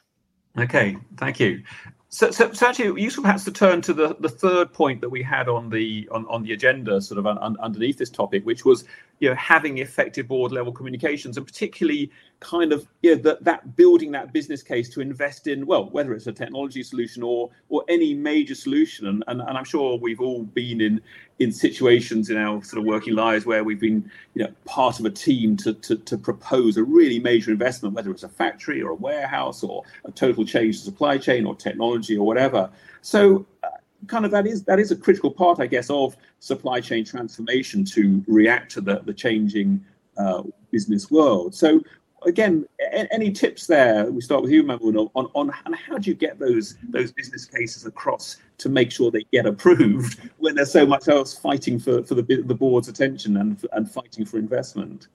Okay, 0.57 0.97
thank 1.17 1.39
you. 1.39 1.61
So, 2.09 2.29
so, 2.29 2.53
so, 2.53 2.67
actually, 2.67 3.01
useful 3.01 3.23
perhaps 3.23 3.43
to 3.45 3.51
turn 3.51 3.81
to 3.81 3.93
the, 3.93 4.15
the 4.19 4.29
third 4.29 4.71
point 4.71 5.01
that 5.01 5.09
we 5.09 5.23
had 5.23 5.49
on 5.49 5.67
the 5.67 6.07
on, 6.11 6.27
on 6.27 6.43
the 6.43 6.53
agenda, 6.53 7.01
sort 7.01 7.17
of 7.17 7.25
un, 7.25 7.57
underneath 7.59 7.97
this 7.97 8.11
topic, 8.11 8.45
which 8.45 8.63
was 8.65 8.83
you 9.19 9.29
know 9.29 9.35
having 9.35 9.79
effective 9.79 10.27
board 10.27 10.51
level 10.51 10.71
communications, 10.71 11.37
and 11.37 11.45
particularly 11.47 12.11
kind 12.43 12.73
of 12.73 12.87
you 13.01 13.15
know, 13.15 13.21
that 13.21 13.43
that 13.43 13.75
building 13.75 14.11
that 14.11 14.33
business 14.33 14.61
case 14.61 14.89
to 14.89 15.01
invest 15.01 15.47
in 15.47 15.65
well, 15.65 15.89
whether 15.89 16.13
it's 16.13 16.27
a 16.27 16.31
technology 16.31 16.83
solution 16.83 17.23
or 17.23 17.49
or 17.69 17.83
any 17.87 18.13
major 18.13 18.53
solution, 18.53 19.07
and 19.07 19.23
and, 19.27 19.41
and 19.41 19.57
I'm 19.57 19.63
sure 19.63 19.97
we've 19.97 20.21
all 20.21 20.43
been 20.43 20.81
in 20.81 21.01
in 21.39 21.51
situations 21.51 22.29
in 22.29 22.37
our 22.37 22.63
sort 22.63 22.79
of 22.79 22.85
working 22.85 23.15
lives 23.15 23.45
where 23.45 23.63
we've 23.63 23.79
been 23.79 24.09
you 24.35 24.43
know 24.43 24.51
part 24.65 24.99
of 24.99 25.05
a 25.05 25.09
team 25.09 25.57
to, 25.57 25.73
to, 25.73 25.95
to 25.95 26.17
propose 26.17 26.77
a 26.77 26.83
really 26.83 27.19
major 27.19 27.49
investment 27.51 27.95
whether 27.95 28.11
it's 28.11 28.23
a 28.23 28.29
factory 28.29 28.81
or 28.81 28.91
a 28.91 28.95
warehouse 28.95 29.63
or 29.63 29.83
a 30.05 30.11
total 30.11 30.45
change 30.45 30.77
to 30.77 30.85
supply 30.85 31.17
chain 31.17 31.45
or 31.45 31.55
technology 31.55 32.17
or 32.17 32.27
whatever. 32.27 32.69
So 33.01 33.45
uh, 33.63 33.69
kind 34.07 34.25
of 34.25 34.31
that 34.31 34.45
is 34.45 34.63
that 34.65 34.79
is 34.79 34.91
a 34.91 34.97
critical 34.97 35.31
part 35.31 35.61
i 35.61 35.65
guess 35.65 35.89
of 35.89 36.17
supply 36.39 36.81
chain 36.81 37.05
transformation 37.05 37.85
to 37.85 38.21
react 38.27 38.69
to 38.69 38.81
the, 38.81 38.99
the 39.05 39.13
changing 39.13 39.81
uh, 40.17 40.43
business 40.71 41.09
world. 41.09 41.55
So 41.55 41.81
again, 42.25 42.65
any 43.11 43.31
tips 43.31 43.67
there? 43.67 44.09
We 44.11 44.21
start 44.21 44.41
with 44.41 44.51
you, 44.51 44.63
Mamoun, 44.63 45.09
on, 45.13 45.29
on, 45.33 45.51
on 45.65 45.73
how 45.73 45.97
do 45.97 46.09
you 46.09 46.15
get 46.15 46.39
those 46.39 46.77
those 46.89 47.11
business 47.11 47.45
cases 47.45 47.85
across 47.85 48.37
to 48.59 48.69
make 48.69 48.91
sure 48.91 49.11
they 49.11 49.25
get 49.31 49.45
approved 49.45 50.19
when 50.37 50.55
there's 50.55 50.71
so 50.71 50.85
much 50.85 51.07
else 51.07 51.37
fighting 51.37 51.79
for, 51.79 52.03
for 52.03 52.15
the 52.15 52.43
the 52.45 52.55
board's 52.55 52.87
attention 52.87 53.37
and 53.37 53.63
and 53.73 53.89
fighting 53.89 54.25
for 54.25 54.37
investment? 54.37 55.07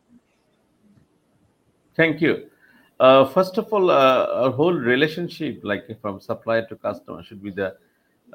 Thank 1.97 2.21
you. 2.21 2.49
Uh, 3.01 3.25
first 3.27 3.59
of 3.59 3.73
all, 3.73 3.91
uh, 3.91 4.27
our 4.33 4.51
whole 4.51 4.75
relationship, 4.75 5.61
like 5.63 5.85
from 6.01 6.21
supplier 6.21 6.67
to 6.67 6.77
customer, 6.77 7.23
should 7.23 7.43
be 7.43 7.51
the 7.51 7.77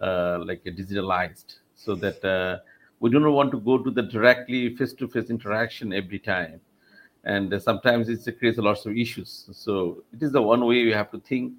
uh, 0.01 0.43
like 0.45 0.63
digitalized, 0.63 1.59
so 1.75 1.95
that 1.95 2.23
uh, 2.23 2.59
we 2.99 3.09
do 3.09 3.19
not 3.19 3.31
want 3.31 3.51
to 3.51 3.59
go 3.59 3.77
to 3.77 3.91
the 3.91 4.01
directly 4.01 4.75
face-to-face 4.75 5.29
interaction 5.29 5.91
every 5.91 6.19
time 6.19 6.61
and 7.23 7.61
sometimes 7.61 8.09
it 8.09 8.39
creates 8.39 8.57
a 8.57 8.61
lot 8.61 8.85
of 8.85 8.97
issues. 8.97 9.49
So 9.51 10.03
it 10.13 10.21
is 10.21 10.31
the 10.31 10.41
one 10.41 10.65
way 10.65 10.83
we 10.83 10.91
have 10.91 11.11
to 11.11 11.19
think 11.19 11.53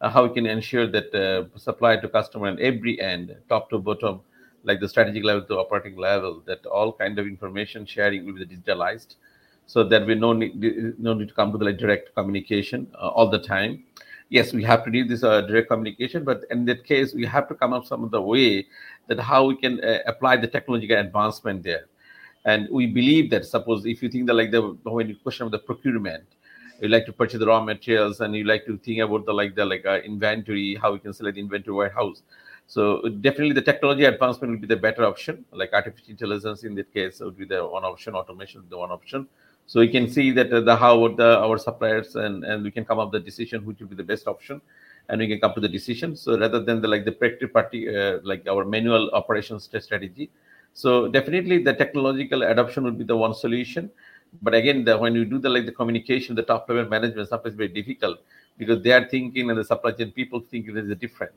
uh, 0.00 0.08
how 0.08 0.26
we 0.26 0.34
can 0.34 0.46
ensure 0.46 0.86
that 0.86 1.14
uh, 1.14 1.58
supply 1.58 1.96
to 1.96 2.08
customer 2.08 2.46
and 2.46 2.58
every 2.60 3.00
end, 3.00 3.36
top 3.48 3.68
to 3.70 3.78
bottom, 3.78 4.20
like 4.64 4.80
the 4.80 4.88
strategic 4.88 5.24
level 5.24 5.42
to 5.44 5.58
operating 5.58 5.96
level, 5.96 6.42
that 6.46 6.64
all 6.66 6.92
kind 6.92 7.18
of 7.18 7.26
information 7.26 7.84
sharing 7.84 8.24
will 8.24 8.34
be 8.34 8.46
digitalized, 8.46 9.16
so 9.66 9.84
that 9.84 10.06
we 10.06 10.14
no 10.14 10.32
need 10.32 10.98
no 10.98 11.14
need 11.14 11.28
to 11.28 11.34
come 11.34 11.52
to 11.52 11.58
the 11.58 11.64
like, 11.64 11.76
direct 11.76 12.14
communication 12.14 12.86
uh, 12.94 13.08
all 13.08 13.28
the 13.28 13.38
time. 13.38 13.84
Yes, 14.30 14.52
we 14.52 14.62
have 14.64 14.84
to 14.84 14.90
do 14.90 15.04
this 15.04 15.24
uh, 15.24 15.40
direct 15.42 15.68
communication, 15.68 16.24
but 16.24 16.44
in 16.50 16.64
that 16.66 16.84
case, 16.84 17.14
we 17.14 17.26
have 17.26 17.48
to 17.48 17.54
come 17.54 17.72
up 17.72 17.84
some 17.84 18.04
of 18.04 18.10
the 18.10 18.22
way 18.22 18.66
that 19.08 19.18
how 19.18 19.44
we 19.44 19.56
can 19.56 19.82
uh, 19.82 19.98
apply 20.06 20.36
the 20.36 20.46
technological 20.46 20.98
advancement 20.98 21.62
there 21.62 21.86
and 22.44 22.68
we 22.70 22.86
believe 22.86 23.30
that 23.30 23.44
suppose 23.44 23.84
if 23.86 24.02
you 24.02 24.08
think 24.08 24.26
that 24.26 24.34
like 24.34 24.50
the 24.50 24.62
when 24.84 25.08
you 25.08 25.16
question 25.16 25.46
of 25.46 25.52
the 25.52 25.58
procurement, 25.58 26.24
you 26.80 26.88
like 26.88 27.06
to 27.06 27.12
purchase 27.12 27.38
the 27.38 27.46
raw 27.46 27.62
materials 27.62 28.20
and 28.20 28.34
you 28.34 28.44
like 28.44 28.64
to 28.66 28.78
think 28.78 29.00
about 29.00 29.26
the 29.26 29.32
like 29.32 29.54
the 29.54 29.64
like 29.64 29.84
uh, 29.84 29.98
inventory, 30.04 30.76
how 30.80 30.92
we 30.92 30.98
can 30.98 31.12
select 31.12 31.34
the 31.34 31.40
inventory 31.40 31.76
warehouse. 31.76 32.22
So 32.66 33.02
definitely 33.20 33.52
the 33.52 33.62
technology 33.62 34.04
advancement 34.04 34.52
will 34.52 34.60
be 34.60 34.66
the 34.66 34.76
better 34.76 35.04
option. 35.04 35.44
Like 35.52 35.72
artificial 35.72 36.10
intelligence 36.10 36.62
in 36.64 36.74
that 36.76 36.92
case 36.94 37.20
would 37.20 37.36
be 37.36 37.44
the 37.44 37.66
one 37.66 37.84
option, 37.84 38.14
automation 38.14 38.62
the 38.70 38.78
one 38.78 38.90
option. 38.90 39.26
So 39.66 39.80
you 39.80 39.90
can 39.90 40.08
see 40.08 40.30
that 40.32 40.52
uh, 40.52 40.60
the 40.60 40.76
how 40.76 41.08
the 41.08 41.38
our 41.38 41.58
suppliers 41.58 42.16
and 42.16 42.44
and 42.44 42.64
we 42.64 42.70
can 42.70 42.84
come 42.84 42.98
up 42.98 43.12
the 43.12 43.20
decision 43.20 43.66
which 43.66 43.80
will 43.80 43.88
be 43.88 43.96
the 43.96 44.08
best 44.12 44.26
option, 44.26 44.60
and 45.08 45.20
we 45.20 45.28
can 45.28 45.40
come 45.40 45.52
to 45.54 45.60
the 45.60 45.68
decision. 45.68 46.16
So 46.16 46.38
rather 46.38 46.60
than 46.60 46.80
the 46.80 46.88
like 46.88 47.04
the 47.04 47.12
practical 47.12 47.48
party 47.48 47.94
uh, 47.94 48.18
like 48.22 48.46
our 48.48 48.64
manual 48.64 49.10
operations 49.12 49.68
strategy, 49.80 50.30
so 50.74 51.08
definitely 51.08 51.62
the 51.62 51.74
technological 51.74 52.42
adoption 52.42 52.84
would 52.84 52.98
be 52.98 53.04
the 53.04 53.16
one 53.16 53.34
solution. 53.34 53.90
But 54.42 54.54
again, 54.54 54.84
the, 54.84 54.96
when 54.96 55.14
you 55.14 55.24
do 55.24 55.38
the 55.38 55.48
like 55.48 55.66
the 55.66 55.72
communication, 55.72 56.36
the 56.36 56.42
top 56.42 56.68
level 56.68 56.88
management, 56.88 57.26
stuff 57.26 57.46
is 57.46 57.54
very 57.54 57.68
difficult 57.68 58.20
because 58.58 58.82
they 58.82 58.92
are 58.92 59.08
thinking 59.08 59.50
and 59.50 59.58
the 59.58 59.64
supply 59.64 59.90
chain 59.90 60.12
people 60.12 60.40
think 60.40 60.68
it 60.68 60.76
is 60.76 60.96
different. 60.98 61.32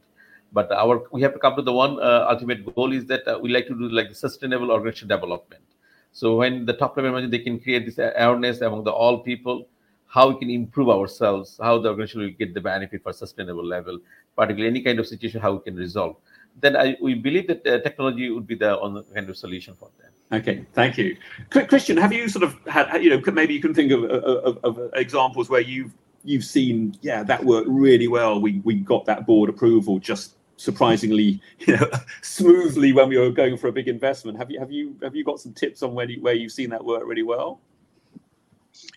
But 0.51 0.71
our 0.71 1.03
we 1.11 1.21
have 1.23 1.34
to 1.34 1.39
come 1.39 1.55
to 1.55 1.63
the 1.63 1.73
one 1.73 1.99
uh, 1.99 2.27
ultimate 2.29 2.63
goal 2.75 2.93
is 2.93 3.05
that 3.07 3.27
uh, 3.27 3.39
we 3.41 3.51
like 3.51 3.67
to 3.67 3.73
do 3.73 3.89
like 3.89 4.09
the 4.09 4.15
sustainable 4.15 4.69
organization 4.69 5.07
development. 5.07 5.63
So 6.11 6.38
when 6.38 6.67
the 6.67 6.73
top 6.73 6.95
level 6.95 7.11
management 7.11 7.31
they 7.31 7.39
can 7.39 7.59
create 7.59 7.88
this 7.88 7.97
awareness 7.97 8.61
among 8.61 8.84
the 8.84 8.91
all 8.91 9.19
people, 9.19 9.67
how 10.05 10.29
we 10.29 10.38
can 10.38 10.51
improve 10.51 10.89
ourselves, 10.89 11.59
how 11.59 11.79
the 11.79 11.89
organization 11.89 12.21
will 12.21 12.29
get 12.29 12.53
the 12.53 12.61
benefit 12.61 13.01
for 13.01 13.11
sustainable 13.13 13.65
level, 13.65 13.97
particularly 14.38 14.69
any 14.69 14.81
kind 14.84 14.99
of 14.99 15.07
situation, 15.07 15.41
how 15.41 15.53
we 15.53 15.63
can 15.63 15.75
resolve 15.75 16.17
then 16.60 16.76
I, 16.76 16.97
we 17.01 17.16
believe 17.16 17.47
that 17.47 17.66
uh, 17.66 17.80
technology 17.80 18.30
would 18.30 18.47
be 18.47 18.56
the 18.56 18.80
on 18.80 19.04
kind 19.14 19.30
of 19.30 19.38
solution 19.38 19.76
for 19.76 19.89
them. 19.99 20.12
Okay, 20.32 20.66
thank 20.74 20.97
you, 20.97 21.16
Christian. 21.49 21.97
Have 21.97 22.12
you 22.12 22.28
sort 22.28 22.43
of 22.43 22.58
had 22.68 23.04
you 23.04 23.10
know 23.10 23.22
maybe 23.32 23.54
you 23.54 23.62
can 23.62 23.74
think 23.74 23.91
of, 23.91 24.04
of, 24.04 24.58
of 24.64 24.91
examples 24.95 25.49
where 25.49 25.62
you've 25.62 25.93
you've 26.24 26.45
seen 26.45 26.97
yeah 27.01 27.24
that 27.24 27.43
worked 27.43 27.68
really 27.68 28.08
well. 28.08 28.41
We 28.41 28.62
we 28.64 28.76
got 28.76 29.06
that 29.06 29.26
board 29.28 29.49
approval 29.49 29.99
just 29.99 30.36
surprisingly 30.58 31.41
you 31.60 31.76
know 31.76 31.88
smoothly 32.22 32.93
when 32.93 33.10
we 33.10 33.18
were 33.18 33.32
going 33.32 33.58
for 33.58 33.68
a 33.68 33.72
big 33.72 33.88
investment. 33.88 34.38
Have 34.38 34.49
you 34.49 34.60
have 34.60 34.72
you 34.72 34.95
have 35.04 35.16
you 35.16 35.24
got 35.24 35.39
some 35.39 35.54
tips 35.54 35.84
on 35.84 35.93
where 35.93 36.10
you, 36.10 36.22
where 36.22 36.34
you've 36.34 36.51
seen 36.51 36.70
that 36.72 36.84
work 36.84 37.04
really 37.06 37.24
well? 37.24 37.60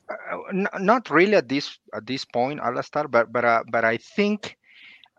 Uh, 0.09 0.41
n- 0.53 0.69
not 0.81 1.11
really 1.11 1.35
at 1.35 1.49
this 1.49 1.79
at 1.93 2.07
this 2.07 2.25
point, 2.25 2.61
Alastair, 2.61 3.09
but 3.09 3.33
but 3.33 3.45
uh, 3.45 3.63
but 3.71 3.85
I 3.85 3.99
think 3.99 4.57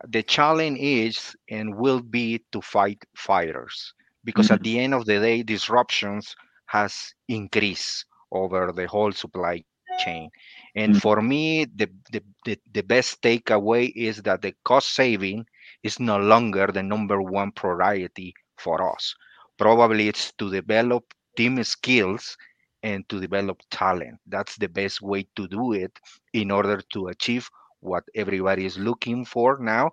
the 0.07 0.23
challenge 0.23 0.77
is 0.79 1.35
and 1.49 1.75
will 1.75 2.01
be 2.01 2.43
to 2.51 2.61
fight 2.61 3.03
fighters 3.15 3.93
because 4.23 4.47
mm-hmm. 4.47 4.55
at 4.55 4.63
the 4.63 4.79
end 4.79 4.93
of 4.93 5.05
the 5.05 5.19
day 5.19 5.43
disruptions 5.43 6.35
has 6.65 7.13
increased 7.27 8.05
over 8.31 8.71
the 8.71 8.87
whole 8.87 9.11
supply 9.11 9.63
chain 9.99 10.29
and 10.75 10.91
mm-hmm. 10.91 10.99
for 10.99 11.21
me 11.21 11.65
the, 11.75 11.89
the, 12.11 12.21
the, 12.45 12.59
the 12.73 12.83
best 12.83 13.21
takeaway 13.21 13.91
is 13.95 14.21
that 14.21 14.41
the 14.41 14.53
cost 14.63 14.93
saving 14.93 15.45
is 15.83 15.99
no 15.99 16.17
longer 16.17 16.67
the 16.67 16.83
number 16.83 17.21
one 17.21 17.51
priority 17.51 18.33
for 18.57 18.93
us 18.93 19.15
probably 19.57 20.07
it's 20.07 20.31
to 20.33 20.51
develop 20.51 21.03
team 21.35 21.63
skills 21.63 22.37
and 22.83 23.07
to 23.09 23.19
develop 23.19 23.61
talent. 23.71 24.19
That's 24.27 24.55
the 24.57 24.69
best 24.69 25.01
way 25.01 25.27
to 25.35 25.47
do 25.47 25.73
it 25.73 25.91
in 26.33 26.51
order 26.51 26.81
to 26.93 27.07
achieve 27.07 27.49
what 27.81 28.03
everybody 28.15 28.65
is 28.65 28.77
looking 28.77 29.25
for 29.25 29.57
now, 29.59 29.91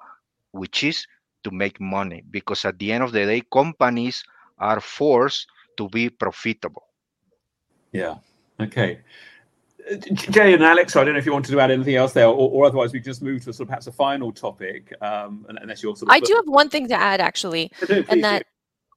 which 0.53 0.85
is 0.85 1.07
to 1.45 1.51
make 1.51 1.81
money. 1.81 2.25
Because 2.31 2.65
at 2.65 2.79
the 2.79 2.93
end 2.93 3.05
of 3.05 3.13
the 3.13 3.25
day, 3.25 3.43
companies 3.53 4.25
are 4.59 4.81
forced 4.81 5.47
to 5.77 5.89
be 5.89 6.11
profitable. 6.11 6.85
Yeah. 7.93 8.17
Okay. 8.61 9.01
Jay 10.15 10.55
and 10.55 10.65
Alex, 10.65 10.97
I 10.97 11.05
don't 11.05 11.13
know 11.13 11.19
if 11.19 11.27
you 11.27 11.33
wanted 11.33 11.53
to 11.53 11.61
add 11.61 11.71
anything 11.71 11.97
else 11.97 12.15
there, 12.15 12.27
or, 12.27 12.51
or 12.51 12.65
otherwise 12.65 12.93
we 12.93 13.01
just 13.01 13.21
move 13.21 13.45
to 13.45 13.53
sort 13.53 13.67
of 13.67 13.69
perhaps 13.69 13.87
a 13.87 13.93
final 13.93 14.33
topic, 14.33 14.95
um, 15.03 15.45
unless 15.61 15.83
you're 15.83 15.95
sort 15.95 16.09
of. 16.09 16.15
I 16.15 16.21
do 16.21 16.33
have 16.35 16.49
one 16.49 16.71
thing 16.71 16.89
to 16.89 16.95
add, 16.95 17.21
actually, 17.21 17.71
and 18.09 18.25
that 18.25 18.47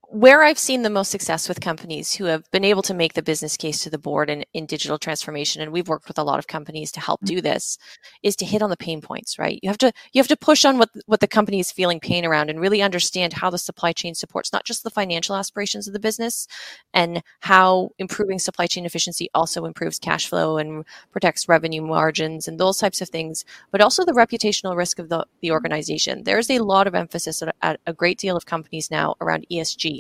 where 0.09 0.41
I've 0.41 0.57
seen 0.57 0.83
the 0.83 0.89
most 0.89 1.11
success 1.11 1.49
with 1.49 1.59
companies 1.59 2.15
who 2.15 2.25
have 2.25 2.49
been 2.51 2.63
able 2.63 2.81
to 2.83 2.93
make 2.93 3.13
the 3.13 3.21
business 3.21 3.57
case 3.57 3.83
to 3.83 3.89
the 3.89 3.97
board 3.97 4.29
in, 4.29 4.45
in 4.53 4.65
digital 4.65 4.97
transformation, 4.97 5.61
and 5.61 5.73
we've 5.73 5.89
worked 5.89 6.07
with 6.07 6.17
a 6.17 6.23
lot 6.23 6.39
of 6.39 6.47
companies 6.47 6.93
to 6.93 7.01
help 7.01 7.19
mm. 7.21 7.27
do 7.27 7.41
this, 7.41 7.77
is 8.23 8.37
to 8.37 8.45
hit 8.45 8.61
on 8.61 8.69
the 8.69 8.77
pain 8.77 9.01
points, 9.01 9.37
right? 9.37 9.59
You 9.61 9.69
have 9.69 9.77
to 9.79 9.91
you 10.13 10.19
have 10.19 10.29
to 10.29 10.37
push 10.37 10.63
on 10.63 10.77
what 10.77 10.89
what 11.07 11.19
the 11.19 11.27
company 11.27 11.59
is 11.59 11.73
feeling 11.73 11.99
pain 11.99 12.25
around 12.25 12.49
and 12.49 12.61
really 12.61 12.81
understand 12.81 13.33
how 13.33 13.49
the 13.49 13.57
supply 13.57 13.91
chain 13.91 14.15
supports 14.15 14.53
not 14.53 14.63
just 14.63 14.83
the 14.83 14.89
financial 14.89 15.35
aspirations 15.35 15.87
of 15.87 15.93
the 15.93 15.99
business 15.99 16.47
and 16.93 17.21
how 17.41 17.89
improving 17.99 18.39
supply 18.39 18.65
chain 18.65 18.85
efficiency 18.85 19.29
also 19.33 19.65
improves 19.65 19.99
cash 19.99 20.29
flow 20.29 20.57
and 20.57 20.85
protects 21.11 21.49
revenue 21.49 21.81
margins 21.81 22.47
and 22.47 22.57
those 22.57 22.77
types 22.77 23.01
of 23.01 23.09
things, 23.09 23.43
but 23.71 23.81
also 23.81 24.05
the 24.05 24.13
reputational 24.13 24.77
risk 24.77 24.99
of 24.99 25.09
the, 25.09 25.25
the 25.41 25.51
organization. 25.51 26.23
There's 26.23 26.49
a 26.49 26.59
lot 26.59 26.87
of 26.87 26.95
emphasis 26.95 27.41
at, 27.41 27.53
at 27.61 27.81
a 27.85 27.93
great 27.93 28.17
deal 28.17 28.37
of 28.37 28.45
companies 28.45 28.89
now 28.89 29.15
around 29.19 29.45
ESG 29.51 29.96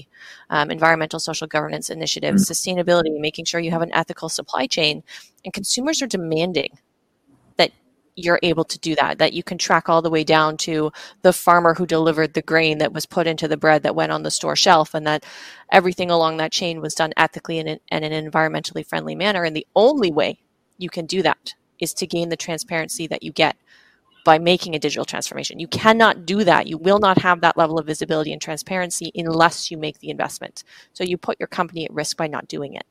um, 0.49 0.69
environmental 0.69 1.19
social 1.19 1.47
governance 1.47 1.89
initiatives, 1.89 2.43
mm-hmm. 2.43 2.51
sustainability, 2.51 3.19
making 3.19 3.45
sure 3.45 3.59
you 3.59 3.71
have 3.71 3.81
an 3.81 3.93
ethical 3.93 4.29
supply 4.29 4.67
chain. 4.67 5.03
And 5.43 5.53
consumers 5.53 6.01
are 6.01 6.07
demanding 6.07 6.77
that 7.57 7.71
you're 8.15 8.39
able 8.43 8.63
to 8.65 8.79
do 8.79 8.95
that, 8.95 9.19
that 9.19 9.33
you 9.33 9.43
can 9.43 9.57
track 9.57 9.89
all 9.89 10.01
the 10.01 10.09
way 10.09 10.23
down 10.23 10.57
to 10.57 10.91
the 11.21 11.33
farmer 11.33 11.73
who 11.75 11.85
delivered 11.85 12.33
the 12.33 12.41
grain 12.41 12.79
that 12.79 12.93
was 12.93 13.05
put 13.05 13.27
into 13.27 13.47
the 13.47 13.57
bread 13.57 13.83
that 13.83 13.95
went 13.95 14.11
on 14.11 14.23
the 14.23 14.31
store 14.31 14.55
shelf, 14.55 14.93
and 14.93 15.05
that 15.05 15.23
everything 15.71 16.09
along 16.11 16.37
that 16.37 16.51
chain 16.51 16.81
was 16.81 16.95
done 16.95 17.13
ethically 17.15 17.59
and 17.59 17.69
in, 17.69 17.79
and 17.89 18.03
in 18.03 18.13
an 18.13 18.29
environmentally 18.29 18.85
friendly 18.85 19.15
manner. 19.15 19.43
And 19.43 19.55
the 19.55 19.67
only 19.75 20.11
way 20.11 20.39
you 20.77 20.89
can 20.89 21.05
do 21.05 21.21
that 21.21 21.53
is 21.79 21.93
to 21.93 22.07
gain 22.07 22.29
the 22.29 22.35
transparency 22.35 23.07
that 23.07 23.23
you 23.23 23.31
get 23.31 23.55
by 24.27 24.37
making 24.37 24.75
a 24.75 24.79
digital 24.79 25.05
transformation. 25.05 25.57
You 25.57 25.69
cannot 25.69 26.25
do 26.25 26.43
that. 26.43 26.67
You 26.67 26.77
will 26.77 26.99
not 26.99 27.17
have 27.19 27.39
that 27.39 27.55
level 27.55 27.79
of 27.79 27.85
visibility 27.85 28.33
and 28.33 28.41
transparency 28.41 29.09
unless 29.15 29.71
you 29.71 29.77
make 29.77 29.99
the 29.99 30.09
investment. 30.09 30.65
So 30.91 31.05
you 31.05 31.17
put 31.17 31.39
your 31.39 31.47
company 31.47 31.85
at 31.85 31.93
risk 31.93 32.17
by 32.17 32.27
not 32.27 32.49
doing 32.49 32.73
it. 32.73 32.85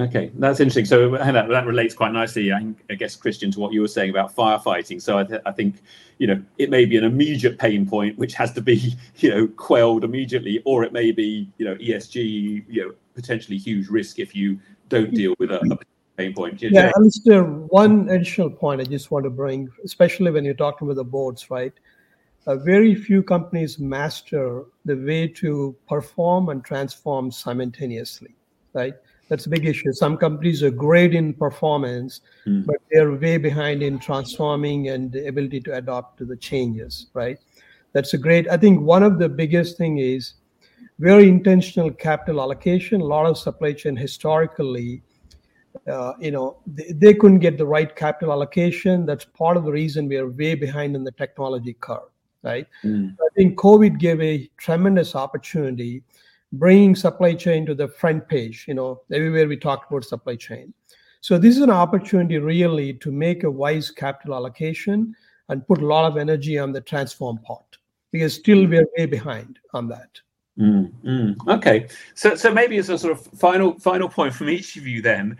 Okay, 0.00 0.32
that's 0.34 0.58
interesting. 0.58 0.86
So 0.86 1.10
that, 1.12 1.48
that 1.48 1.64
relates 1.64 1.94
quite 1.94 2.12
nicely, 2.12 2.52
I, 2.52 2.94
guess, 2.96 3.14
Christian, 3.14 3.52
to 3.52 3.60
what 3.60 3.72
you 3.72 3.82
were 3.82 3.86
saying 3.86 4.10
about 4.10 4.34
firefighting. 4.34 5.00
So 5.00 5.18
I, 5.18 5.22
th- 5.22 5.42
I, 5.46 5.52
think, 5.52 5.76
you 6.18 6.26
know, 6.26 6.42
it 6.58 6.70
may 6.70 6.86
be 6.86 6.96
an 6.96 7.04
immediate 7.04 7.56
pain 7.56 7.88
point 7.88 8.18
which 8.18 8.34
has 8.34 8.52
to 8.54 8.60
be, 8.60 8.94
you 9.18 9.30
know, 9.30 9.46
quelled 9.46 10.02
immediately, 10.02 10.60
or 10.64 10.82
it 10.82 10.92
may 10.92 11.12
be, 11.12 11.48
you 11.58 11.66
know, 11.66 11.76
ESG, 11.76 12.64
you 12.68 12.82
know, 12.84 12.94
potentially 13.14 13.58
huge 13.58 13.88
risk 13.88 14.18
if 14.18 14.34
you 14.34 14.58
don't 14.88 15.14
deal 15.14 15.36
with 15.38 15.52
a, 15.52 15.60
a 15.60 15.76
pain 16.20 16.34
point. 16.34 16.62
Yeah, 16.62 16.70
yeah 16.72 16.92
Alistair, 16.96 17.44
one 17.44 18.08
additional 18.08 18.50
point 18.50 18.80
I 18.80 18.84
just 18.84 19.10
want 19.10 19.24
to 19.24 19.30
bring, 19.30 19.68
especially 19.84 20.30
when 20.30 20.44
you're 20.44 20.54
talking 20.54 20.86
about 20.86 20.96
the 20.96 21.04
boards, 21.04 21.50
right? 21.50 21.72
Uh, 22.46 22.56
very 22.56 22.94
few 22.94 23.22
companies 23.22 23.78
master 23.78 24.64
the 24.84 24.96
way 24.96 25.28
to 25.28 25.76
perform 25.88 26.48
and 26.48 26.64
transform 26.64 27.30
simultaneously, 27.30 28.34
right? 28.72 28.94
That's 29.28 29.46
a 29.46 29.48
big 29.48 29.66
issue. 29.66 29.92
Some 29.92 30.16
companies 30.16 30.62
are 30.62 30.70
great 30.70 31.14
in 31.14 31.34
performance, 31.34 32.22
mm. 32.46 32.66
but 32.66 32.76
they're 32.90 33.12
way 33.12 33.36
behind 33.36 33.82
in 33.82 33.98
transforming 33.98 34.88
and 34.88 35.12
the 35.12 35.28
ability 35.28 35.60
to 35.60 35.76
adapt 35.76 36.18
to 36.18 36.24
the 36.24 36.36
changes, 36.36 37.06
right? 37.14 37.38
That's 37.92 38.14
a 38.14 38.18
great. 38.18 38.48
I 38.48 38.56
think 38.56 38.80
one 38.80 39.02
of 39.02 39.18
the 39.18 39.28
biggest 39.28 39.76
thing 39.76 39.98
is 39.98 40.34
very 40.98 41.28
intentional 41.28 41.90
capital 41.92 42.40
allocation. 42.40 43.00
A 43.00 43.04
lot 43.04 43.26
of 43.26 43.38
supply 43.38 43.72
chain 43.72 43.96
historically 43.96 45.02
uh, 45.86 46.14
you 46.20 46.30
know, 46.30 46.58
they, 46.66 46.92
they, 46.92 47.14
couldn't 47.14 47.38
get 47.38 47.58
the 47.58 47.66
right 47.66 47.94
capital 47.94 48.32
allocation. 48.32 49.06
That's 49.06 49.24
part 49.24 49.56
of 49.56 49.64
the 49.64 49.72
reason 49.72 50.08
we 50.08 50.16
are 50.16 50.28
way 50.28 50.54
behind 50.54 50.96
in 50.96 51.04
the 51.04 51.12
technology 51.12 51.76
curve, 51.80 52.10
right? 52.42 52.66
Mm. 52.84 53.14
I 53.20 53.28
think 53.36 53.58
COVID 53.58 53.98
gave 53.98 54.20
a 54.20 54.50
tremendous 54.56 55.14
opportunity, 55.14 56.02
bringing 56.52 56.94
supply 56.94 57.34
chain 57.34 57.66
to 57.66 57.74
the 57.74 57.88
front 57.88 58.28
page. 58.28 58.64
You 58.66 58.74
know, 58.74 59.02
everywhere 59.12 59.48
we 59.48 59.56
talked 59.56 59.90
about 59.90 60.04
supply 60.04 60.36
chain. 60.36 60.74
So 61.20 61.38
this 61.38 61.56
is 61.56 61.62
an 61.62 61.70
opportunity 61.70 62.38
really 62.38 62.94
to 62.94 63.12
make 63.12 63.44
a 63.44 63.50
wise 63.50 63.90
capital 63.90 64.34
allocation 64.34 65.14
and 65.48 65.66
put 65.66 65.82
a 65.82 65.86
lot 65.86 66.10
of 66.10 66.16
energy 66.16 66.58
on 66.58 66.72
the 66.72 66.80
transform 66.80 67.38
part 67.38 67.78
because 68.10 68.34
still 68.34 68.66
we're 68.66 68.86
way 68.96 69.06
behind 69.06 69.58
on 69.74 69.88
that. 69.88 70.20
Mm, 70.58 70.92
mm. 71.04 71.48
Okay, 71.48 71.88
so 72.14 72.34
so 72.34 72.52
maybe 72.52 72.76
as 72.78 72.88
a 72.88 72.98
sort 72.98 73.12
of 73.12 73.26
final 73.38 73.78
final 73.78 74.08
point 74.08 74.34
from 74.34 74.50
each 74.50 74.76
of 74.76 74.86
you, 74.86 75.00
then 75.00 75.36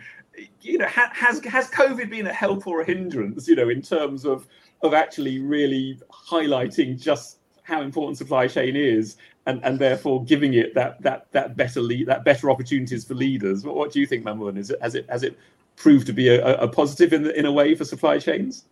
you 0.61 0.77
know, 0.77 0.87
ha- 0.87 1.11
has 1.13 1.43
has 1.45 1.69
COVID 1.69 2.09
been 2.09 2.27
a 2.27 2.33
help 2.33 2.67
or 2.67 2.81
a 2.81 2.85
hindrance? 2.85 3.47
You 3.47 3.55
know, 3.55 3.69
in 3.69 3.81
terms 3.81 4.25
of 4.25 4.47
of 4.81 4.93
actually 4.93 5.39
really 5.39 5.99
highlighting 6.11 6.99
just 7.01 7.37
how 7.63 7.81
important 7.81 8.17
supply 8.17 8.47
chain 8.47 8.75
is, 8.75 9.17
and 9.45 9.63
and 9.63 9.77
therefore 9.77 10.23
giving 10.25 10.53
it 10.53 10.73
that 10.75 11.01
that 11.01 11.31
that 11.31 11.55
better 11.55 11.81
lead 11.81 12.07
that 12.07 12.23
better 12.23 12.49
opportunities 12.49 13.05
for 13.05 13.13
leaders. 13.13 13.63
What, 13.63 13.75
what 13.75 13.91
do 13.91 13.99
you 13.99 14.05
think, 14.07 14.25
Mamoun? 14.25 14.57
Is 14.57 14.71
it 14.71 14.81
has 14.81 14.95
it 14.95 15.05
has 15.09 15.23
it 15.23 15.37
proved 15.75 16.07
to 16.07 16.13
be 16.13 16.29
a, 16.29 16.57
a 16.57 16.67
positive 16.67 17.13
in 17.13 17.29
in 17.31 17.45
a 17.45 17.51
way 17.51 17.75
for 17.75 17.85
supply 17.85 18.19
chains? 18.19 18.65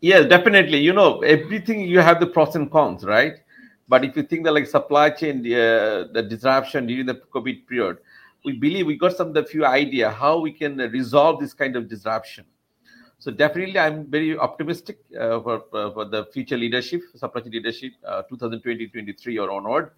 Yeah, 0.00 0.22
definitely. 0.22 0.78
You 0.78 0.92
know, 0.92 1.20
everything 1.20 1.80
you 1.80 1.98
have 1.98 2.20
the 2.20 2.26
pros 2.28 2.54
and 2.54 2.70
cons, 2.70 3.04
right? 3.04 3.34
But 3.88 4.04
if 4.04 4.16
you 4.16 4.22
think 4.22 4.44
that 4.44 4.52
like 4.52 4.66
supply 4.66 5.10
chain, 5.10 5.40
uh, 5.40 6.06
the 6.12 6.24
disruption 6.28 6.86
during 6.86 7.06
the 7.06 7.16
COVID 7.16 7.66
period, 7.66 7.98
we 8.44 8.52
believe 8.52 8.86
we 8.86 8.96
got 8.96 9.16
some 9.16 9.32
the 9.32 9.42
few 9.42 9.64
idea 9.64 10.10
how 10.10 10.38
we 10.38 10.52
can 10.52 10.76
resolve 10.76 11.40
this 11.40 11.54
kind 11.54 11.76
of 11.76 11.88
disruption. 11.88 12.44
So 13.18 13.30
definitely, 13.30 13.78
I'm 13.78 14.04
very 14.06 14.36
optimistic 14.36 14.98
uh, 15.18 15.40
for, 15.40 15.64
uh, 15.72 15.90
for 15.92 16.04
the 16.04 16.26
future 16.26 16.58
leadership, 16.58 17.02
supply 17.14 17.40
chain 17.40 17.52
leadership, 17.52 17.92
uh, 18.06 18.22
2020-23 18.28 19.38
or 19.38 19.50
onward. 19.50 19.92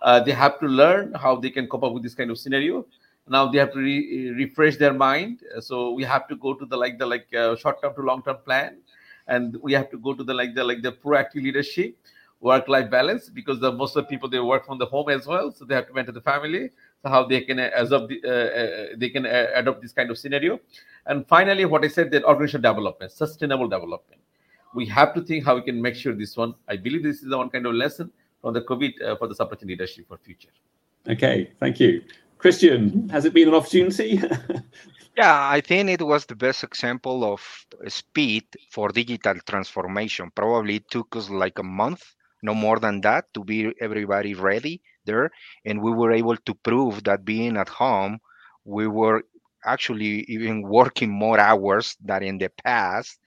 Uh, 0.00 0.18
they 0.18 0.32
have 0.32 0.58
to 0.58 0.66
learn 0.66 1.14
how 1.14 1.36
they 1.36 1.50
can 1.50 1.68
cope 1.68 1.84
up 1.84 1.92
with 1.92 2.02
this 2.02 2.14
kind 2.14 2.30
of 2.30 2.38
scenario. 2.38 2.84
Now 3.28 3.46
they 3.46 3.58
have 3.58 3.72
to 3.72 3.78
re- 3.78 4.30
refresh 4.30 4.78
their 4.78 4.92
mind. 4.92 5.42
So 5.60 5.92
we 5.92 6.02
have 6.02 6.26
to 6.26 6.34
go 6.34 6.54
to 6.54 6.66
the 6.66 6.76
like 6.76 6.98
the 6.98 7.06
like 7.06 7.32
uh, 7.32 7.54
short-term 7.54 7.94
to 7.94 8.02
long-term 8.02 8.38
plan, 8.44 8.78
and 9.28 9.56
we 9.62 9.72
have 9.74 9.88
to 9.90 9.98
go 9.98 10.12
to 10.12 10.24
the 10.24 10.34
like 10.34 10.56
the 10.56 10.64
like 10.64 10.82
the 10.82 10.90
proactive 10.90 11.44
leadership, 11.44 11.96
work-life 12.40 12.90
balance 12.90 13.28
because 13.28 13.60
the 13.60 13.70
most 13.70 13.94
of 13.94 14.04
the 14.04 14.08
people 14.08 14.28
they 14.28 14.40
work 14.40 14.66
from 14.66 14.78
the 14.78 14.86
home 14.86 15.08
as 15.08 15.24
well, 15.24 15.52
so 15.52 15.64
they 15.64 15.76
have 15.76 15.86
to 15.86 15.94
mentor 15.94 16.10
the 16.10 16.20
family 16.20 16.70
how 17.04 17.24
they 17.24 17.40
can 17.40 17.58
absorb 17.58 18.08
the, 18.08 18.20
uh, 18.24 18.30
uh, 18.30 18.86
they 18.96 19.10
can 19.10 19.26
uh, 19.26 19.46
adopt 19.54 19.82
this 19.82 19.92
kind 19.92 20.10
of 20.10 20.18
scenario. 20.18 20.60
And 21.06 21.26
finally 21.26 21.64
what 21.64 21.84
i 21.84 21.88
said 21.88 22.10
that 22.12 22.24
organizational 22.24 22.62
development 22.72 23.12
sustainable 23.12 23.68
development. 23.68 24.20
We 24.74 24.86
have 24.86 25.12
to 25.14 25.20
think 25.20 25.44
how 25.44 25.56
we 25.56 25.62
can 25.62 25.82
make 25.82 25.96
sure 25.96 26.14
this 26.14 26.36
one 26.36 26.54
i 26.68 26.76
believe 26.76 27.02
this 27.02 27.22
is 27.22 27.28
the 27.28 27.38
one 27.38 27.50
kind 27.50 27.66
of 27.66 27.74
lesson 27.74 28.10
from 28.40 28.54
the 28.54 28.62
covid 28.62 28.92
uh, 29.02 29.16
for 29.16 29.26
the 29.26 29.34
supply 29.34 29.56
chain 29.56 29.68
leadership 29.68 30.06
for 30.08 30.18
future. 30.18 30.54
Okay 31.08 31.50
thank 31.58 31.80
you. 31.80 32.02
Christian 32.38 33.08
has 33.08 33.24
it 33.24 33.34
been 33.34 33.48
an 33.48 33.54
opportunity? 33.54 34.20
Yeah 35.14 35.46
i 35.50 35.60
think 35.60 35.90
it 35.90 36.00
was 36.00 36.24
the 36.24 36.34
best 36.34 36.64
example 36.64 37.22
of 37.32 37.42
speed 37.88 38.44
for 38.70 38.88
digital 38.88 39.34
transformation. 39.44 40.30
Probably 40.34 40.76
it 40.76 40.88
took 40.88 41.14
us 41.16 41.28
like 41.28 41.58
a 41.58 41.62
month 41.62 42.14
no 42.42 42.54
more 42.54 42.78
than 42.78 43.00
that 43.02 43.32
to 43.34 43.44
be 43.44 43.72
everybody 43.80 44.34
ready 44.34 44.80
there 45.04 45.30
and 45.64 45.82
we 45.82 45.90
were 45.90 46.12
able 46.12 46.36
to 46.36 46.54
prove 46.54 47.04
that 47.04 47.24
being 47.24 47.56
at 47.56 47.68
home 47.68 48.18
we 48.64 48.86
were 48.86 49.22
actually 49.64 50.24
even 50.28 50.62
working 50.62 51.10
more 51.10 51.38
hours 51.38 51.96
than 52.04 52.22
in 52.22 52.38
the 52.38 52.50
past 52.64 53.18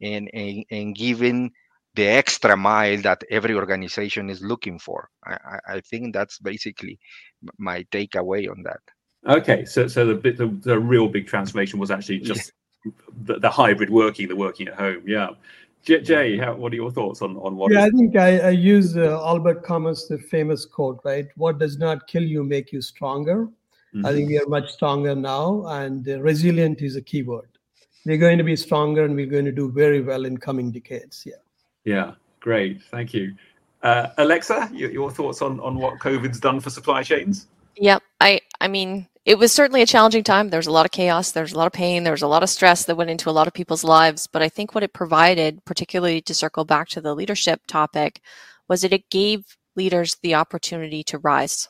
and 0.00 0.30
and, 0.32 0.64
and 0.70 0.94
giving 0.94 1.50
the 1.94 2.06
extra 2.06 2.56
mile 2.56 3.00
that 3.02 3.22
every 3.30 3.54
organization 3.54 4.28
is 4.28 4.42
looking 4.42 4.80
for. 4.80 5.08
I, 5.24 5.58
I 5.68 5.80
think 5.80 6.12
that's 6.12 6.40
basically 6.40 6.98
my 7.56 7.84
takeaway 7.92 8.50
on 8.50 8.64
that. 8.64 8.80
Okay 9.26 9.64
so 9.64 9.86
so 9.86 10.06
the 10.06 10.14
the, 10.32 10.46
the 10.60 10.78
real 10.78 11.08
big 11.08 11.26
transformation 11.26 11.78
was 11.78 11.90
actually 11.90 12.18
just 12.18 12.52
the, 13.22 13.38
the 13.38 13.48
hybrid 13.48 13.88
working 13.88 14.28
the 14.28 14.36
working 14.36 14.68
at 14.68 14.74
home 14.74 15.02
yeah 15.06 15.28
Jay, 15.84 16.36
how, 16.38 16.54
what 16.54 16.72
are 16.72 16.76
your 16.76 16.90
thoughts 16.90 17.22
on, 17.22 17.36
on 17.36 17.56
what? 17.56 17.72
Yeah, 17.72 17.86
is- 17.86 17.92
I 17.94 17.96
think 17.96 18.16
I, 18.16 18.38
I 18.38 18.50
use 18.50 18.96
uh, 18.96 19.20
Albert 19.24 19.66
Camus, 19.66 20.06
the 20.08 20.18
famous 20.18 20.64
quote, 20.64 21.00
right? 21.04 21.26
What 21.36 21.58
does 21.58 21.78
not 21.78 22.06
kill 22.06 22.22
you 22.22 22.42
make 22.42 22.72
you 22.72 22.80
stronger. 22.80 23.48
Mm-hmm. 23.94 24.06
I 24.06 24.12
think 24.12 24.28
we 24.28 24.38
are 24.38 24.46
much 24.48 24.70
stronger 24.72 25.14
now, 25.14 25.66
and 25.66 26.08
uh, 26.08 26.20
resilient 26.20 26.82
is 26.82 26.96
a 26.96 27.02
key 27.02 27.22
word. 27.22 27.48
We're 28.06 28.18
going 28.18 28.38
to 28.38 28.44
be 28.44 28.56
stronger, 28.56 29.04
and 29.04 29.14
we're 29.14 29.26
going 29.26 29.44
to 29.44 29.52
do 29.52 29.70
very 29.70 30.00
well 30.00 30.24
in 30.24 30.36
coming 30.36 30.72
decades. 30.72 31.22
Yeah. 31.24 31.34
Yeah, 31.84 32.12
great. 32.40 32.82
Thank 32.90 33.14
you. 33.14 33.34
Uh, 33.82 34.08
Alexa, 34.18 34.70
your, 34.72 34.90
your 34.90 35.10
thoughts 35.10 35.42
on, 35.42 35.60
on 35.60 35.76
what 35.76 35.98
COVID's 36.00 36.40
done 36.40 36.58
for 36.58 36.70
supply 36.70 37.02
chains? 37.02 37.48
Yep. 37.76 38.02
I, 38.20 38.40
I 38.60 38.68
mean, 38.68 39.06
it 39.24 39.38
was 39.38 39.52
certainly 39.52 39.80
a 39.80 39.86
challenging 39.86 40.22
time. 40.22 40.50
There 40.50 40.58
was 40.58 40.66
a 40.66 40.72
lot 40.72 40.84
of 40.84 40.92
chaos, 40.92 41.32
there 41.32 41.42
was 41.42 41.52
a 41.52 41.58
lot 41.58 41.66
of 41.66 41.72
pain, 41.72 42.04
there 42.04 42.12
was 42.12 42.22
a 42.22 42.28
lot 42.28 42.42
of 42.42 42.50
stress 42.50 42.84
that 42.84 42.96
went 42.96 43.10
into 43.10 43.30
a 43.30 43.32
lot 43.32 43.46
of 43.46 43.54
people's 43.54 43.84
lives. 43.84 44.26
But 44.26 44.42
I 44.42 44.48
think 44.48 44.74
what 44.74 44.84
it 44.84 44.92
provided, 44.92 45.64
particularly 45.64 46.20
to 46.22 46.34
circle 46.34 46.64
back 46.64 46.88
to 46.90 47.00
the 47.00 47.14
leadership 47.14 47.62
topic, 47.66 48.20
was 48.68 48.82
that 48.82 48.92
it 48.92 49.10
gave 49.10 49.56
leaders 49.76 50.16
the 50.22 50.34
opportunity 50.34 51.02
to 51.04 51.18
rise. 51.18 51.68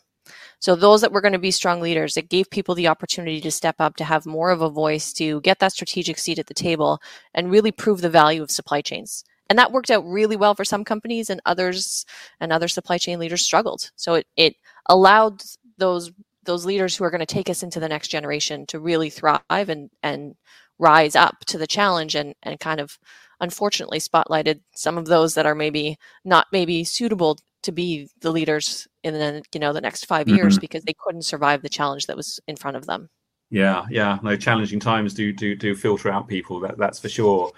So 0.59 0.75
those 0.75 1.03
that 1.03 1.13
were 1.13 1.21
going 1.21 1.33
to 1.33 1.39
be 1.39 1.51
strong 1.51 1.81
leaders, 1.81 2.17
it 2.17 2.31
gave 2.31 2.51
people 2.51 2.75
the 2.75 2.89
opportunity 2.89 3.41
to 3.43 3.51
step 3.51 3.77
up, 3.79 3.97
to 3.97 4.05
have 4.05 4.27
more 4.27 4.51
of 4.51 4.63
a 4.63 4.71
voice, 4.71 5.13
to 5.15 5.41
get 5.43 5.59
that 5.61 5.73
strategic 5.73 6.19
seat 6.19 6.39
at 6.39 6.47
the 6.47 6.55
table, 6.55 7.01
and 7.35 7.51
really 7.51 7.71
prove 7.71 8.01
the 8.01 8.11
value 8.11 8.43
of 8.43 8.51
supply 8.51 8.81
chains. 8.81 9.25
And 9.51 9.59
that 9.59 9.73
worked 9.73 9.91
out 9.91 10.07
really 10.07 10.37
well 10.37 10.55
for 10.55 10.65
some 10.65 10.85
companies, 10.85 11.29
and 11.29 11.41
others 11.45 12.07
and 12.41 12.53
other 12.53 12.69
supply 12.69 12.99
chain 12.99 13.19
leaders 13.19 13.43
struggled. 13.43 13.91
So 13.97 14.15
it, 14.15 14.27
it 14.37 14.57
allowed 14.89 15.43
those 15.77 16.11
those 16.45 16.65
leaders 16.65 16.97
who 16.97 17.05
are 17.05 17.11
going 17.11 17.21
to 17.21 17.27
take 17.27 17.51
us 17.51 17.63
into 17.63 17.81
the 17.81 17.89
next 17.89 18.09
generation 18.09 18.67
to 18.67 18.81
really 18.81 19.11
thrive 19.11 19.41
and 19.51 19.91
and 20.03 20.35
rise 20.79 21.15
up 21.15 21.37
to 21.47 21.59
the 21.59 21.67
challenge 21.67 22.15
and 22.15 22.35
and 22.43 22.59
kind 22.61 22.81
of 22.81 22.99
unfortunately 23.41 23.99
spotlighted 23.99 24.61
some 24.75 24.99
of 24.99 25.07
those 25.07 25.35
that 25.35 25.47
are 25.47 25.55
maybe 25.55 25.97
not 26.25 26.47
maybe 26.53 26.85
suitable 26.85 27.39
to 27.63 27.73
be 27.73 28.09
the 28.21 28.31
leaders 28.31 28.87
in 29.03 29.15
the 29.15 29.43
you 29.53 29.61
know 29.61 29.73
the 29.73 29.81
next 29.81 30.07
5 30.07 30.27
mm-hmm. 30.27 30.37
years 30.37 30.59
because 30.59 30.85
they 30.85 30.95
couldn't 31.05 31.23
survive 31.23 31.63
the 31.63 31.69
challenge 31.69 32.07
that 32.07 32.17
was 32.17 32.41
in 32.47 32.57
front 32.57 32.77
of 32.77 32.87
them 32.87 33.09
yeah 33.51 33.85
yeah 33.91 34.19
no 34.23 34.37
challenging 34.37 34.81
times 34.81 35.15
do 35.15 35.33
do 35.33 35.55
do 35.55 35.75
filter 35.75 36.11
out 36.11 36.29
people 36.29 36.61
that 36.61 36.77
that's 36.79 36.99
for 36.99 37.09
sure 37.09 37.53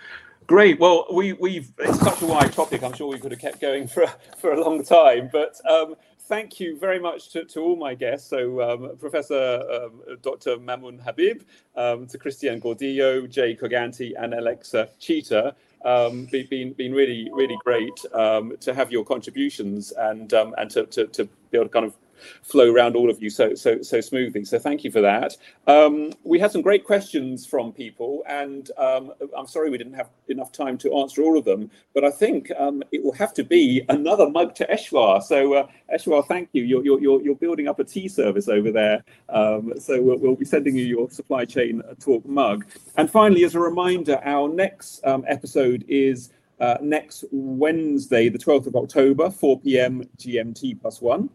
Great. 0.46 0.78
Well, 0.78 1.06
we, 1.12 1.32
we've 1.32 1.72
it's 1.78 1.98
such 1.98 2.22
a 2.22 2.26
wide 2.26 2.52
topic. 2.52 2.84
I'm 2.84 2.92
sure 2.92 3.08
we 3.08 3.18
could 3.18 3.32
have 3.32 3.40
kept 3.40 3.60
going 3.60 3.88
for 3.88 4.06
for 4.38 4.52
a 4.52 4.60
long 4.60 4.84
time. 4.84 5.28
But 5.32 5.56
um, 5.68 5.96
thank 6.26 6.60
you 6.60 6.78
very 6.78 6.98
much 6.98 7.30
to, 7.30 7.44
to 7.44 7.60
all 7.60 7.76
my 7.76 7.94
guests. 7.94 8.28
So, 8.28 8.60
um, 8.60 8.96
Professor 8.98 9.62
um, 9.70 10.02
Dr. 10.22 10.56
Mamoun 10.56 11.00
Habib, 11.02 11.42
um, 11.76 12.06
to 12.08 12.18
Christian 12.18 12.60
Gordillo, 12.60 13.28
Jay 13.28 13.54
Koganti, 13.54 14.12
and 14.18 14.34
Alexa 14.34 14.88
Cheater. 14.98 15.54
Um, 15.84 16.26
been 16.26 16.72
been 16.72 16.92
really 16.92 17.30
really 17.32 17.56
great 17.62 18.04
um, 18.12 18.56
to 18.60 18.74
have 18.74 18.90
your 18.90 19.04
contributions 19.04 19.92
and 19.92 20.32
um, 20.34 20.54
and 20.58 20.68
to, 20.70 20.86
to, 20.86 21.06
to 21.06 21.24
be 21.24 21.58
able 21.58 21.66
to 21.66 21.70
kind 21.70 21.86
of 21.86 21.94
flow 22.42 22.72
around 22.72 22.96
all 22.96 23.10
of 23.10 23.22
you 23.22 23.30
so 23.30 23.54
so 23.54 23.82
so 23.82 24.00
smoothly. 24.00 24.44
So 24.44 24.58
thank 24.58 24.84
you 24.84 24.90
for 24.90 25.00
that. 25.00 25.36
Um, 25.66 26.12
we 26.24 26.38
had 26.38 26.52
some 26.52 26.62
great 26.62 26.84
questions 26.84 27.46
from 27.46 27.72
people, 27.72 28.22
and 28.28 28.70
um, 28.78 29.12
I'm 29.36 29.46
sorry 29.46 29.70
we 29.70 29.78
didn't 29.78 29.94
have 29.94 30.10
enough 30.28 30.52
time 30.52 30.78
to 30.78 30.96
answer 30.98 31.22
all 31.22 31.38
of 31.38 31.44
them. 31.44 31.70
But 31.94 32.04
I 32.04 32.10
think 32.10 32.50
um, 32.58 32.82
it 32.92 33.02
will 33.02 33.12
have 33.12 33.34
to 33.34 33.44
be 33.44 33.82
another 33.88 34.28
mug 34.28 34.54
to 34.56 34.66
Eshwar. 34.66 35.22
So 35.22 35.54
uh, 35.54 35.66
Eshwar, 35.94 36.26
thank 36.26 36.48
you. 36.52 36.64
You're 36.64 36.84
you're 36.84 37.22
you're 37.22 37.34
building 37.34 37.68
up 37.68 37.78
a 37.78 37.84
tea 37.84 38.08
service 38.08 38.48
over 38.48 38.70
there. 38.70 39.04
Um, 39.28 39.72
so 39.78 40.00
we'll, 40.00 40.18
we'll, 40.18 40.36
be 40.36 40.44
sending 40.44 40.76
you 40.76 40.84
your 40.84 41.10
supply 41.10 41.44
chain 41.44 41.82
talk 42.00 42.24
mug. 42.26 42.66
And 42.96 43.10
finally, 43.10 43.44
as 43.44 43.54
a 43.54 43.60
reminder, 43.60 44.20
our 44.24 44.48
next 44.48 45.04
um, 45.06 45.24
episode 45.28 45.84
is. 45.88 46.30
Uh, 46.58 46.78
next 46.80 47.22
Wednesday, 47.32 48.30
the 48.30 48.38
12th 48.38 48.66
of 48.66 48.76
October, 48.76 49.28
4 49.28 49.60
p.m. 49.60 50.02
GMT 50.16 50.80
plus 50.80 51.02
one. 51.02 51.28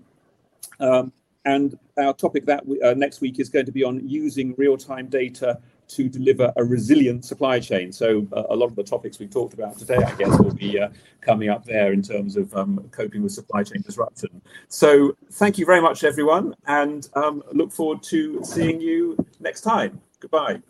Um, 0.82 1.14
and 1.46 1.78
our 1.98 2.14
topic 2.14 2.46
that 2.46 2.64
uh, 2.84 2.94
next 2.94 3.22
week 3.22 3.40
is 3.40 3.50
going 3.50 3.66
to 3.66 3.72
be 3.72 3.84
on 3.84 4.08
using 4.08 4.54
real-time 4.58 5.08
data 5.08 5.60
to 5.88 6.08
deliver 6.08 6.54
a 6.56 6.64
resilient 6.64 7.26
supply 7.26 7.60
chain. 7.60 7.92
So 7.92 8.26
uh, 8.32 8.44
a 8.50 8.56
lot 8.56 8.68
of 8.68 8.76
the 8.76 8.84
topics 8.84 9.20
we've 9.20 9.30
talked 9.30 9.54
about 9.54 9.78
today, 9.78 9.98
I 9.98 10.16
guess, 10.16 10.40
will 10.40 10.54
be 10.54 10.80
uh, 10.80 10.90
coming 11.20 11.50
up 11.50 11.66
there 11.66 11.92
in 11.92 12.02
terms 12.02 12.38
of 12.38 12.56
um, 12.56 12.88
coping 12.92 13.24
with 13.24 13.34
supply 13.34 13.64
chain 13.64 13.82
disruption. 13.82 14.42
So 14.70 15.18
thank 15.34 15.58
you 15.58 15.66
very 15.66 15.82
much, 15.82 16.04
everyone, 16.04 16.56
and 16.68 17.10
um, 17.16 17.44
look 17.52 17.72
forward 17.72 18.04
to 18.04 18.44
seeing 18.44 18.80
you 18.80 19.18
next 19.40 19.62
time. 19.62 20.00
Goodbye. 20.20 20.62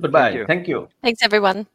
Goodbye. 0.00 0.22
Thank 0.22 0.36
you. 0.36 0.46
Thank 0.46 0.68
you. 0.68 0.88
Thanks, 1.02 1.22
everyone. 1.22 1.66